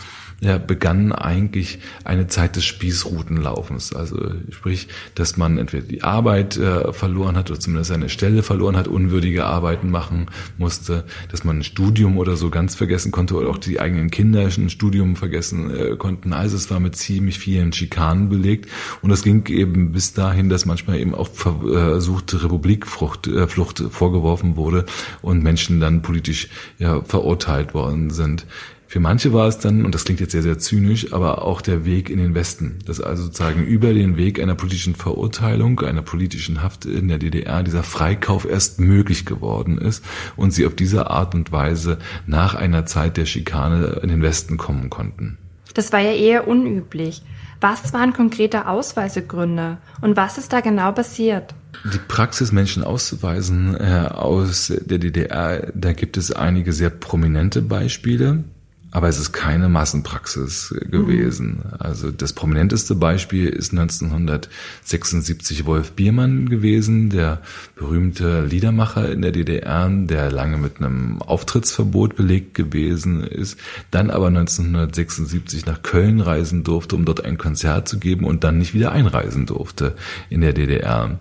ja, 0.42 0.58
begann 0.58 1.12
eigentlich 1.12 1.78
eine 2.04 2.26
Zeit 2.26 2.56
des 2.56 2.66
Spießrutenlaufens. 2.66 3.94
Also 3.94 4.18
sprich, 4.50 4.88
dass 5.14 5.38
man 5.38 5.60
entweder 5.60 5.86
die 5.86 6.04
Arbeit 6.04 6.58
äh, 6.58 6.92
verloren 6.94 7.38
hat 7.38 7.52
oder 7.52 7.60
zumindest 7.60 7.92
eine 7.92 8.10
Stelle 8.10 8.42
verloren 8.42 8.76
hat, 8.76 8.88
unwürdige 8.88 9.46
Arbeiten 9.46 9.92
machen 9.92 10.32
musste, 10.58 11.06
dass 11.30 11.44
man 11.44 11.60
ein 11.60 11.64
Studium 11.64 12.18
oder 12.18 12.36
so 12.36 12.50
ganz 12.50 12.74
vergessen 12.74 13.12
konnte 13.12 13.36
oder 13.36 13.50
auch 13.50 13.60
die 13.60 13.80
eigenen 13.80 14.10
Kinder 14.10 14.42
ein 14.42 14.72
Studium 14.72 15.16
vergessen 15.16 15.70
äh, 15.70 15.96
konnten. 15.96 16.34
Also 16.34 16.58
es 16.58 16.72
war 16.72 16.80
mit 16.80 16.96
ziemlich 16.96 17.38
vielen 17.38 17.72
Schikanen 17.72 18.28
belegt 18.28 18.68
und 19.04 19.12
das 19.12 19.22
ging 19.22 19.46
eben 19.46 19.92
bis 19.92 20.14
dahin, 20.14 20.50
dass 20.50 20.66
manchmal 20.66 21.00
eben 21.00 21.14
auch 21.14 21.30
versuchte 21.30 22.44
Republikflucht 22.44 23.28
äh, 23.28 23.48
Flucht 23.48 23.84
vorgeworfen 23.92 24.56
wurde 24.56 24.86
und 25.22 25.44
Menschen 25.44 25.80
dann 25.80 26.02
politisch 26.02 26.50
ja, 26.80 27.04
verurteilt 27.04 27.76
worden 27.76 28.10
sind. 28.10 28.48
Für 28.92 29.00
manche 29.00 29.32
war 29.32 29.48
es 29.48 29.58
dann, 29.58 29.86
und 29.86 29.96
das 29.96 30.04
klingt 30.04 30.20
jetzt 30.20 30.34
sehr, 30.34 30.42
sehr 30.42 30.60
zynisch, 30.60 31.14
aber 31.14 31.46
auch 31.46 31.62
der 31.62 31.86
Weg 31.86 32.10
in 32.10 32.18
den 32.18 32.36
Westen. 32.36 32.80
Dass 32.86 33.00
also 33.00 33.24
sozusagen 33.24 33.64
über 33.64 33.94
den 33.94 34.18
Weg 34.18 34.38
einer 34.38 34.54
politischen 34.54 34.96
Verurteilung, 34.96 35.80
einer 35.80 36.02
politischen 36.02 36.62
Haft 36.62 36.84
in 36.84 37.08
der 37.08 37.18
DDR 37.18 37.64
dieser 37.64 37.84
Freikauf 37.84 38.44
erst 38.44 38.82
möglich 38.82 39.26
geworden 39.26 39.78
ist 39.78 40.04
und 40.36 40.52
sie 40.52 40.66
auf 40.66 40.76
diese 40.76 41.10
Art 41.10 41.36
und 41.36 41.54
Weise 41.54 42.00
nach 42.28 42.54
einer 42.54 42.86
Zeit 42.86 43.16
der 43.16 43.26
Schikane 43.26 44.02
in 44.04 44.10
den 44.10 44.22
Westen 44.22 44.58
kommen 44.58 44.90
konnten. 44.90 45.38
Das 45.74 45.94
war 45.94 46.02
ja 46.02 46.12
eher 46.12 46.50
unüblich. 46.50 47.22
Was 47.62 47.94
waren 47.94 48.12
konkrete 48.12 48.68
Ausweisegründe 48.68 49.78
und 50.02 50.18
was 50.18 50.38
ist 50.38 50.52
da 50.52 50.60
genau 50.60 50.92
passiert? 50.92 51.56
Die 51.86 52.00
Praxis, 52.10 52.52
Menschen 52.52 52.84
auszuweisen 52.84 53.74
äh, 53.74 54.10
aus 54.10 54.74
der 54.82 54.98
DDR, 54.98 55.72
da 55.74 55.94
gibt 55.94 56.18
es 56.18 56.34
einige 56.34 56.74
sehr 56.74 56.90
prominente 56.90 57.62
Beispiele. 57.62 58.44
Aber 58.92 59.08
es 59.08 59.18
ist 59.18 59.32
keine 59.32 59.70
Massenpraxis 59.70 60.76
gewesen. 60.90 61.64
Mhm. 61.64 61.74
Also 61.80 62.12
das 62.12 62.34
prominenteste 62.34 62.94
Beispiel 62.96 63.48
ist 63.48 63.72
1976 63.72 65.66
Wolf 65.66 65.94
Biermann 65.94 66.50
gewesen, 66.50 67.10
der 67.10 67.42
berühmte 67.76 68.44
Liedermacher 68.44 69.10
in 69.10 69.22
der 69.22 69.32
DDR, 69.32 69.90
der 69.90 70.30
lange 70.30 70.58
mit 70.58 70.80
einem 70.80 71.22
Auftrittsverbot 71.22 72.18
belegt 72.18 72.54
gewesen 72.54 73.24
ist, 73.24 73.58
dann 73.92 74.10
aber 74.10 74.28
1976 74.28 75.66
nach 75.66 75.84
Köln 75.84 76.20
reisen 76.20 76.64
durfte, 76.64 76.98
um 76.98 77.06
dort 77.06 77.24
ein 77.24 77.38
Konzert 77.38 77.88
zu 77.88 77.98
geben 77.98 78.26
und 78.26 78.44
dann 78.44 78.58
nicht 78.58 78.74
wieder 78.74 78.92
einreisen 78.92 79.46
durfte 79.46 79.96
in 80.30 80.42
der 80.42 80.52
DDR. 80.52 81.18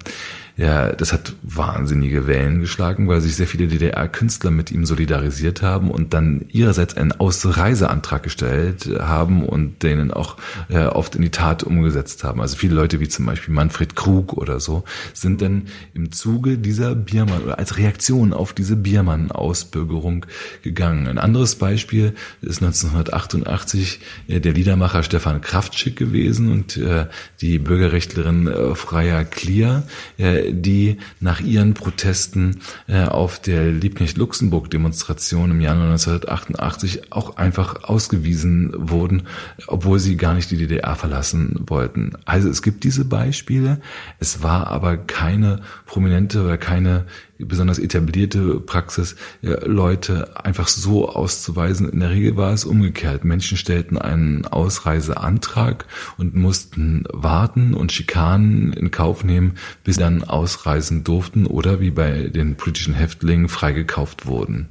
Ja, 0.61 0.93
das 0.93 1.15
hat 1.15 1.33
wahnsinnige 1.41 2.27
Wellen 2.27 2.61
geschlagen, 2.61 3.09
weil 3.09 3.23
sich 3.23 3.35
sehr 3.35 3.47
viele 3.47 3.67
DDR-Künstler 3.67 4.51
mit 4.51 4.71
ihm 4.71 4.85
solidarisiert 4.85 5.63
haben 5.63 5.91
und 5.91 6.13
dann 6.13 6.45
ihrerseits 6.51 6.99
einen 6.99 7.13
Ausreiseantrag 7.13 8.23
gestellt 8.23 8.91
haben 8.99 9.43
und 9.43 9.83
denen 9.83 10.11
auch 10.11 10.37
äh, 10.69 10.81
oft 10.85 11.17
in 11.17 11.23
die 11.23 11.31
Tat 11.31 11.63
umgesetzt 11.63 12.25
haben. 12.25 12.43
Also 12.43 12.59
viele 12.59 12.75
Leute 12.75 13.01
wie 13.01 13.09
zum 13.09 13.25
Beispiel 13.25 13.55
Manfred 13.55 13.97
Krug 13.97 14.35
oder 14.35 14.61
so 14.61 14.85
sind 15.15 15.41
dann 15.41 15.69
im 15.95 16.13
Zuge 16.13 16.59
dieser 16.59 16.95
Biermann 16.95 17.41
oder 17.41 17.59
als 17.59 17.79
Reaktion 17.79 18.35
auf 18.35 18.53
diese 18.53 18.77
Biermann-Ausbürgerung 18.77 20.27
gegangen. 20.61 21.07
Ein 21.07 21.17
anderes 21.17 21.55
Beispiel 21.55 22.13
ist 22.43 22.63
1988 22.63 24.01
äh, 24.29 24.41
der 24.41 24.53
Liedermacher 24.53 25.05
Stefan 25.05 25.41
Kraftschick 25.41 25.97
gewesen 25.97 26.53
und 26.53 26.77
äh, 26.77 27.07
die 27.41 27.59
Bürgerrechtlerin 27.59 28.47
äh, 28.47 28.75
Freya 28.75 29.25
Klier, 29.25 29.85
äh, 30.19 30.50
die 30.53 30.99
nach 31.21 31.41
ihren 31.41 31.75
Protesten 31.75 32.61
äh, 32.87 33.05
auf 33.05 33.41
der 33.41 33.71
Liebknecht-Luxemburg-Demonstration 33.71 35.51
im 35.51 35.61
Januar 35.61 35.91
1988 35.91 37.13
auch 37.13 37.37
einfach 37.37 37.85
ausgewiesen 37.85 38.73
wurden, 38.77 39.25
obwohl 39.67 39.99
sie 39.99 40.17
gar 40.17 40.35
nicht 40.35 40.51
die 40.51 40.57
DDR 40.57 40.97
verlassen 40.97 41.65
wollten. 41.67 42.13
Also 42.25 42.49
es 42.49 42.63
gibt 42.63 42.85
diese 42.85 43.05
Beispiele, 43.05 43.81
es 44.19 44.43
war 44.43 44.69
aber 44.69 44.97
keine 44.97 45.61
prominente 45.87 46.43
oder 46.43 46.59
keine 46.59 47.07
besonders 47.45 47.79
etablierte 47.79 48.61
Praxis, 48.61 49.17
Leute 49.43 50.45
einfach 50.45 50.69
so 50.69 51.09
auszuweisen. 51.09 51.89
In 51.89 52.01
der 52.01 52.11
Regel 52.11 52.37
war 52.37 52.53
es 52.53 52.65
umgekehrt. 52.65 53.25
Menschen 53.25 53.57
stellten 53.57 53.99
einen 53.99 54.47
Ausreiseantrag 54.47 55.87
und 56.19 56.35
mussten 56.35 57.05
warten 57.13 57.75
und 57.75 57.93
Schikanen 57.93 58.73
in 58.73 58.91
Kauf 58.91 59.25
nehmen, 59.25 59.55
bis 59.85 59.97
sie 59.97 60.03
dann 60.03 60.25
ausreisen 60.25 61.05
durften 61.05 61.47
oder 61.47 61.81
wie 61.81 61.91
bei 61.91 62.29
den 62.29 62.57
politischen 62.57 62.95
Häftlingen 62.95 63.49
freigekauft 63.49 64.27
wurden. 64.27 64.69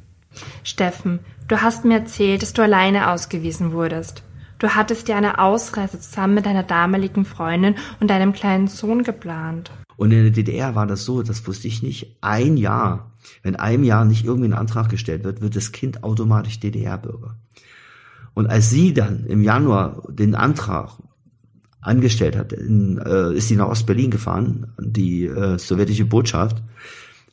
Steffen, 0.64 1.20
du 1.48 1.62
hast 1.62 1.86
mir 1.86 2.00
erzählt, 2.00 2.42
dass 2.42 2.54
du 2.54 2.62
alleine 2.62 3.12
ausgewiesen 3.12 3.72
wurdest. 3.72 4.24
Du 4.60 4.70
hattest 4.76 5.08
dir 5.08 5.16
eine 5.16 5.40
Ausreise 5.40 6.00
zusammen 6.00 6.36
mit 6.36 6.46
deiner 6.46 6.64
damaligen 6.64 7.26
Freundin 7.26 7.76
und 8.00 8.10
deinem 8.10 8.34
kleinen 8.34 8.68
Sohn 8.68 9.04
geplant. 9.04 9.72
Und 10.00 10.12
in 10.12 10.24
der 10.24 10.32
DDR 10.32 10.76
war 10.76 10.88
das 10.88 11.04
so, 11.04 11.24
das 11.24 11.46
wusste 11.46 11.68
ich 11.68 11.84
nicht, 11.84 12.16
ein 12.22 12.56
Jahr, 12.56 13.12
wenn 13.44 13.58
einem 13.58 13.84
Jahr 13.84 14.06
nicht 14.06 14.24
irgendwie 14.24 14.48
ein 14.48 14.54
Antrag 14.54 14.88
gestellt 14.88 15.26
wird, 15.26 15.42
wird 15.42 15.58
das 15.58 15.74
Kind 15.74 16.06
automatisch 16.06 16.62
DDR-Bürger. 16.62 17.36
Und 18.34 18.48
als 18.48 18.70
sie 18.70 18.94
dann 18.94 19.26
im 19.26 19.42
Januar 19.42 20.04
den 20.10 20.36
Antrag 20.36 20.92
angestellt 21.82 22.38
hat, 22.38 22.54
in, 22.54 22.98
äh, 22.98 23.34
ist 23.34 23.50
sie 23.50 23.58
nach 23.58 23.68
Ostberlin 23.68 24.10
gefahren, 24.10 24.72
die 24.80 25.26
äh, 25.26 25.60
sowjetische 25.60 26.06
Botschaft, 26.06 26.64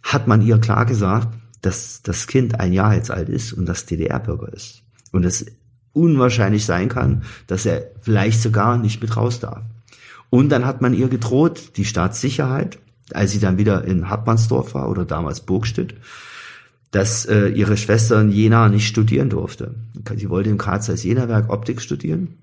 hat 0.02 0.26
man 0.26 0.42
ihr 0.42 0.58
klar 0.58 0.86
gesagt, 0.86 1.28
dass 1.62 2.02
das 2.02 2.26
Kind 2.26 2.58
ein 2.58 2.72
Jahr 2.72 2.96
jetzt 2.96 3.12
alt 3.12 3.28
ist 3.28 3.52
und 3.52 3.66
das 3.66 3.86
DDR-Bürger 3.86 4.52
ist. 4.52 4.82
Und 5.12 5.24
es 5.24 5.46
unwahrscheinlich 5.92 6.64
sein 6.64 6.88
kann, 6.88 7.22
dass 7.46 7.64
er 7.64 7.92
vielleicht 8.00 8.42
sogar 8.42 8.76
nicht 8.76 9.00
mit 9.00 9.16
raus 9.16 9.38
darf. 9.38 9.62
Und 10.30 10.50
dann 10.50 10.66
hat 10.66 10.80
man 10.80 10.94
ihr 10.94 11.08
gedroht, 11.08 11.76
die 11.76 11.84
Staatssicherheit, 11.84 12.78
als 13.12 13.32
sie 13.32 13.40
dann 13.40 13.58
wieder 13.58 13.84
in 13.84 14.10
Hartmannsdorf 14.10 14.74
war 14.74 14.88
oder 14.88 15.04
damals 15.04 15.40
Burgstedt, 15.40 15.94
dass 16.90 17.26
äh, 17.26 17.48
ihre 17.48 17.76
Schwester 17.76 18.20
in 18.20 18.30
Jena 18.30 18.68
nicht 18.68 18.86
studieren 18.86 19.28
durfte. 19.30 19.74
Sie 20.16 20.28
wollte 20.30 20.50
im 20.50 20.58
Karlsruher 20.58 20.96
Jena-Werk 20.96 21.50
Optik 21.50 21.80
studieren. 21.80 22.38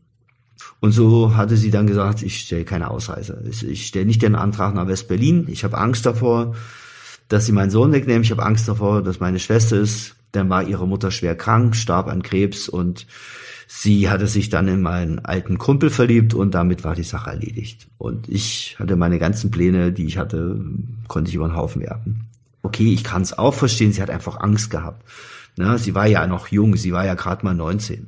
Und 0.80 0.92
so 0.92 1.36
hatte 1.36 1.58
sie 1.58 1.72
dann 1.72 1.88
gesagt, 1.88 2.22
ich 2.24 2.42
stelle 2.42 2.66
keine 2.66 2.92
Ausreise. 2.92 3.44
Ich, 3.50 3.68
ich 3.68 3.88
stelle 3.88 4.06
nicht 4.06 4.22
den 4.22 4.36
Antrag 4.36 4.76
nach 4.76 4.88
West-Berlin. 4.88 5.48
Ich 5.50 5.64
habe 5.64 5.78
Angst 5.78 6.06
davor, 6.06 6.56
dass 7.30 7.46
sie 7.46 7.52
meinen 7.52 7.72
Sohn 7.72 7.92
wegnehmen. 7.92 8.24
Ich 8.24 8.32
habe 8.32 8.46
Angst 8.46 8.68
davor, 8.68 9.02
dass 9.02 9.20
meine 9.20 9.40
Schwester 9.40 9.78
ist. 9.78 10.16
Dann 10.34 10.50
war 10.50 10.64
ihre 10.64 10.88
Mutter 10.88 11.12
schwer 11.12 11.36
krank, 11.36 11.76
starb 11.76 12.08
an 12.08 12.22
Krebs 12.22 12.68
und 12.68 13.08
Sie 13.68 14.10
hatte 14.10 14.28
sich 14.28 14.50
dann 14.50 14.68
in 14.68 14.82
meinen 14.82 15.20
alten 15.20 15.58
Kumpel 15.58 15.90
verliebt 15.90 16.34
und 16.34 16.54
damit 16.54 16.84
war 16.84 16.96
die 16.96 17.04
Sache 17.04 17.32
erledigt. 17.32 17.88
Und 17.98 18.30
ich 18.30 18.76
hatte 18.80 18.96
meine 18.96 19.20
ganzen 19.20 19.52
Pläne, 19.52 19.92
die 19.92 20.06
ich 20.06 20.18
hatte, 20.18 20.60
konnte 21.08 21.30
ich 21.30 21.36
über 21.36 21.48
den 21.48 21.56
Haufen 21.56 21.82
werfen. 21.82 22.28
Okay, 22.62 22.94
ich 22.94 23.04
kann 23.04 23.22
es 23.22 23.38
auch 23.38 23.54
verstehen, 23.54 23.92
sie 23.92 24.02
hat 24.02 24.10
einfach 24.10 24.40
Angst 24.40 24.70
gehabt. 24.70 25.04
Na, 25.58 25.78
sie 25.78 25.94
war 25.96 26.08
ja 26.08 26.26
noch 26.28 26.48
jung, 26.48 26.76
sie 26.76 26.94
war 26.94 27.06
ja 27.06 27.14
gerade 27.14 27.46
mal 27.46 27.54
19. 27.54 28.08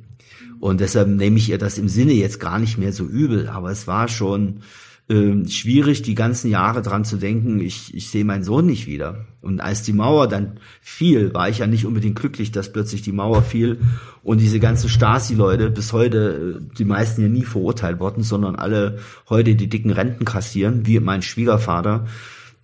Und 0.58 0.80
deshalb 0.80 1.08
nehme 1.08 1.36
ich 1.36 1.50
ihr 1.50 1.58
das 1.58 1.78
im 1.78 1.88
Sinne 1.88 2.12
jetzt 2.12 2.40
gar 2.40 2.58
nicht 2.58 2.78
mehr 2.78 2.92
so 2.92 3.04
übel, 3.04 3.48
aber 3.48 3.70
es 3.70 3.86
war 3.86 4.08
schon 4.08 4.62
äh, 5.08 5.48
schwierig, 5.48 6.02
die 6.02 6.16
ganzen 6.16 6.50
Jahre 6.50 6.82
dran 6.82 7.04
zu 7.04 7.16
denken, 7.16 7.60
ich, 7.60 7.94
ich 7.94 8.10
sehe 8.10 8.24
meinen 8.24 8.42
Sohn 8.42 8.66
nicht 8.66 8.86
wieder. 8.86 9.26
Und 9.40 9.60
als 9.60 9.82
die 9.82 9.92
Mauer 9.92 10.26
dann 10.26 10.58
fiel, 10.80 11.32
war 11.32 11.48
ich 11.48 11.58
ja 11.58 11.68
nicht 11.68 11.86
unbedingt 11.86 12.18
glücklich, 12.18 12.50
dass 12.50 12.72
plötzlich 12.72 13.02
die 13.02 13.12
Mauer 13.12 13.42
fiel 13.42 13.78
und 14.24 14.40
diese 14.40 14.58
ganzen 14.58 14.88
Stasi-Leute 14.88 15.70
bis 15.70 15.92
heute, 15.92 16.56
äh, 16.58 16.76
die 16.76 16.84
meisten 16.84 17.22
ja 17.22 17.28
nie 17.28 17.44
verurteilt 17.44 18.00
worden, 18.00 18.24
sondern 18.24 18.56
alle 18.56 18.98
heute 19.28 19.54
die 19.54 19.68
dicken 19.68 19.92
Renten 19.92 20.24
kassieren, 20.24 20.86
wie 20.86 20.98
mein 20.98 21.22
Schwiegervater, 21.22 22.06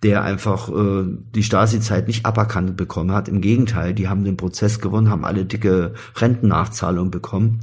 der 0.03 0.23
einfach 0.23 0.67
äh, 0.67 1.05
die 1.33 1.43
Stasi-Zeit 1.43 2.07
nicht 2.07 2.25
aberkannt 2.25 2.75
bekommen 2.75 3.13
hat. 3.13 3.29
Im 3.29 3.39
Gegenteil, 3.39 3.93
die 3.93 4.09
haben 4.09 4.25
den 4.25 4.35
Prozess 4.35 4.81
gewonnen, 4.81 5.09
haben 5.09 5.23
alle 5.23 5.45
dicke 5.45 5.93
Rentennachzahlungen 6.17 7.09
bekommen. 7.09 7.61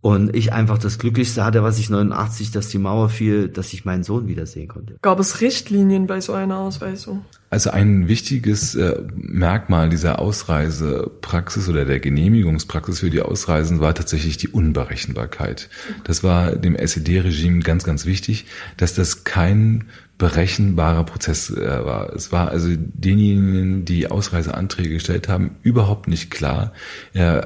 Und 0.00 0.36
ich 0.36 0.52
einfach 0.52 0.78
das 0.78 0.98
Glücklichste 0.98 1.44
hatte, 1.44 1.64
was 1.64 1.78
ich 1.78 1.90
89, 1.90 2.52
dass 2.52 2.68
die 2.68 2.78
Mauer 2.78 3.08
fiel, 3.08 3.48
dass 3.48 3.72
ich 3.72 3.84
meinen 3.84 4.04
Sohn 4.04 4.28
wiedersehen 4.28 4.68
konnte. 4.68 4.96
Gab 5.02 5.18
es 5.18 5.40
Richtlinien 5.40 6.06
bei 6.06 6.20
so 6.20 6.34
einer 6.34 6.58
Ausweisung? 6.58 7.24
Also 7.50 7.70
ein 7.70 8.06
wichtiges 8.06 8.76
äh, 8.76 9.02
Merkmal 9.16 9.88
dieser 9.88 10.20
Ausreisepraxis 10.20 11.68
oder 11.68 11.84
der 11.84 11.98
Genehmigungspraxis 11.98 13.00
für 13.00 13.10
die 13.10 13.22
Ausreisen 13.22 13.80
war 13.80 13.94
tatsächlich 13.94 14.36
die 14.36 14.48
Unberechenbarkeit. 14.48 15.68
Das 16.04 16.22
war 16.22 16.54
dem 16.54 16.76
SED-Regime 16.76 17.60
ganz, 17.60 17.82
ganz 17.82 18.06
wichtig, 18.06 18.46
dass 18.76 18.94
das 18.94 19.24
kein 19.24 19.86
berechenbarer 20.18 21.04
Prozess 21.04 21.50
äh, 21.50 21.84
war. 21.84 22.12
Es 22.12 22.32
war 22.32 22.48
also 22.48 22.68
denjenigen, 22.76 23.84
die 23.84 24.10
Ausreiseanträge 24.10 24.90
gestellt 24.90 25.28
haben, 25.28 25.56
überhaupt 25.62 26.08
nicht 26.08 26.30
klar, 26.30 26.72
äh, 27.14 27.40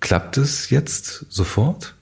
klappt 0.00 0.36
es 0.36 0.70
jetzt 0.70 1.26
sofort? 1.28 1.94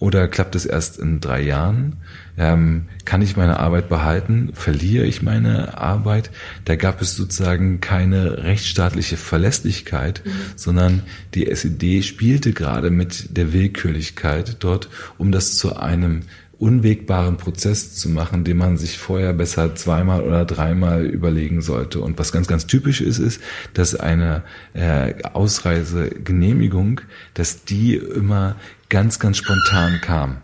oder 0.00 0.28
klappt 0.28 0.56
es 0.56 0.64
erst 0.64 0.98
in 0.98 1.20
drei 1.20 1.42
Jahren? 1.42 1.98
Ähm, 2.38 2.86
kann 3.04 3.20
ich 3.20 3.36
meine 3.36 3.60
Arbeit 3.60 3.90
behalten? 3.90 4.50
Verliere 4.54 5.04
ich 5.04 5.20
meine 5.20 5.76
Arbeit? 5.76 6.30
Da 6.64 6.74
gab 6.74 7.02
es 7.02 7.14
sozusagen 7.14 7.82
keine 7.82 8.42
rechtsstaatliche 8.42 9.18
Verlässlichkeit, 9.18 10.22
mhm. 10.24 10.30
sondern 10.56 11.02
die 11.34 11.46
SED 11.46 12.02
spielte 12.02 12.54
gerade 12.54 12.90
mit 12.90 13.36
der 13.36 13.52
Willkürlichkeit 13.52 14.56
dort, 14.60 14.88
um 15.18 15.32
das 15.32 15.58
zu 15.58 15.76
einem 15.76 16.22
unwegbaren 16.60 17.38
Prozess 17.38 17.94
zu 17.94 18.10
machen, 18.10 18.44
den 18.44 18.58
man 18.58 18.76
sich 18.76 18.98
vorher 18.98 19.32
besser 19.32 19.74
zweimal 19.74 20.20
oder 20.20 20.44
dreimal 20.44 21.06
überlegen 21.06 21.62
sollte. 21.62 22.00
Und 22.00 22.18
was 22.18 22.32
ganz, 22.32 22.46
ganz 22.46 22.66
typisch 22.66 23.00
ist, 23.00 23.18
ist, 23.18 23.40
dass 23.72 23.94
eine 23.94 24.42
äh, 24.74 25.14
Ausreisegenehmigung, 25.32 27.00
dass 27.32 27.64
die 27.64 27.96
immer 27.96 28.56
ganz, 28.90 29.18
ganz 29.18 29.38
spontan 29.38 30.00
kam. 30.02 30.42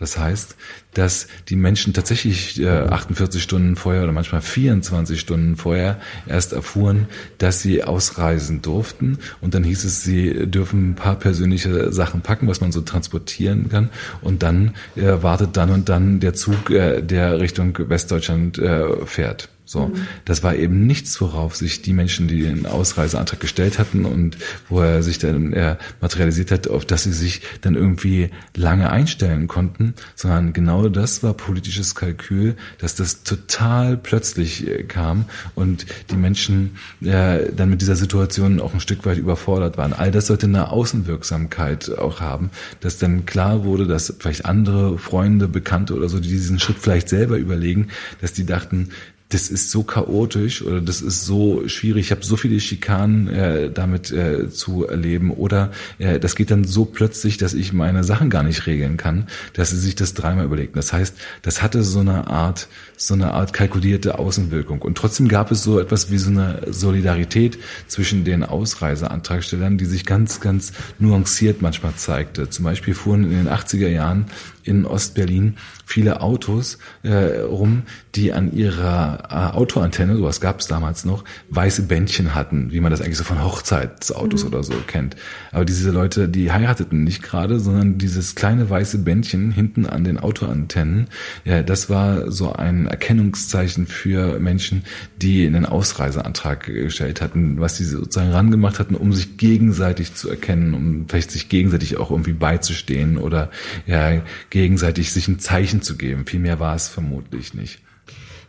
Das 0.00 0.18
heißt, 0.18 0.56
dass 0.94 1.28
die 1.48 1.56
Menschen 1.56 1.92
tatsächlich 1.92 2.60
äh, 2.60 2.68
48 2.68 3.40
Stunden 3.40 3.76
vorher 3.76 4.02
oder 4.02 4.12
manchmal 4.12 4.40
24 4.40 5.20
Stunden 5.20 5.56
vorher 5.56 6.00
erst 6.26 6.54
erfuhren, 6.54 7.06
dass 7.38 7.60
sie 7.60 7.84
ausreisen 7.84 8.62
durften. 8.62 9.18
Und 9.42 9.54
dann 9.54 9.62
hieß 9.62 9.84
es, 9.84 10.02
sie 10.02 10.46
dürfen 10.46 10.90
ein 10.90 10.94
paar 10.94 11.16
persönliche 11.16 11.92
Sachen 11.92 12.22
packen, 12.22 12.48
was 12.48 12.62
man 12.62 12.72
so 12.72 12.80
transportieren 12.80 13.68
kann. 13.68 13.90
Und 14.22 14.42
dann 14.42 14.74
äh, 14.96 15.22
wartet 15.22 15.56
dann 15.58 15.70
und 15.70 15.90
dann 15.90 16.18
der 16.18 16.32
Zug, 16.32 16.70
äh, 16.70 17.02
der 17.02 17.38
Richtung 17.38 17.76
Westdeutschland 17.78 18.58
äh, 18.58 19.04
fährt. 19.04 19.50
So, 19.70 19.86
mhm. 19.86 20.08
das 20.24 20.42
war 20.42 20.56
eben 20.56 20.84
nichts, 20.84 21.20
worauf 21.20 21.54
sich 21.54 21.80
die 21.80 21.92
Menschen, 21.92 22.26
die 22.26 22.42
den 22.42 22.66
Ausreiseantrag 22.66 23.38
gestellt 23.38 23.78
hatten 23.78 24.04
und 24.04 24.36
wo 24.68 24.80
er 24.80 25.04
sich 25.04 25.20
dann 25.20 25.52
er 25.52 25.78
materialisiert 26.00 26.50
hat, 26.50 26.66
auf 26.66 26.84
dass 26.84 27.04
sie 27.04 27.12
sich 27.12 27.42
dann 27.60 27.76
irgendwie 27.76 28.30
lange 28.56 28.90
einstellen 28.90 29.46
konnten, 29.46 29.94
sondern 30.16 30.52
genau 30.54 30.88
das 30.88 31.22
war 31.22 31.34
politisches 31.34 31.94
Kalkül, 31.94 32.56
dass 32.78 32.96
das 32.96 33.22
total 33.22 33.96
plötzlich 33.96 34.66
äh, 34.66 34.82
kam 34.82 35.26
und 35.54 35.86
die 36.10 36.16
Menschen 36.16 36.76
äh, 37.00 37.52
dann 37.56 37.70
mit 37.70 37.80
dieser 37.80 37.94
Situation 37.94 38.58
auch 38.60 38.74
ein 38.74 38.80
Stück 38.80 39.06
weit 39.06 39.18
überfordert 39.18 39.78
waren. 39.78 39.92
All 39.92 40.10
das 40.10 40.26
sollte 40.26 40.46
eine 40.46 40.72
Außenwirksamkeit 40.72 41.96
auch 41.96 42.20
haben, 42.20 42.50
dass 42.80 42.98
dann 42.98 43.24
klar 43.24 43.62
wurde, 43.62 43.86
dass 43.86 44.12
vielleicht 44.18 44.46
andere 44.46 44.98
Freunde, 44.98 45.46
Bekannte 45.46 45.94
oder 45.94 46.08
so, 46.08 46.18
die 46.18 46.28
diesen 46.28 46.58
Schritt 46.58 46.78
vielleicht 46.80 47.08
selber 47.08 47.36
überlegen, 47.36 47.86
dass 48.20 48.32
die 48.32 48.44
dachten, 48.44 48.88
das 49.30 49.48
ist 49.48 49.70
so 49.70 49.84
chaotisch 49.84 50.60
oder 50.62 50.80
das 50.80 51.00
ist 51.00 51.24
so 51.24 51.66
schwierig. 51.68 52.06
Ich 52.06 52.10
habe 52.10 52.24
so 52.24 52.36
viele 52.36 52.58
Schikanen 52.58 53.28
äh, 53.28 53.70
damit 53.70 54.10
äh, 54.10 54.50
zu 54.50 54.86
erleben 54.86 55.30
oder 55.30 55.70
äh, 55.98 56.18
das 56.18 56.34
geht 56.34 56.50
dann 56.50 56.64
so 56.64 56.84
plötzlich, 56.84 57.38
dass 57.38 57.54
ich 57.54 57.72
meine 57.72 58.02
Sachen 58.02 58.28
gar 58.28 58.42
nicht 58.42 58.66
regeln 58.66 58.96
kann, 58.96 59.28
dass 59.52 59.70
sie 59.70 59.78
sich 59.78 59.94
das 59.94 60.14
dreimal 60.14 60.44
überlegen. 60.44 60.72
Das 60.74 60.92
heißt, 60.92 61.14
das 61.42 61.62
hatte 61.62 61.84
so 61.84 62.00
eine 62.00 62.26
Art, 62.26 62.68
so 63.00 63.14
eine 63.14 63.32
Art 63.32 63.54
kalkulierte 63.54 64.18
Außenwirkung. 64.18 64.82
Und 64.82 64.98
trotzdem 64.98 65.26
gab 65.26 65.50
es 65.50 65.62
so 65.62 65.80
etwas 65.80 66.10
wie 66.10 66.18
so 66.18 66.30
eine 66.30 66.60
Solidarität 66.68 67.58
zwischen 67.88 68.24
den 68.24 68.44
Ausreiseantragstellern, 68.44 69.78
die 69.78 69.86
sich 69.86 70.04
ganz, 70.04 70.40
ganz 70.40 70.72
nuanciert 70.98 71.62
manchmal 71.62 71.94
zeigte. 71.94 72.50
Zum 72.50 72.66
Beispiel 72.66 72.92
fuhren 72.92 73.24
in 73.24 73.30
den 73.30 73.48
80er 73.48 73.88
Jahren 73.88 74.26
in 74.64 74.84
Ostberlin 74.84 75.56
viele 75.86 76.20
Autos 76.20 76.78
äh, 77.02 77.40
rum, 77.40 77.82
die 78.14 78.32
an 78.32 78.52
ihrer 78.52 79.28
äh, 79.30 79.56
Autoantenne, 79.56 80.16
sowas 80.16 80.40
gab 80.40 80.60
es 80.60 80.66
damals 80.66 81.04
noch, 81.04 81.24
weiße 81.48 81.82
Bändchen 81.82 82.34
hatten, 82.34 82.70
wie 82.70 82.80
man 82.80 82.90
das 82.90 83.00
eigentlich 83.00 83.16
so 83.16 83.24
von 83.24 83.42
Hochzeitsautos 83.42 84.42
mhm. 84.42 84.48
oder 84.48 84.62
so 84.62 84.74
kennt. 84.86 85.16
Aber 85.50 85.64
diese 85.64 85.90
Leute, 85.90 86.28
die 86.28 86.52
heirateten 86.52 87.02
nicht 87.02 87.22
gerade, 87.22 87.58
sondern 87.58 87.98
dieses 87.98 88.34
kleine 88.34 88.68
weiße 88.68 88.98
Bändchen 88.98 89.50
hinten 89.50 89.86
an 89.86 90.04
den 90.04 90.18
Autoantennen, 90.18 91.08
ja, 91.44 91.62
das 91.62 91.90
war 91.90 92.30
so 92.30 92.52
ein 92.52 92.86
Erkennungszeichen 92.90 93.86
für 93.86 94.38
Menschen, 94.38 94.84
die 95.16 95.46
einen 95.46 95.66
Ausreiseantrag 95.66 96.64
gestellt 96.64 97.20
hatten, 97.20 97.60
was 97.60 97.76
sie 97.76 97.84
sozusagen 97.84 98.30
rangemacht 98.30 98.78
hatten, 98.78 98.94
um 98.94 99.12
sich 99.12 99.36
gegenseitig 99.36 100.14
zu 100.14 100.28
erkennen, 100.28 100.74
um 100.74 101.08
vielleicht 101.08 101.30
sich 101.30 101.48
gegenseitig 101.48 101.96
auch 101.96 102.10
irgendwie 102.10 102.32
beizustehen 102.32 103.18
oder 103.18 103.50
ja, 103.86 104.22
gegenseitig 104.50 105.12
sich 105.12 105.28
ein 105.28 105.38
Zeichen 105.38 105.82
zu 105.82 105.96
geben. 105.96 106.26
Viel 106.26 106.40
mehr 106.40 106.60
war 106.60 106.74
es 106.74 106.88
vermutlich 106.88 107.54
nicht. 107.54 107.80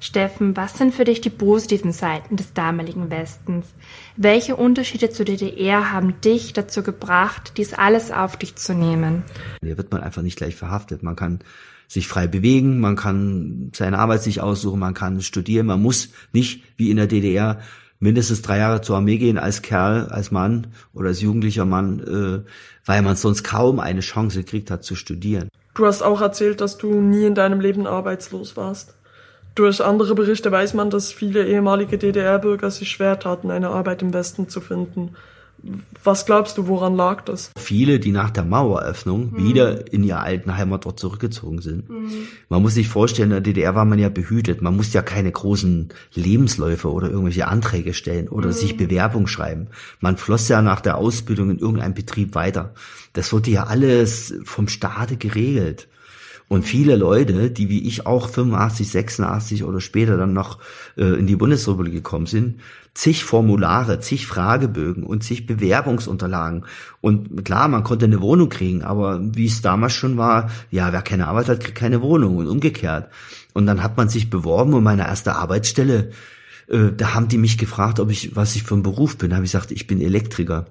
Steffen, 0.02 0.58
was 0.58 0.80
sind 0.80 0.96
für 0.96 1.04
dich 1.04 1.22
die 1.22 1.30
positiven 1.30 1.92
Seiten 1.92 2.36
des 2.36 2.54
damaligen 2.54 3.12
Westens? 3.12 3.68
Welche 4.18 4.56
Unterschiede 4.56 5.12
zur 5.12 5.26
DDR 5.26 5.92
haben 5.92 6.20
dich 6.22 6.54
dazu 6.54 6.82
gebracht, 6.82 7.54
dies 7.58 7.76
alles 7.76 8.12
auf 8.12 8.36
dich 8.36 8.56
zu 8.56 8.74
nehmen? 8.74 9.24
Hier 9.64 9.78
wird 9.78 9.92
man 9.92 10.02
einfach 10.02 10.24
nicht 10.24 10.38
gleich 10.38 10.56
verhaftet. 10.56 11.04
Man 11.04 11.16
kann 11.16 11.40
sich 11.92 12.08
frei 12.08 12.26
bewegen, 12.26 12.80
man 12.80 12.96
kann 12.96 13.70
seine 13.76 14.00
Arbeit 14.00 14.24
sich 14.24 14.40
aussuchen, 14.40 14.80
man 14.80 14.94
kann 14.94 15.20
studieren, 15.22 15.66
man 15.66 15.82
muss 15.82 16.08
nicht 16.32 16.64
wie 16.78 16.90
in 16.90 16.96
der 16.96 17.08
DDR 17.08 17.60
mindestens 18.00 18.42
drei 18.42 18.60
Jahre 18.60 18.80
zur 18.80 18.96
Armee 18.96 19.18
gehen 19.18 19.38
als 19.38 19.62
Kerl, 19.62 20.06
als 20.06 20.32
Mann 20.32 20.68
oder 20.94 21.10
als 21.10 21.20
jugendlicher 21.20 21.66
Mann, 21.66 22.00
äh, 22.00 22.50
weil 22.86 23.02
man 23.02 23.18
sonst 23.18 23.44
kaum 23.44 23.82
eine 23.82 24.00
Chance 24.00 24.46
kriegt 24.46 24.72
hat 24.72 24.86
zu 24.86 24.96
studieren. 24.96 25.50
Du 25.74 25.86
hast 25.86 26.02
auch 26.02 26.22
erzählt, 26.22 26.62
dass 26.62 26.78
du 26.78 27.02
nie 27.02 27.26
in 27.26 27.36
deinem 27.36 27.60
Leben 27.60 27.86
arbeitslos 27.86 28.56
warst. 28.56 28.94
Durch 29.56 29.84
andere 29.84 30.16
Berichte 30.16 30.50
weiß 30.50 30.74
man, 30.76 30.92
dass 30.92 31.12
viele 31.12 31.46
ehemalige 31.46 31.98
DDR-Bürger 31.98 32.72
sich 32.72 32.90
schwer 32.90 33.20
taten, 33.20 33.52
eine 33.52 33.68
Arbeit 33.68 34.02
im 34.02 34.14
Westen 34.14 34.48
zu 34.48 34.62
finden. 34.62 35.10
Was 36.04 36.26
glaubst 36.26 36.58
du, 36.58 36.68
woran 36.68 36.96
lag 36.96 37.22
das? 37.22 37.52
Viele, 37.58 38.00
die 38.00 38.12
nach 38.12 38.32
der 38.32 38.44
Maueröffnung 38.44 39.32
mhm. 39.32 39.46
wieder 39.46 39.94
in 39.94 40.04
ihre 40.04 40.22
alten 40.22 40.58
Heimatort 40.58 41.00
zurückgezogen 41.00 41.62
sind. 41.62 41.90
Mhm. 41.90 42.12
Man 42.50 42.62
muss 42.62 42.74
sich 42.74 42.88
vorstellen, 42.88 43.30
in 43.30 43.36
der 43.36 43.42
DDR 43.42 43.76
war 43.76 43.86
man 43.86 44.00
ja 44.00 44.10
behütet. 44.10 44.62
Man 44.62 44.76
musste 44.76 44.98
ja 44.98 45.02
keine 45.04 45.32
großen 45.32 45.90
Lebensläufe 46.14 46.92
oder 46.92 47.10
irgendwelche 47.10 47.48
Anträge 47.48 47.94
stellen 47.94 48.28
oder 48.28 48.48
mhm. 48.48 48.54
sich 48.54 48.78
Bewerbung 48.78 49.28
schreiben. 49.28 49.68
Man 50.00 50.18
floss 50.18 50.48
ja 50.48 50.62
nach 50.62 50.82
der 50.82 50.98
Ausbildung 50.98 51.52
in 51.52 51.60
irgendeinem 51.60 51.94
Betrieb 51.94 52.34
weiter. 52.34 52.74
Das 53.14 53.32
wurde 53.32 53.52
ja 53.52 53.66
alles 53.66 54.34
vom 54.44 54.68
Staate 54.68 55.18
geregelt. 55.18 55.88
Und 56.52 56.64
viele 56.64 56.98
Leute, 56.98 57.50
die 57.50 57.70
wie 57.70 57.88
ich 57.88 58.06
auch 58.06 58.28
85, 58.28 58.90
86 58.90 59.64
oder 59.64 59.80
später 59.80 60.18
dann 60.18 60.34
noch 60.34 60.60
äh, 60.98 61.06
in 61.06 61.26
die 61.26 61.38
Bundesrepublik 61.38 61.94
gekommen 61.94 62.26
sind, 62.26 62.60
zig 62.94 63.24
Formulare, 63.24 64.00
zig 64.00 64.28
Fragebögen 64.28 65.04
und 65.04 65.24
zig 65.24 65.46
Bewerbungsunterlagen. 65.46 66.66
Und 67.00 67.46
klar, 67.46 67.68
man 67.68 67.84
konnte 67.84 68.06
eine 68.06 68.22
Wohnung 68.22 68.50
kriegen, 68.50 68.84
aber 68.84 69.20
wie 69.22 69.46
es 69.46 69.62
damals 69.62 69.94
schon 69.94 70.18
war, 70.18 70.50
ja, 70.72 70.92
wer 70.92 71.02
keine 71.02 71.28
Arbeit 71.28 71.50
hat, 71.50 71.60
kriegt 71.62 71.78
keine 71.78 72.02
Wohnung 72.02 72.38
und 72.38 72.48
umgekehrt. 72.48 73.10
Und 73.54 73.66
dann 73.66 73.84
hat 73.84 73.98
man 73.98 74.10
sich 74.10 74.30
beworben 74.30 74.74
um 74.74 74.84
meine 74.84 75.08
erste 75.08 75.36
Arbeitsstelle. 75.36 76.12
Äh, 76.68 76.92
da 76.96 77.14
haben 77.14 77.28
die 77.28 77.38
mich 77.38 77.58
gefragt, 77.58 78.00
ob 78.00 78.10
ich, 78.12 78.36
was 78.36 78.56
ich 78.56 78.64
für 78.64 78.76
ein 78.76 78.84
Beruf 78.84 79.18
bin. 79.18 79.30
Da 79.30 79.38
habe 79.38 79.46
ich 79.46 79.52
gesagt, 79.52 79.72
ich 79.72 79.88
bin 79.88 80.02
Elektriker. 80.02 80.68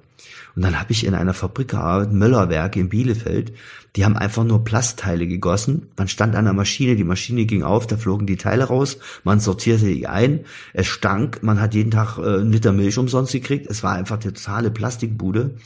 Und 0.57 0.62
dann 0.62 0.78
habe 0.78 0.92
ich 0.92 1.07
in 1.07 1.14
einer 1.14 1.34
Fabrik 1.34 1.68
gearbeitet, 1.68 2.12
Möllerwerk 2.12 2.76
in 2.76 2.88
Bielefeld. 2.88 3.53
Die 3.96 4.05
haben 4.05 4.16
einfach 4.16 4.44
nur 4.44 4.64
Plastteile 4.64 5.26
gegossen. 5.26 5.88
Man 5.96 6.09
stand 6.09 6.36
an 6.36 6.44
der 6.44 6.55
Maschine, 6.55 6.96
die 6.96 7.05
Maschine 7.05 7.44
ging 7.46 7.62
auf, 7.62 7.86
da 7.86 7.96
flogen 7.96 8.26
die 8.26 8.36
Teile 8.36 8.64
raus, 8.64 8.98
man 9.24 9.40
sortierte 9.40 9.86
die 9.86 10.07
ein, 10.07 10.40
es 10.72 10.86
stank, 10.86 11.42
man 11.42 11.61
hat 11.61 11.74
jeden 11.74 11.90
Tag 11.90 12.18
äh, 12.18 12.40
einen 12.40 12.53
Liter 12.53 12.72
Milch 12.72 12.98
umsonst 12.98 13.32
gekriegt. 13.32 13.66
Es 13.68 13.82
war 13.82 13.94
einfach 13.94 14.20
eine 14.22 14.32
totale 14.32 14.70
Plastikbude. 14.70 15.57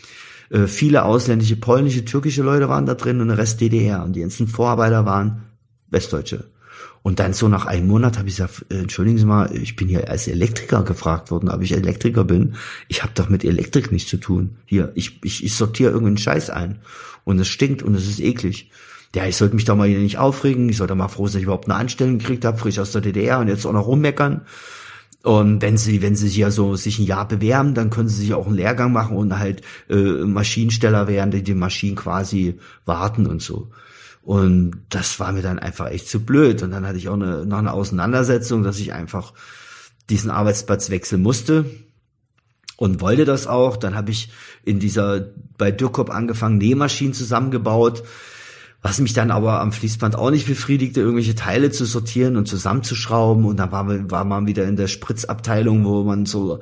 Äh, 0.50 0.66
viele 0.66 1.04
ausländische, 1.04 1.56
polnische, 1.56 2.04
türkische 2.04 2.42
Leute 2.42 2.68
waren 2.68 2.86
da 2.86 2.94
drin 2.94 3.20
und 3.20 3.28
der 3.28 3.38
Rest 3.38 3.60
DDR. 3.60 4.04
Und 4.04 4.14
die 4.14 4.20
ganzen 4.20 4.48
Vorarbeiter 4.48 5.04
waren 5.04 5.42
Westdeutsche. 5.90 6.44
Und 7.02 7.20
dann 7.20 7.34
so 7.34 7.48
nach 7.48 7.66
einem 7.66 7.86
Monat 7.86 8.18
habe 8.18 8.28
ich 8.28 8.36
gesagt, 8.36 8.64
äh, 8.70 8.78
entschuldigen 8.78 9.18
Sie 9.18 9.26
mal, 9.26 9.54
ich 9.54 9.76
bin 9.76 9.88
hier 9.88 10.08
als 10.08 10.26
Elektriker 10.26 10.82
gefragt 10.84 11.30
worden, 11.30 11.50
ob 11.50 11.62
ich 11.62 11.72
Elektriker 11.72 12.24
bin. 12.24 12.54
Ich 12.88 13.02
habe 13.02 13.12
doch 13.14 13.28
mit 13.28 13.44
Elektrik 13.44 13.92
nichts 13.92 14.08
zu 14.08 14.16
tun. 14.16 14.56
Hier, 14.64 14.90
ich, 14.94 15.22
ich, 15.22 15.44
ich 15.44 15.54
sortiere 15.54 15.90
irgendeinen 15.90 16.18
Scheiß 16.18 16.50
ein. 16.50 16.78
Und 17.24 17.38
es 17.38 17.48
stinkt 17.48 17.82
und 17.82 17.94
es 17.94 18.08
ist 18.08 18.20
eklig. 18.20 18.70
Ja, 19.14 19.26
ich 19.26 19.36
sollte 19.36 19.54
mich 19.54 19.64
da 19.64 19.74
mal 19.74 19.86
hier 19.86 19.98
nicht 19.98 20.18
aufregen. 20.18 20.68
Ich 20.68 20.78
sollte 20.78 20.94
mal 20.94 21.08
froh 21.08 21.26
sein, 21.26 21.34
dass 21.34 21.40
ich 21.40 21.44
überhaupt 21.44 21.68
eine 21.68 21.78
Anstellung 21.78 22.18
gekriegt 22.18 22.44
habe, 22.44 22.58
frisch 22.58 22.78
aus 22.78 22.92
der 22.92 23.02
DDR 23.02 23.38
und 23.38 23.48
jetzt 23.48 23.66
auch 23.66 23.72
noch 23.72 23.86
rummeckern. 23.86 24.42
Und 25.22 25.62
wenn 25.62 25.78
sie, 25.78 26.02
wenn 26.02 26.16
sie 26.16 26.28
sich 26.28 26.36
ja 26.36 26.50
so 26.50 26.76
sich 26.76 26.98
ein 26.98 27.06
Jahr 27.06 27.26
bewerben, 27.26 27.74
dann 27.74 27.88
können 27.88 28.08
sie 28.08 28.20
sich 28.20 28.34
auch 28.34 28.46
einen 28.46 28.56
Lehrgang 28.56 28.92
machen 28.92 29.16
und 29.16 29.38
halt 29.38 29.62
äh, 29.88 29.94
Maschinensteller 29.94 31.08
werden, 31.08 31.30
die 31.30 31.42
die 31.42 31.54
Maschinen 31.54 31.96
quasi 31.96 32.58
warten 32.84 33.26
und 33.26 33.40
so. 33.40 33.70
Und 34.24 34.86
das 34.88 35.20
war 35.20 35.32
mir 35.32 35.42
dann 35.42 35.58
einfach 35.58 35.90
echt 35.90 36.08
zu 36.08 36.24
blöd. 36.24 36.62
Und 36.62 36.70
dann 36.70 36.86
hatte 36.86 36.96
ich 36.96 37.10
auch 37.10 37.14
eine, 37.14 37.44
noch 37.44 37.58
eine 37.58 37.74
Auseinandersetzung, 37.74 38.62
dass 38.62 38.78
ich 38.78 38.94
einfach 38.94 39.34
diesen 40.08 40.30
Arbeitsplatz 40.30 40.88
wechseln 40.88 41.22
musste 41.22 41.66
und 42.76 43.02
wollte 43.02 43.26
das 43.26 43.46
auch. 43.46 43.76
Dann 43.76 43.94
habe 43.94 44.10
ich 44.10 44.32
in 44.64 44.80
dieser 44.80 45.28
bei 45.58 45.70
Dürkop 45.70 46.08
angefangen, 46.08 46.56
Nähmaschinen 46.56 47.12
zusammengebaut, 47.12 48.02
was 48.80 48.98
mich 48.98 49.12
dann 49.12 49.30
aber 49.30 49.60
am 49.60 49.72
Fließband 49.72 50.16
auch 50.16 50.30
nicht 50.30 50.46
befriedigte, 50.46 51.00
irgendwelche 51.00 51.34
Teile 51.34 51.70
zu 51.70 51.84
sortieren 51.84 52.38
und 52.38 52.48
zusammenzuschrauben. 52.48 53.44
Und 53.44 53.58
dann 53.58 53.72
war, 53.72 54.10
war 54.10 54.24
man 54.24 54.46
wieder 54.46 54.64
in 54.64 54.76
der 54.76 54.88
Spritzabteilung, 54.88 55.84
wo 55.84 56.02
man 56.02 56.24
so 56.24 56.60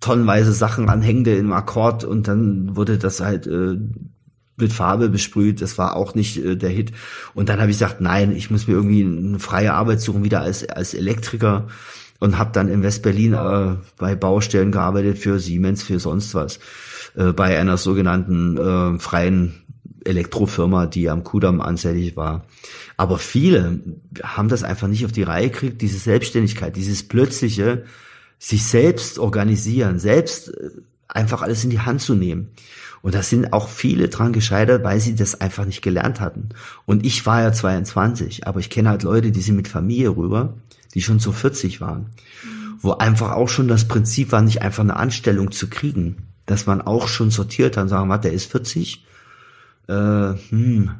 tonnenweise 0.00 0.52
Sachen 0.52 0.88
anhängte 0.88 1.32
im 1.32 1.52
Akkord 1.52 2.04
und 2.04 2.26
dann 2.26 2.74
wurde 2.74 2.98
das 2.98 3.20
halt 3.20 3.46
äh, 3.46 3.76
mit 4.56 4.72
Farbe 4.72 5.08
besprüht. 5.08 5.60
Das 5.60 5.78
war 5.78 5.96
auch 5.96 6.14
nicht 6.14 6.36
äh, 6.38 6.56
der 6.56 6.70
Hit. 6.70 6.92
Und 7.34 7.48
dann 7.48 7.60
habe 7.60 7.70
ich 7.70 7.78
gesagt, 7.78 8.00
nein, 8.00 8.34
ich 8.34 8.50
muss 8.50 8.66
mir 8.66 8.74
irgendwie 8.74 9.02
eine 9.02 9.38
freie 9.38 9.74
Arbeit 9.74 10.00
suchen, 10.00 10.24
wieder 10.24 10.40
als, 10.40 10.68
als 10.68 10.94
Elektriker. 10.94 11.68
Und 12.18 12.38
habe 12.38 12.52
dann 12.52 12.68
in 12.68 12.84
West-Berlin 12.84 13.32
äh, 13.32 13.76
bei 13.98 14.14
Baustellen 14.14 14.70
gearbeitet 14.70 15.18
für 15.18 15.40
Siemens, 15.40 15.82
für 15.82 15.98
sonst 15.98 16.34
was. 16.36 16.60
Äh, 17.16 17.32
bei 17.32 17.58
einer 17.58 17.76
sogenannten 17.76 18.56
äh, 18.56 18.98
freien 19.00 19.54
Elektrofirma, 20.04 20.86
die 20.86 21.10
am 21.10 21.24
Kudamm 21.24 21.60
ansässig 21.60 22.16
war. 22.16 22.46
Aber 22.96 23.18
viele 23.18 23.80
haben 24.22 24.48
das 24.48 24.62
einfach 24.62 24.88
nicht 24.88 25.04
auf 25.04 25.12
die 25.12 25.22
Reihe 25.22 25.50
gekriegt, 25.50 25.82
diese 25.82 25.98
Selbstständigkeit, 25.98 26.76
dieses 26.76 27.02
plötzliche, 27.02 27.84
sich 28.38 28.64
selbst 28.64 29.18
organisieren, 29.18 29.98
selbst 29.98 30.48
äh, 30.48 30.70
einfach 31.08 31.42
alles 31.42 31.64
in 31.64 31.70
die 31.70 31.80
Hand 31.80 32.00
zu 32.00 32.14
nehmen. 32.14 32.50
Und 33.02 33.14
da 33.16 33.22
sind 33.22 33.52
auch 33.52 33.68
viele 33.68 34.08
dran 34.08 34.32
gescheitert, 34.32 34.84
weil 34.84 35.00
sie 35.00 35.14
das 35.14 35.40
einfach 35.40 35.64
nicht 35.66 35.82
gelernt 35.82 36.20
hatten. 36.20 36.50
Und 36.86 37.04
ich 37.04 37.26
war 37.26 37.42
ja 37.42 37.52
22, 37.52 38.46
aber 38.46 38.60
ich 38.60 38.70
kenne 38.70 38.88
halt 38.88 39.02
Leute, 39.02 39.32
die 39.32 39.40
sind 39.42 39.56
mit 39.56 39.68
Familie 39.68 40.16
rüber, 40.16 40.54
die 40.94 41.02
schon 41.02 41.18
so 41.18 41.32
40 41.32 41.80
waren, 41.80 42.06
wo 42.80 42.92
einfach 42.92 43.32
auch 43.32 43.48
schon 43.48 43.66
das 43.66 43.88
Prinzip 43.88 44.30
war, 44.30 44.42
nicht 44.42 44.62
einfach 44.62 44.84
eine 44.84 44.96
Anstellung 44.96 45.50
zu 45.50 45.68
kriegen, 45.68 46.28
dass 46.46 46.66
man 46.66 46.80
auch 46.80 47.08
schon 47.08 47.30
sortiert 47.30 47.76
hat 47.76 47.84
und 47.84 47.88
sagen, 47.88 48.08
warte, 48.08 48.28
der 48.28 48.36
ist 48.36 48.50
40, 48.50 49.04
äh, 49.88 49.92
hm, 49.92 50.90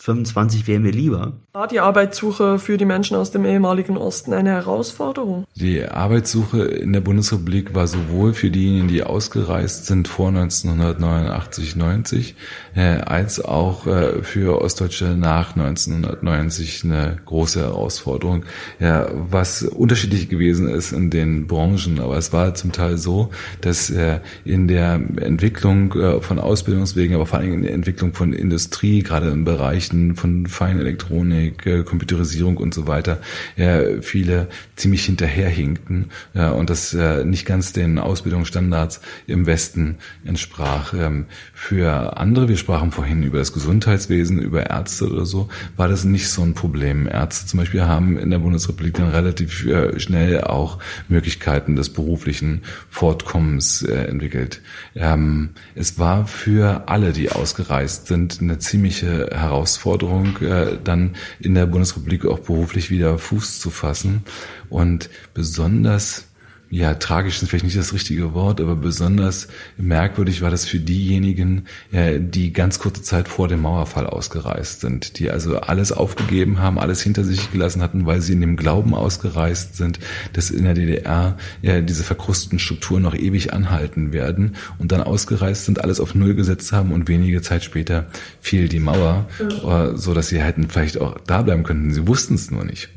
25 0.00 0.66
wäre 0.66 0.80
mir 0.80 0.92
lieber. 0.92 1.34
War 1.52 1.68
die 1.68 1.80
Arbeitssuche 1.80 2.58
für 2.58 2.78
die 2.78 2.86
Menschen 2.86 3.18
aus 3.18 3.32
dem 3.32 3.44
ehemaligen 3.44 3.98
Osten 3.98 4.32
eine 4.32 4.48
Herausforderung? 4.48 5.44
Die 5.56 5.84
Arbeitssuche 5.84 6.62
in 6.62 6.94
der 6.94 7.02
Bundesrepublik 7.02 7.74
war 7.74 7.86
sowohl 7.86 8.32
für 8.32 8.50
diejenigen, 8.50 8.88
die 8.88 9.02
ausgereist 9.02 9.84
sind 9.84 10.08
vor 10.08 10.28
1989, 10.28 11.76
90, 11.76 12.34
äh, 12.74 12.80
als 12.80 13.44
auch 13.44 13.86
äh, 13.86 14.22
für 14.22 14.62
Ostdeutsche 14.62 15.16
nach 15.18 15.54
1990 15.54 16.84
eine 16.84 17.18
große 17.26 17.60
Herausforderung, 17.60 18.46
ja, 18.78 19.10
was 19.12 19.64
unterschiedlich 19.64 20.30
gewesen 20.30 20.66
ist 20.66 20.92
in 20.92 21.10
den 21.10 21.46
Branchen. 21.46 22.00
Aber 22.00 22.16
es 22.16 22.32
war 22.32 22.54
zum 22.54 22.72
Teil 22.72 22.96
so, 22.96 23.28
dass 23.60 23.90
äh, 23.90 24.20
in 24.46 24.66
der 24.66 24.94
Entwicklung 24.94 25.92
von 26.22 26.38
Ausbildungswegen, 26.38 27.16
aber 27.16 27.26
vor 27.26 27.40
allem 27.40 27.52
in 27.52 27.62
der 27.62 27.74
Entwicklung 27.74 28.14
von 28.14 28.32
Industrie, 28.32 29.02
gerade 29.02 29.28
im 29.28 29.44
Bereich 29.44 29.89
Bereichen 29.90 30.16
von 30.16 30.46
Feinelektronik, 30.46 31.66
äh, 31.66 31.82
Computerisierung 31.82 32.56
und 32.56 32.74
so 32.74 32.86
weiter 32.86 33.18
ja, 33.56 34.00
viele 34.00 34.48
ziemlich 34.76 35.04
hinterherhinkten 35.04 36.10
ja, 36.34 36.50
und 36.50 36.70
das 36.70 36.94
äh, 36.94 37.24
nicht 37.24 37.44
ganz 37.44 37.72
den 37.72 37.98
Ausbildungsstandards 37.98 39.00
im 39.26 39.46
Westen 39.46 39.96
entsprach. 40.24 40.94
Ähm, 40.94 41.26
für 41.52 42.16
andere, 42.16 42.48
wir 42.48 42.56
sprachen 42.56 42.92
vorhin 42.92 43.22
über 43.22 43.38
das 43.38 43.52
Gesundheitswesen, 43.52 44.40
über 44.40 44.70
Ärzte 44.70 45.08
oder 45.10 45.26
so, 45.26 45.48
war 45.76 45.88
das 45.88 46.04
nicht 46.04 46.28
so 46.28 46.42
ein 46.42 46.54
Problem. 46.54 47.08
Ärzte 47.08 47.46
zum 47.46 47.58
Beispiel 47.58 47.82
haben 47.82 48.18
in 48.18 48.30
der 48.30 48.38
Bundesrepublik 48.38 48.94
dann 48.94 49.10
relativ 49.10 49.66
äh, 49.66 49.98
schnell 49.98 50.42
auch 50.42 50.78
Möglichkeiten 51.08 51.76
des 51.76 51.90
beruflichen 51.90 52.62
Fortkommens 52.88 53.82
äh, 53.82 54.04
entwickelt. 54.04 54.60
Ähm, 54.94 55.50
es 55.74 55.98
war 55.98 56.26
für 56.26 56.88
alle, 56.88 57.12
die 57.12 57.30
ausgereist 57.30 58.06
sind, 58.06 58.40
eine 58.40 58.58
ziemliche 58.58 59.30
Herausforderung 59.32 59.79
Herausforderung, 59.80 60.36
äh, 60.42 60.78
dann 60.82 61.16
in 61.40 61.54
der 61.54 61.66
Bundesrepublik 61.66 62.26
auch 62.26 62.40
beruflich 62.40 62.90
wieder 62.90 63.18
Fuß 63.18 63.60
zu 63.60 63.70
fassen. 63.70 64.24
Und 64.68 65.10
besonders 65.34 66.26
ja, 66.70 66.94
tragisch 66.94 67.42
ist 67.42 67.48
vielleicht 67.48 67.64
nicht 67.64 67.76
das 67.76 67.92
richtige 67.92 68.32
Wort, 68.32 68.60
aber 68.60 68.76
besonders 68.76 69.48
merkwürdig 69.76 70.40
war 70.40 70.50
das 70.50 70.64
für 70.64 70.78
diejenigen, 70.78 71.66
die 71.92 72.52
ganz 72.52 72.78
kurze 72.78 73.02
Zeit 73.02 73.28
vor 73.28 73.48
dem 73.48 73.62
Mauerfall 73.62 74.06
ausgereist 74.06 74.80
sind, 74.80 75.18
die 75.18 75.30
also 75.30 75.58
alles 75.58 75.90
aufgegeben 75.90 76.60
haben, 76.60 76.78
alles 76.78 77.02
hinter 77.02 77.24
sich 77.24 77.50
gelassen 77.50 77.82
hatten, 77.82 78.06
weil 78.06 78.20
sie 78.20 78.34
in 78.34 78.40
dem 78.40 78.56
Glauben 78.56 78.94
ausgereist 78.94 79.76
sind, 79.76 79.98
dass 80.32 80.50
in 80.50 80.64
der 80.64 80.74
DDR 80.74 81.36
ja, 81.62 81.80
diese 81.80 82.04
verkrusteten 82.04 82.58
Strukturen 82.60 83.02
noch 83.02 83.14
ewig 83.14 83.52
anhalten 83.52 84.12
werden 84.12 84.56
und 84.78 84.92
dann 84.92 85.02
ausgereist 85.02 85.64
sind, 85.64 85.82
alles 85.82 85.98
auf 85.98 86.14
Null 86.14 86.34
gesetzt 86.34 86.72
haben 86.72 86.92
und 86.92 87.08
wenige 87.08 87.42
Zeit 87.42 87.64
später 87.64 88.06
fiel 88.40 88.68
die 88.68 88.80
Mauer, 88.80 89.28
äh, 89.40 89.96
so 89.96 90.14
dass 90.14 90.28
sie 90.28 90.40
hätten 90.40 90.68
vielleicht 90.68 91.00
auch 91.00 91.18
da 91.26 91.42
bleiben 91.42 91.64
könnten. 91.64 91.92
Sie 91.92 92.06
wussten 92.06 92.34
es 92.34 92.50
nur 92.50 92.64
nicht. 92.64 92.90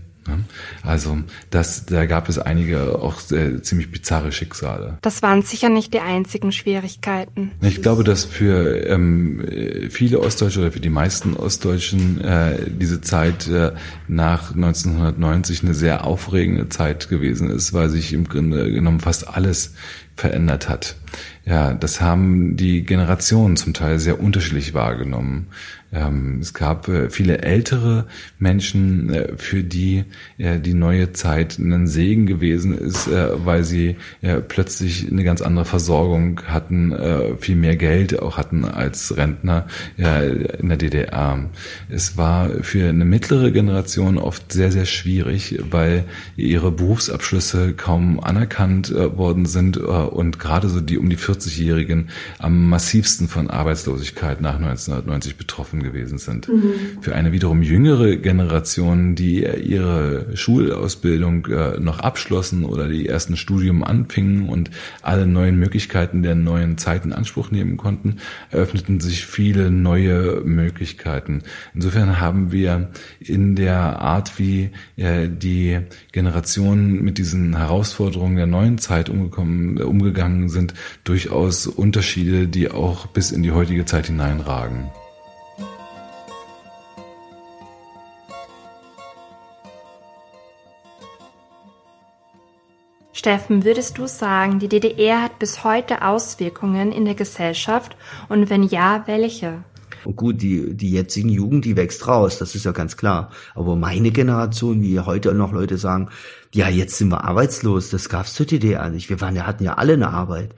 Also 0.83 1.19
das, 1.49 1.85
da 1.85 2.05
gab 2.05 2.29
es 2.29 2.39
einige 2.39 2.99
auch 2.99 3.19
äh, 3.31 3.61
ziemlich 3.61 3.91
bizarre 3.91 4.31
Schicksale. 4.31 4.97
Das 5.01 5.21
waren 5.21 5.41
sicher 5.41 5.69
nicht 5.69 5.93
die 5.93 5.99
einzigen 5.99 6.51
Schwierigkeiten. 6.51 7.51
Ich 7.61 7.81
glaube, 7.81 8.03
dass 8.03 8.25
für 8.25 8.85
ähm, 8.87 9.43
viele 9.89 10.19
Ostdeutsche 10.19 10.59
oder 10.59 10.71
für 10.71 10.79
die 10.79 10.89
meisten 10.89 11.35
Ostdeutschen 11.35 12.21
äh, 12.21 12.69
diese 12.69 13.01
Zeit 13.01 13.47
äh, 13.47 13.71
nach 14.07 14.53
1990 14.53 15.63
eine 15.63 15.73
sehr 15.73 16.05
aufregende 16.05 16.69
Zeit 16.69 17.09
gewesen 17.09 17.49
ist, 17.49 17.73
weil 17.73 17.89
sich 17.89 18.13
im 18.13 18.27
Grunde 18.27 18.71
genommen 18.71 18.99
fast 18.99 19.27
alles 19.27 19.73
verändert 20.15 20.69
hat. 20.69 20.95
Ja, 21.45 21.73
das 21.73 21.99
haben 21.99 22.55
die 22.55 22.83
Generationen 22.83 23.57
zum 23.57 23.73
Teil 23.73 23.99
sehr 23.99 24.21
unterschiedlich 24.21 24.73
wahrgenommen. 24.73 25.47
Ähm, 25.93 26.39
es 26.41 26.53
gab 26.53 26.87
äh, 26.87 27.09
viele 27.09 27.39
ältere 27.39 28.05
Menschen, 28.39 29.09
äh, 29.13 29.33
für 29.37 29.63
die 29.63 30.05
äh, 30.37 30.59
die 30.59 30.73
neue 30.73 31.11
Zeit 31.13 31.59
ein 31.59 31.87
Segen 31.87 32.25
gewesen 32.25 32.77
ist, 32.77 33.09
weil 33.11 33.63
sie 33.63 33.97
plötzlich 34.47 35.11
eine 35.11 35.23
ganz 35.23 35.41
andere 35.41 35.65
Versorgung 35.65 36.41
hatten, 36.47 36.95
viel 37.39 37.55
mehr 37.55 37.75
Geld 37.75 38.19
auch 38.19 38.37
hatten 38.37 38.65
als 38.65 39.15
Rentner 39.17 39.67
in 39.97 40.69
der 40.69 40.77
DDR. 40.77 41.49
Es 41.89 42.17
war 42.17 42.49
für 42.61 42.89
eine 42.89 43.05
mittlere 43.05 43.51
Generation 43.51 44.17
oft 44.17 44.51
sehr, 44.51 44.71
sehr 44.71 44.85
schwierig, 44.85 45.59
weil 45.69 46.05
ihre 46.37 46.71
Berufsabschlüsse 46.71 47.73
kaum 47.73 48.19
anerkannt 48.19 48.93
worden 48.93 49.45
sind 49.45 49.79
und 50.11 50.39
gerade 50.39 50.69
so 50.69 50.81
die 50.81 50.97
um 50.97 51.09
die 51.09 51.17
40-Jährigen 51.17 52.09
am 52.39 52.69
massivsten 52.69 53.27
von 53.27 53.49
Arbeitslosigkeit 53.49 54.41
nach 54.41 54.55
1990 54.55 55.37
betroffen 55.37 55.83
gewesen 55.83 56.17
sind. 56.17 56.47
Mhm. 56.47 56.73
Für 57.01 57.15
eine 57.15 57.31
wiederum 57.31 57.61
jüngere 57.61 58.17
Generation, 58.17 59.15
die 59.15 59.43
ihre 59.43 60.35
Schulausbildung 60.35 61.47
äh, 61.47 61.79
noch 61.79 61.99
abschlossen 61.99 62.65
oder 62.65 62.87
die 62.87 63.07
ersten 63.07 63.37
Studium 63.37 63.83
anfingen 63.83 64.49
und 64.49 64.71
alle 65.01 65.27
neuen 65.27 65.57
Möglichkeiten 65.57 66.23
der 66.23 66.35
neuen 66.35 66.77
Zeit 66.77 67.05
in 67.05 67.13
Anspruch 67.13 67.51
nehmen 67.51 67.77
konnten, 67.77 68.17
eröffneten 68.49 68.99
sich 68.99 69.25
viele 69.25 69.71
neue 69.71 70.41
Möglichkeiten. 70.45 71.43
Insofern 71.73 72.19
haben 72.19 72.51
wir 72.51 72.89
in 73.19 73.55
der 73.55 73.99
Art, 73.99 74.39
wie 74.39 74.71
äh, 74.95 75.29
die 75.29 75.79
Generationen 76.11 77.03
mit 77.03 77.17
diesen 77.17 77.57
Herausforderungen 77.57 78.35
der 78.35 78.47
neuen 78.47 78.77
Zeit 78.77 79.09
umgekommen, 79.09 79.77
umgegangen 79.93 80.49
sind, 80.49 80.73
durchaus 81.03 81.67
Unterschiede, 81.67 82.47
die 82.47 82.71
auch 82.71 83.05
bis 83.07 83.31
in 83.31 83.43
die 83.43 83.51
heutige 83.51 83.85
Zeit 83.85 84.07
hineinragen. 84.07 84.89
Steffen, 93.13 93.63
würdest 93.63 93.97
du 93.97 94.07
sagen, 94.07 94.59
die 94.59 94.67
DDR 94.67 95.21
hat 95.21 95.39
bis 95.39 95.63
heute 95.63 96.01
Auswirkungen 96.01 96.91
in 96.91 97.05
der 97.05 97.15
Gesellschaft 97.15 97.95
und 98.27 98.49
wenn 98.49 98.63
ja, 98.63 99.03
welche? 99.05 99.63
Und 100.05 100.15
gut, 100.15 100.41
die, 100.41 100.73
die 100.73 100.91
jetzigen 100.91 101.29
Jugend, 101.29 101.65
die 101.65 101.75
wächst 101.75 102.07
raus, 102.07 102.37
das 102.37 102.55
ist 102.55 102.65
ja 102.65 102.71
ganz 102.71 102.97
klar. 102.97 103.31
Aber 103.55 103.75
meine 103.75 104.11
Generation, 104.11 104.81
wie 104.81 104.99
heute 104.99 105.33
noch 105.33 105.51
Leute 105.53 105.77
sagen, 105.77 106.09
ja, 106.53 106.69
jetzt 106.69 106.97
sind 106.97 107.09
wir 107.09 107.23
arbeitslos, 107.23 107.89
das 107.89 108.09
gab's 108.09 108.33
zur 108.33 108.45
DDR 108.45 108.89
nicht. 108.89 109.09
Wir 109.09 109.21
waren 109.21 109.35
ja, 109.35 109.45
hatten 109.45 109.63
ja 109.63 109.75
alle 109.75 109.93
eine 109.93 110.09
Arbeit. 110.09 110.55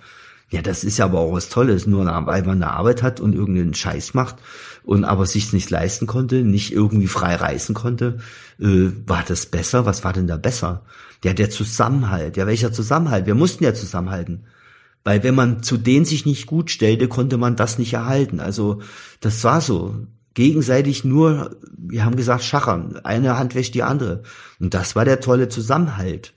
Ja, 0.50 0.62
das 0.62 0.84
ist 0.84 0.98
ja 1.00 1.06
aber 1.06 1.20
auch 1.20 1.34
was 1.34 1.50
Tolles, 1.50 1.88
nur 1.88 2.06
weil 2.06 2.44
man 2.44 2.62
eine 2.62 2.72
Arbeit 2.72 3.02
hat 3.02 3.20
und 3.20 3.34
irgendeinen 3.34 3.74
Scheiß 3.74 4.14
macht 4.14 4.36
und 4.84 5.04
aber 5.04 5.26
sich's 5.26 5.54
nicht 5.54 5.70
leisten 5.72 6.06
konnte, 6.06 6.44
nicht 6.44 6.72
irgendwie 6.72 7.08
frei 7.08 7.36
reisen 7.36 7.74
konnte, 7.74 8.20
äh, 8.60 8.92
war 9.08 9.24
das 9.28 9.48
besser? 9.48 9.86
Was 9.86 10.04
war 10.04 10.14
denn 10.14 10.28
da 10.28 10.38
besser? 10.38 10.84
Ja, 11.24 11.34
der 11.34 11.50
Zusammenhalt. 11.50 12.38
Ja, 12.38 12.46
welcher 12.46 12.72
Zusammenhalt? 12.72 13.26
Wir 13.26 13.36
mussten 13.36 13.64
ja 13.64 13.74
zusammenhalten. 13.74 14.46
Weil 15.06 15.24
wenn 15.24 15.36
man 15.36 15.62
zu 15.62 15.78
denen 15.78 16.04
sich 16.04 16.26
nicht 16.26 16.48
gut 16.48 16.72
stellte, 16.72 17.08
konnte 17.08 17.38
man 17.38 17.56
das 17.56 17.78
nicht 17.78 17.94
erhalten. 17.94 18.42
Also 18.42 18.82
das 19.22 19.42
war 19.46 19.62
so. 19.62 19.96
Gegenseitig 20.34 21.06
nur, 21.06 21.56
wir 21.78 22.04
haben 22.04 22.18
gesagt, 22.18 22.44
schachern. 22.44 23.00
Eine 23.04 23.38
Hand 23.38 23.56
wäscht 23.56 23.76
die 23.76 23.84
andere. 23.84 24.24
Und 24.60 24.74
das 24.74 24.96
war 24.96 25.06
der 25.06 25.22
tolle 25.22 25.48
Zusammenhalt. 25.48 26.34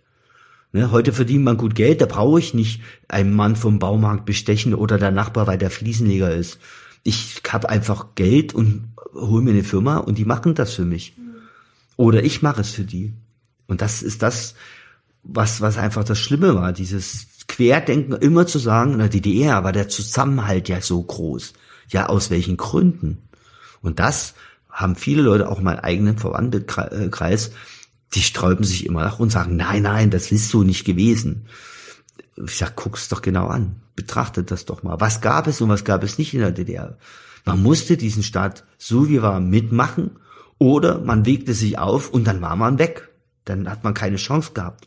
Ne, 0.72 0.90
heute 0.90 1.14
verdient 1.14 1.44
man 1.44 1.56
gut 1.56 1.74
Geld, 1.74 2.02
da 2.02 2.06
brauche 2.06 2.38
ich 2.38 2.52
nicht 2.52 2.82
einen 3.08 3.34
Mann 3.34 3.56
vom 3.56 3.78
Baumarkt 3.78 4.26
bestechen 4.26 4.74
oder 4.74 4.98
der 4.98 5.10
Nachbar, 5.10 5.46
weil 5.46 5.56
der 5.56 5.70
Fliesenleger 5.70 6.34
ist. 6.34 6.58
Ich 7.04 7.40
habe 7.48 7.70
einfach 7.70 8.14
Geld 8.16 8.54
und 8.54 8.92
hole 9.14 9.42
mir 9.42 9.52
eine 9.52 9.64
Firma 9.64 9.96
und 9.96 10.18
die 10.18 10.26
machen 10.26 10.54
das 10.54 10.74
für 10.74 10.84
mich. 10.84 11.16
Oder 11.96 12.22
ich 12.22 12.42
mache 12.42 12.60
es 12.60 12.70
für 12.70 12.84
die. 12.84 13.14
Und 13.66 13.80
das 13.80 14.02
ist 14.02 14.22
das, 14.22 14.54
was, 15.22 15.62
was 15.62 15.78
einfach 15.78 16.04
das 16.04 16.18
Schlimme 16.18 16.54
war, 16.54 16.74
dieses 16.74 17.37
Querdenken 17.48 18.12
immer 18.12 18.46
zu 18.46 18.58
sagen, 18.58 18.92
in 18.92 18.98
der 18.98 19.08
DDR 19.08 19.64
war 19.64 19.72
der 19.72 19.88
Zusammenhalt 19.88 20.68
ja 20.68 20.80
so 20.80 21.02
groß. 21.02 21.54
Ja, 21.88 22.06
aus 22.06 22.30
welchen 22.30 22.56
Gründen? 22.56 23.28
Und 23.80 23.98
das 23.98 24.34
haben 24.70 24.94
viele 24.94 25.22
Leute, 25.22 25.48
auch 25.48 25.60
mein 25.60 25.80
eigenen 25.80 26.18
Verwandtenkreis, 26.18 27.50
die 28.14 28.22
sträuben 28.22 28.64
sich 28.64 28.86
immer 28.86 29.02
nach 29.02 29.18
und 29.18 29.30
sagen, 29.30 29.56
nein, 29.56 29.82
nein, 29.82 30.10
das 30.10 30.30
ist 30.30 30.50
so 30.50 30.62
nicht 30.62 30.84
gewesen. 30.84 31.46
Ich 32.36 32.56
sag, 32.56 32.76
guck's 32.76 33.08
doch 33.08 33.22
genau 33.22 33.48
an. 33.48 33.82
Betrachtet 33.96 34.50
das 34.50 34.64
doch 34.64 34.82
mal. 34.82 35.00
Was 35.00 35.20
gab 35.20 35.46
es 35.46 35.60
und 35.60 35.68
was 35.68 35.84
gab 35.84 36.04
es 36.04 36.18
nicht 36.18 36.32
in 36.34 36.40
der 36.40 36.52
DDR? 36.52 36.96
Man 37.44 37.62
musste 37.62 37.96
diesen 37.96 38.22
Staat 38.22 38.64
so 38.76 39.08
wie 39.08 39.22
war 39.22 39.40
mitmachen 39.40 40.12
oder 40.58 40.98
man 40.98 41.26
wegte 41.26 41.54
sich 41.54 41.78
auf 41.78 42.10
und 42.10 42.24
dann 42.24 42.40
war 42.40 42.56
man 42.56 42.78
weg. 42.78 43.08
Dann 43.44 43.68
hat 43.68 43.84
man 43.84 43.94
keine 43.94 44.16
Chance 44.16 44.52
gehabt. 44.52 44.86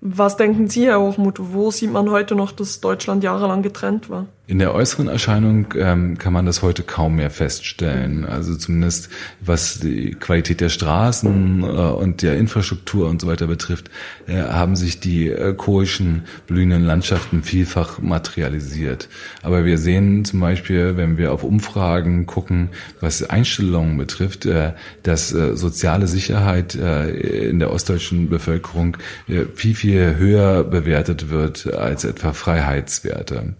Was 0.00 0.36
denken 0.36 0.68
Sie, 0.68 0.86
Herr 0.86 1.00
Hochmuth, 1.00 1.38
wo 1.38 1.70
sieht 1.70 1.90
man 1.90 2.10
heute 2.10 2.34
noch, 2.34 2.52
dass 2.52 2.80
Deutschland 2.80 3.24
jahrelang 3.24 3.62
getrennt 3.62 4.10
war? 4.10 4.26
In 4.48 4.60
der 4.60 4.72
äußeren 4.74 5.08
Erscheinung 5.08 5.74
ähm, 5.76 6.18
kann 6.18 6.32
man 6.32 6.46
das 6.46 6.62
heute 6.62 6.84
kaum 6.84 7.16
mehr 7.16 7.30
feststellen. 7.30 8.24
Also 8.24 8.54
zumindest 8.54 9.08
was 9.40 9.80
die 9.80 10.12
Qualität 10.12 10.60
der 10.60 10.68
Straßen 10.68 11.64
äh, 11.64 11.66
und 11.66 12.22
der 12.22 12.36
Infrastruktur 12.36 13.08
und 13.08 13.20
so 13.20 13.26
weiter 13.26 13.48
betrifft, 13.48 13.90
äh, 14.28 14.36
haben 14.40 14.76
sich 14.76 15.00
die 15.00 15.30
äh, 15.30 15.52
koischen 15.52 16.26
blühenden 16.46 16.84
Landschaften 16.84 17.42
vielfach 17.42 17.98
materialisiert. 17.98 19.08
Aber 19.42 19.64
wir 19.64 19.78
sehen 19.78 20.24
zum 20.24 20.38
Beispiel, 20.38 20.96
wenn 20.96 21.18
wir 21.18 21.32
auf 21.32 21.42
Umfragen 21.42 22.26
gucken, 22.26 22.68
was 23.00 23.28
Einstellungen 23.28 23.98
betrifft, 23.98 24.46
äh, 24.46 24.74
dass 25.02 25.32
äh, 25.32 25.56
soziale 25.56 26.06
Sicherheit 26.06 26.76
äh, 26.76 27.48
in 27.48 27.58
der 27.58 27.72
ostdeutschen 27.72 28.28
Bevölkerung 28.28 28.96
äh, 29.26 29.46
viel, 29.56 29.74
viel 29.74 30.14
höher 30.18 30.62
bewertet 30.62 31.30
wird 31.30 31.74
als 31.74 32.04
etwa 32.04 32.32
Freiheitswerte. 32.32 33.56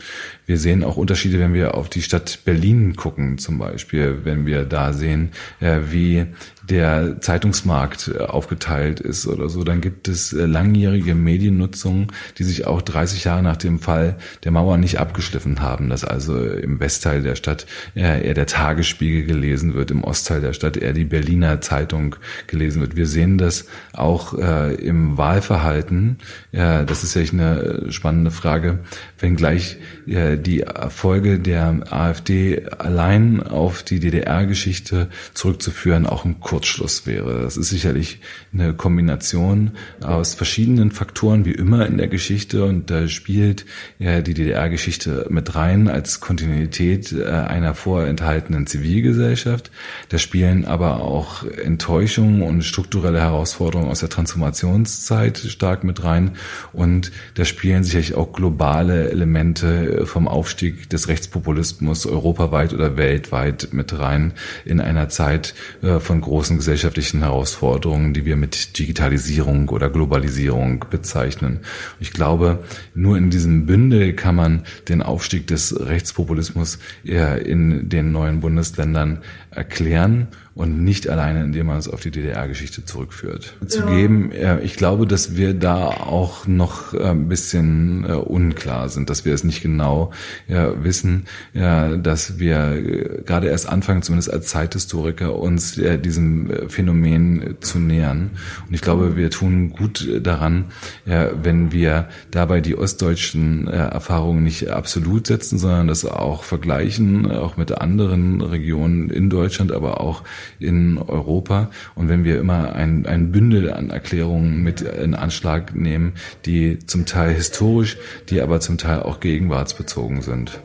Wir 0.46 0.58
sehen 0.58 0.75
auch 0.84 0.96
Unterschiede, 0.96 1.38
wenn 1.38 1.54
wir 1.54 1.74
auf 1.74 1.88
die 1.88 2.02
Stadt 2.02 2.40
Berlin 2.44 2.96
gucken, 2.96 3.38
zum 3.38 3.58
Beispiel, 3.58 4.20
wenn 4.24 4.46
wir 4.46 4.64
da 4.64 4.92
sehen, 4.92 5.32
äh, 5.60 5.80
wie 5.90 6.26
der 6.68 7.20
Zeitungsmarkt 7.20 8.08
äh, 8.08 8.18
aufgeteilt 8.22 9.00
ist 9.00 9.26
oder 9.26 9.48
so, 9.48 9.64
dann 9.64 9.80
gibt 9.80 10.08
es 10.08 10.32
äh, 10.32 10.46
langjährige 10.46 11.14
Mediennutzung, 11.14 12.12
die 12.38 12.44
sich 12.44 12.66
auch 12.66 12.82
30 12.82 13.24
Jahre 13.24 13.42
nach 13.42 13.56
dem 13.56 13.78
Fall 13.78 14.16
der 14.44 14.52
Mauer 14.52 14.76
nicht 14.76 14.98
abgeschliffen 14.98 15.60
haben, 15.60 15.88
dass 15.88 16.04
also 16.04 16.38
im 16.38 16.80
Westteil 16.80 17.22
der 17.22 17.34
Stadt 17.34 17.66
eher 17.94 18.34
der 18.34 18.46
Tagesspiegel 18.46 19.24
gelesen 19.24 19.74
wird, 19.74 19.90
im 19.90 20.04
Ostteil 20.04 20.40
der 20.40 20.52
Stadt 20.52 20.76
eher 20.76 20.92
die 20.92 21.04
Berliner 21.04 21.60
Zeitung 21.60 22.16
gelesen 22.46 22.80
wird. 22.80 22.96
Wir 22.96 23.06
sehen 23.06 23.38
das 23.38 23.66
auch 23.92 24.34
äh, 24.38 24.74
im 24.74 25.16
Wahlverhalten. 25.16 26.18
Das 26.52 27.04
ist 27.04 27.14
ja 27.14 27.22
eine 27.22 27.86
spannende 27.90 28.30
Frage, 28.30 28.80
wenngleich 29.18 29.78
äh, 30.06 30.36
die 30.36 30.60
Erfolge 30.60 31.38
der 31.38 31.92
AfD 31.92 32.66
allein 32.78 33.42
auf 33.42 33.82
die 33.82 34.00
DDR-Geschichte 34.00 35.08
zurückzuführen 35.34 36.06
auch 36.06 36.24
ein 36.24 36.40
Kurzschluss 36.56 37.06
wäre. 37.06 37.42
Das 37.42 37.58
ist 37.58 37.68
sicherlich 37.68 38.18
eine 38.54 38.72
Kombination 38.72 39.72
aus 40.00 40.32
verschiedenen 40.32 40.90
Faktoren, 40.90 41.44
wie 41.44 41.52
immer 41.52 41.84
in 41.84 41.98
der 41.98 42.08
Geschichte. 42.08 42.64
Und 42.64 42.90
da 42.90 43.08
spielt 43.08 43.66
ja 43.98 44.22
die 44.22 44.32
DDR-Geschichte 44.32 45.26
mit 45.28 45.54
rein 45.54 45.86
als 45.86 46.20
Kontinuität 46.20 47.12
äh, 47.12 47.26
einer 47.26 47.74
vorenthaltenen 47.74 48.66
Zivilgesellschaft. 48.66 49.70
Da 50.08 50.16
spielen 50.16 50.64
aber 50.64 51.02
auch 51.02 51.44
Enttäuschungen 51.44 52.40
und 52.40 52.62
strukturelle 52.62 53.20
Herausforderungen 53.20 53.90
aus 53.90 54.00
der 54.00 54.08
Transformationszeit 54.08 55.36
stark 55.36 55.84
mit 55.84 56.04
rein. 56.04 56.36
Und 56.72 57.12
da 57.34 57.44
spielen 57.44 57.84
sicherlich 57.84 58.14
auch 58.14 58.32
globale 58.32 59.10
Elemente 59.10 60.06
vom 60.06 60.26
Aufstieg 60.26 60.88
des 60.88 61.08
Rechtspopulismus 61.08 62.06
europaweit 62.06 62.72
oder 62.72 62.96
weltweit 62.96 63.68
mit 63.72 63.98
rein 63.98 64.32
in 64.64 64.80
einer 64.80 65.10
Zeit 65.10 65.54
äh, 65.82 66.00
von 66.00 66.22
großen 66.22 66.45
großen 66.46 66.58
gesellschaftlichen 66.58 67.22
Herausforderungen, 67.22 68.14
die 68.14 68.24
wir 68.24 68.36
mit 68.36 68.78
Digitalisierung 68.78 69.68
oder 69.70 69.90
Globalisierung 69.90 70.84
bezeichnen. 70.88 71.58
Ich 71.98 72.12
glaube, 72.12 72.62
nur 72.94 73.18
in 73.18 73.30
diesem 73.30 73.66
Bündel 73.66 74.12
kann 74.12 74.36
man 74.36 74.62
den 74.88 75.02
Aufstieg 75.02 75.48
des 75.48 75.74
Rechtspopulismus 75.76 76.78
in 77.02 77.88
den 77.88 78.12
neuen 78.12 78.38
Bundesländern 78.38 79.22
erklären 79.50 80.28
und 80.56 80.82
nicht 80.82 81.08
alleine, 81.08 81.44
indem 81.44 81.66
man 81.66 81.76
es 81.76 81.88
auf 81.88 82.00
die 82.00 82.10
DDR-Geschichte 82.10 82.84
zurückführt. 82.84 83.54
Ja. 83.60 83.68
Zugeben, 83.68 84.32
ich 84.62 84.76
glaube, 84.76 85.06
dass 85.06 85.36
wir 85.36 85.54
da 85.54 85.86
auch 85.86 86.46
noch 86.46 86.94
äh, 86.94 87.10
ein 87.10 87.28
bisschen 87.28 88.04
äh, 88.08 88.12
unklar 88.12 88.88
sind, 88.88 89.10
dass 89.10 89.24
wir 89.24 89.34
es 89.34 89.44
nicht 89.44 89.62
genau 89.62 90.10
wissen, 90.48 91.24
dass 91.52 92.38
wir 92.38 92.70
äh, 92.72 93.22
gerade 93.24 93.48
erst 93.48 93.68
anfangen, 93.68 94.02
zumindest 94.02 94.32
als 94.32 94.48
Zeithistoriker, 94.48 95.36
uns 95.36 95.80
diesem 96.02 96.50
Phänomen 96.68 97.56
zu 97.60 97.78
nähern. 97.78 98.30
Und 98.66 98.74
ich 98.74 98.80
glaube, 98.80 99.16
wir 99.16 99.30
tun 99.30 99.70
gut 99.70 100.08
daran, 100.22 100.66
wenn 101.04 101.72
wir 101.72 102.08
dabei 102.30 102.60
die 102.60 102.76
ostdeutschen 102.76 103.68
Erfahrungen 103.68 104.42
nicht 104.42 104.68
absolut 104.68 105.26
setzen, 105.26 105.58
sondern 105.58 105.88
das 105.88 106.04
auch 106.04 106.44
vergleichen, 106.44 107.30
auch 107.30 107.56
mit 107.56 107.72
anderen 107.72 108.40
Regionen 108.40 109.10
in 109.10 109.30
Deutschland 109.30 109.66
Deutschland, 109.66 109.72
aber 109.72 110.00
auch 110.00 110.22
in 110.58 110.98
Europa. 110.98 111.70
Und 111.94 112.08
wenn 112.08 112.24
wir 112.24 112.38
immer 112.38 112.74
ein, 112.74 113.06
ein 113.06 113.32
Bündel 113.32 113.72
an 113.72 113.90
Erklärungen 113.90 114.62
mit 114.62 114.80
in 114.80 115.14
Anschlag 115.14 115.74
nehmen, 115.74 116.14
die 116.44 116.78
zum 116.80 117.06
Teil 117.06 117.34
historisch, 117.34 117.96
die 118.28 118.40
aber 118.40 118.60
zum 118.60 118.78
Teil 118.78 119.02
auch 119.02 119.20
gegenwartsbezogen 119.20 120.22
sind. 120.22 120.60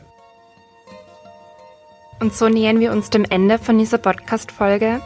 Und 2.20 2.34
so 2.34 2.48
nähern 2.48 2.78
wir 2.78 2.92
uns 2.92 3.10
dem 3.10 3.24
Ende 3.24 3.58
von 3.58 3.78
dieser 3.78 3.98
Podcast-Folge. 3.98 5.00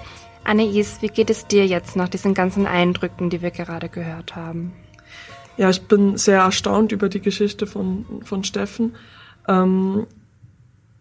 Anais, 0.44 0.98
wie 1.00 1.08
geht 1.08 1.30
es 1.30 1.46
dir 1.46 1.66
jetzt 1.66 1.96
nach 1.96 2.08
diesen 2.08 2.34
ganzen 2.34 2.66
Eindrücken, 2.66 3.30
die 3.30 3.42
wir 3.42 3.50
gerade 3.50 3.88
gehört 3.88 4.36
haben? 4.36 4.72
Ja, 5.56 5.70
ich 5.70 5.82
bin 5.82 6.18
sehr 6.18 6.40
erstaunt 6.40 6.92
über 6.92 7.08
die 7.08 7.20
Geschichte 7.20 7.66
von, 7.66 8.04
von 8.22 8.44
Steffen. 8.44 8.94
Ähm, 9.48 10.06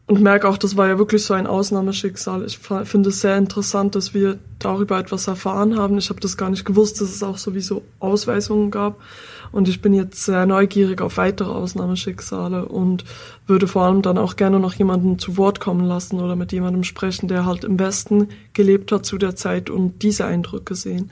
und 0.07 0.21
merke 0.21 0.47
auch, 0.47 0.57
das 0.57 0.77
war 0.77 0.87
ja 0.87 0.99
wirklich 0.99 1.23
so 1.23 1.33
ein 1.33 1.47
Ausnahmeschicksal. 1.47 2.45
Ich 2.45 2.59
finde 2.59 3.09
es 3.09 3.21
sehr 3.21 3.37
interessant, 3.37 3.95
dass 3.95 4.13
wir 4.13 4.37
darüber 4.59 4.99
etwas 4.99 5.27
erfahren 5.27 5.79
haben. 5.79 5.97
Ich 5.97 6.09
habe 6.09 6.19
das 6.19 6.37
gar 6.37 6.51
nicht 6.51 6.63
gewusst, 6.63 7.01
dass 7.01 7.09
es 7.09 7.23
auch 7.23 7.39
sowieso 7.39 7.81
Ausweisungen 7.99 8.69
gab. 8.69 9.01
Und 9.51 9.67
ich 9.67 9.81
bin 9.81 9.95
jetzt 9.95 10.23
sehr 10.23 10.45
neugierig 10.45 11.01
auf 11.01 11.17
weitere 11.17 11.49
Ausnahmeschicksale 11.49 12.65
und 12.65 13.03
würde 13.47 13.67
vor 13.67 13.83
allem 13.83 14.03
dann 14.03 14.19
auch 14.19 14.35
gerne 14.35 14.59
noch 14.59 14.73
jemanden 14.73 15.17
zu 15.17 15.37
Wort 15.37 15.59
kommen 15.59 15.85
lassen 15.85 16.19
oder 16.19 16.35
mit 16.35 16.51
jemandem 16.51 16.83
sprechen, 16.83 17.27
der 17.27 17.45
halt 17.45 17.63
im 17.63 17.79
Westen 17.79 18.29
gelebt 18.53 18.91
hat 18.91 19.07
zu 19.07 19.17
der 19.17 19.35
Zeit 19.35 19.71
und 19.71 20.03
diese 20.03 20.25
Eindrücke 20.25 20.75
sehen 20.75 21.09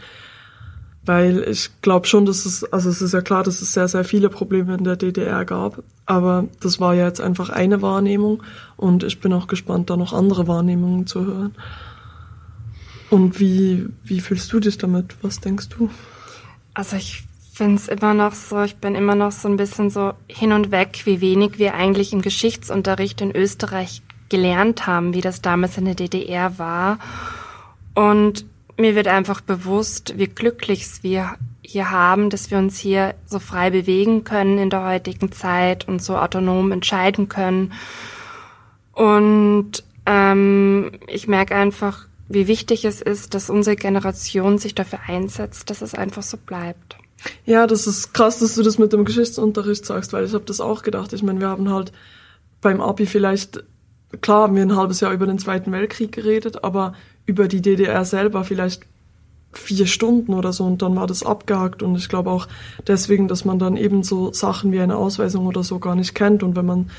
weil 1.06 1.43
ich 1.49 1.70
glaube 1.82 2.08
schon, 2.08 2.26
dass 2.26 2.45
es, 2.45 2.64
also 2.72 2.89
es 2.89 3.01
ist 3.01 3.14
ja 3.14 3.22
klar, 3.22 3.43
dass 3.43 3.62
es 3.62 3.74
sehr, 3.74 3.88
sehr 3.88 4.06
viele 4.06 4.30
Probleme 4.30 4.76
in 4.76 4.84
der 4.84 4.95
DDR 4.95 5.43
gab, 5.45 5.84
aber 6.06 6.47
das 6.62 6.80
war 6.80 6.93
ja 6.93 7.06
jetzt 7.06 7.22
einfach 7.22 7.49
eine 7.49 7.82
Wahrnehmung 7.82 8.43
und 8.78 9.04
ich 9.04 9.20
bin 9.20 9.34
auch 9.34 9.47
gespannt, 9.47 9.89
da 9.89 9.97
noch 9.97 10.14
andere 10.14 10.47
Wahrnehmungen 10.47 11.08
zu 11.08 11.26
hören. 11.26 11.56
Und 13.10 13.39
wie, 13.39 13.88
wie 14.04 14.22
fühlst 14.22 14.51
du 14.54 14.60
dich 14.60 14.78
damit? 14.78 15.16
Was 15.22 15.39
denkst 15.39 15.70
du? 15.70 15.89
Also 16.74 16.95
ich 16.95 17.24
finde 17.54 17.76
es 17.76 17.88
immer 17.88 18.16
noch 18.16 18.34
so, 18.34 18.64
ich 18.64 18.78
bin 18.78 18.95
immer 18.95 19.14
noch 19.14 19.32
so 19.32 19.47
ein 19.47 19.58
bisschen 19.58 19.91
so 19.91 20.14
hin 20.28 20.51
und 20.51 20.72
weg, 20.72 21.01
wie 21.06 21.22
wenig 21.22 21.60
wir 21.60 21.76
eigentlich 21.76 22.14
im 22.14 22.24
Geschichtsunterricht 22.24 23.22
in 23.22 23.36
Österreich 23.36 24.01
gelernt 24.30 24.88
haben, 24.88 25.14
wie 25.14 25.22
das 25.22 25.41
damals 25.41 25.78
in 25.78 25.86
der 25.86 25.93
DDR 25.93 26.58
war. 26.58 26.97
Und 27.93 28.45
mir 28.78 28.95
wird 28.95 29.07
einfach 29.07 29.41
bewusst, 29.41 30.17
wie 30.17 30.28
glücklich 30.28 30.86
wir 31.01 31.36
hier 31.61 31.91
haben, 31.91 32.30
dass 32.30 32.51
wir 32.51 32.57
uns 32.57 32.78
hier 32.78 33.15
so 33.26 33.39
frei 33.39 33.69
bewegen 33.69 34.24
können 34.24 34.57
in 34.57 34.69
der 34.69 34.86
heutigen 34.86 35.32
Zeit 35.32 35.88
und 35.88 36.01
so 36.01 36.17
autonom 36.17 36.71
entscheiden 36.71 37.30
können. 37.30 37.74
Und 38.91 39.84
ähm, 40.05 40.91
ich 41.07 41.28
merke 41.28 41.55
einfach, 41.55 42.07
wie 42.28 42.47
wichtig 42.47 42.86
es 42.86 43.01
ist, 43.01 43.34
dass 43.34 43.49
unsere 43.49 43.76
Generation 43.76 44.57
sich 44.57 44.76
dafür 44.76 44.99
einsetzt, 45.07 45.69
dass 45.69 45.82
es 45.82 45.93
einfach 45.93 46.24
so 46.24 46.38
bleibt. 46.38 46.97
Ja, 47.45 47.67
das 47.67 47.88
ist 47.88 48.13
krass, 48.13 48.39
dass 48.39 48.55
du 48.55 48.63
das 48.63 48.78
mit 48.78 48.91
dem 48.91 49.05
Geschichtsunterricht 49.05 49.86
sagst, 49.86 50.13
weil 50.13 50.26
ich 50.26 50.34
habe 50.34 50.43
das 50.45 50.59
auch 50.59 50.84
gedacht. 50.84 51.13
Ich 51.13 51.24
meine, 51.24 51.39
wir 51.39 51.47
haben 51.47 51.69
halt 51.69 51.91
beim 52.61 52.82
Abi 52.82 53.05
vielleicht, 53.05 53.63
klar 54.21 54.43
haben 54.43 54.55
wir 54.55 54.63
ein 54.63 54.76
halbes 54.76 54.99
Jahr 54.99 55.13
über 55.13 55.26
den 55.26 55.39
Zweiten 55.39 55.71
Weltkrieg 55.71 56.11
geredet, 56.11 56.63
aber 56.63 56.93
über 57.26 57.47
die 57.47 57.61
DDR 57.61 58.05
selber 58.05 58.43
vielleicht 58.43 58.84
vier 59.53 59.86
Stunden 59.86 60.34
oder 60.34 60.51
so 60.51 60.65
und 60.65 60.82
dann 60.82 60.95
war 60.95 61.07
das 61.07 61.24
abgehakt 61.24 61.84
und 61.84 61.95
ich 61.95 62.09
glaube 62.09 62.32
auch 62.32 62.47
deswegen, 62.88 63.28
dass 63.28 63.45
man 63.45 63.59
dann 63.59 63.78
eben 63.78 64.03
so 64.03 64.34
Sachen 64.34 64.71
wie 64.71 64.80
eine 64.80 64.97
Ausweisung 64.97 65.45
oder 65.45 65.63
so 65.63 65.80
gar 65.80 65.95
nicht 65.95 66.15
kennt 66.15 66.43
und 66.43 66.55
wenn 66.55 66.65
man 66.65 66.89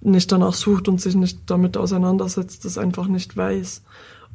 nicht 0.00 0.32
danach 0.32 0.54
sucht 0.54 0.88
und 0.88 1.00
sich 1.00 1.14
nicht 1.14 1.38
damit 1.46 1.76
auseinandersetzt, 1.76 2.64
das 2.64 2.78
einfach 2.78 3.06
nicht 3.06 3.36
weiß. 3.36 3.82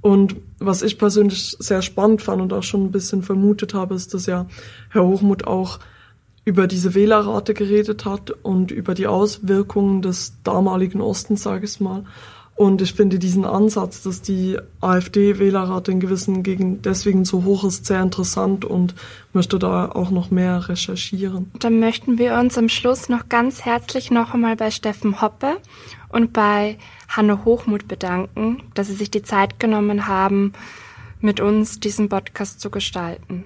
Und 0.01 0.35
was 0.59 0.83
ich 0.83 0.99
persönlich 0.99 1.55
sehr 1.59 1.81
spannend 1.81 2.21
fand 2.21 2.41
und 2.41 2.53
auch 2.53 2.63
schon 2.63 2.85
ein 2.85 2.91
bisschen 2.91 3.23
vermutet 3.23 3.73
habe, 3.73 3.95
ist, 3.95 4.13
dass 4.13 4.27
ja 4.27 4.45
Herr 4.89 5.03
Hochmuth 5.03 5.47
auch 5.47 5.79
über 6.43 6.67
diese 6.67 6.93
Wählerrate 6.93 7.55
geredet 7.55 8.05
hat 8.05 8.29
und 8.29 8.69
über 8.69 8.93
die 8.93 9.07
Auswirkungen 9.07 10.03
des 10.03 10.33
damaligen 10.43 11.01
Ostens, 11.01 11.41
sage 11.41 11.65
ich 11.65 11.79
mal. 11.79 12.03
Und 12.55 12.81
ich 12.81 12.93
finde 12.93 13.19
diesen 13.19 13.43
Ansatz, 13.43 14.01
dass 14.03 14.21
die 14.21 14.57
AfD-Wählerrate 14.79 15.91
in 15.91 15.99
gewissen 15.99 16.41
Gegenden 16.41 16.81
deswegen 16.81 17.25
so 17.25 17.43
hoch 17.43 17.65
ist, 17.65 17.85
sehr 17.85 18.01
interessant 18.01 18.63
und 18.63 18.95
möchte 19.33 19.59
da 19.59 19.91
auch 19.91 20.09
noch 20.09 20.31
mehr 20.31 20.69
recherchieren. 20.69 21.51
Dann 21.59 21.81
möchten 21.81 22.17
wir 22.17 22.35
uns 22.35 22.57
am 22.57 22.69
Schluss 22.69 23.09
noch 23.09 23.27
ganz 23.27 23.65
herzlich 23.65 24.09
noch 24.09 24.33
einmal 24.33 24.55
bei 24.55 24.71
Steffen 24.71 25.19
Hoppe 25.21 25.57
und 26.07 26.31
bei 26.31 26.77
Hanne 27.09 27.43
Hochmuth 27.43 27.89
bedanken, 27.89 28.63
dass 28.73 28.87
sie 28.87 28.93
sich 28.93 29.11
die 29.11 29.23
Zeit 29.23 29.59
genommen 29.59 30.07
haben, 30.07 30.53
mit 31.19 31.41
uns 31.41 31.81
diesen 31.81 32.07
Podcast 32.07 32.61
zu 32.61 32.69
gestalten. 32.69 33.43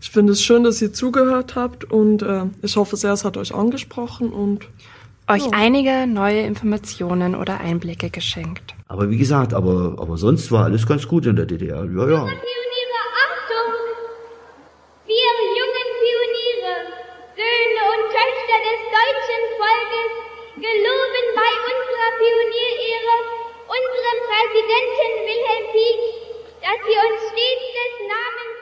Ich 0.00 0.10
finde 0.10 0.32
es 0.32 0.42
schön, 0.42 0.64
dass 0.64 0.80
ihr 0.80 0.94
zugehört 0.94 1.54
habt 1.54 1.84
und 1.84 2.22
äh, 2.22 2.44
ich 2.62 2.76
hoffe 2.76 2.96
sehr, 2.96 3.12
es 3.12 3.24
hat 3.24 3.36
euch 3.36 3.54
angesprochen 3.54 4.30
und 4.30 4.66
euch 5.28 5.44
ja. 5.44 5.50
einige 5.52 6.06
neue 6.06 6.40
Informationen 6.42 7.34
oder 7.34 7.60
Einblicke 7.60 8.10
geschenkt. 8.10 8.74
Aber 8.88 9.10
wie 9.10 9.18
gesagt, 9.18 9.54
aber, 9.54 9.96
aber 9.98 10.16
sonst 10.16 10.50
war 10.50 10.64
alles 10.64 10.86
ganz 10.86 11.06
gut 11.06 11.26
in 11.26 11.36
der 11.36 11.46
DDR. 11.46 11.84
Ja, 11.84 12.04
ja. 12.08 12.24
Pioniere, 12.24 13.00
Achtung! 13.24 13.72
Wir 15.04 15.32
jungen 15.60 15.88
Pioniere, 16.00 16.74
Söhne 17.36 17.82
und 17.92 18.04
Töchter 18.08 18.58
des 18.68 18.80
deutschen 18.88 19.42
Volkes, 19.60 20.12
geloben 20.56 21.26
bei 21.36 21.52
unserer 21.68 22.10
Pionierehre 22.16 23.38
unserem 23.68 24.18
Präsidenten 24.24 25.12
Wilhelm 25.28 25.66
Pieck, 25.72 26.00
dass 26.64 26.80
wir 26.88 26.98
uns 27.04 27.20
stets 27.28 27.68
des 27.76 27.92
Namens 28.08 28.57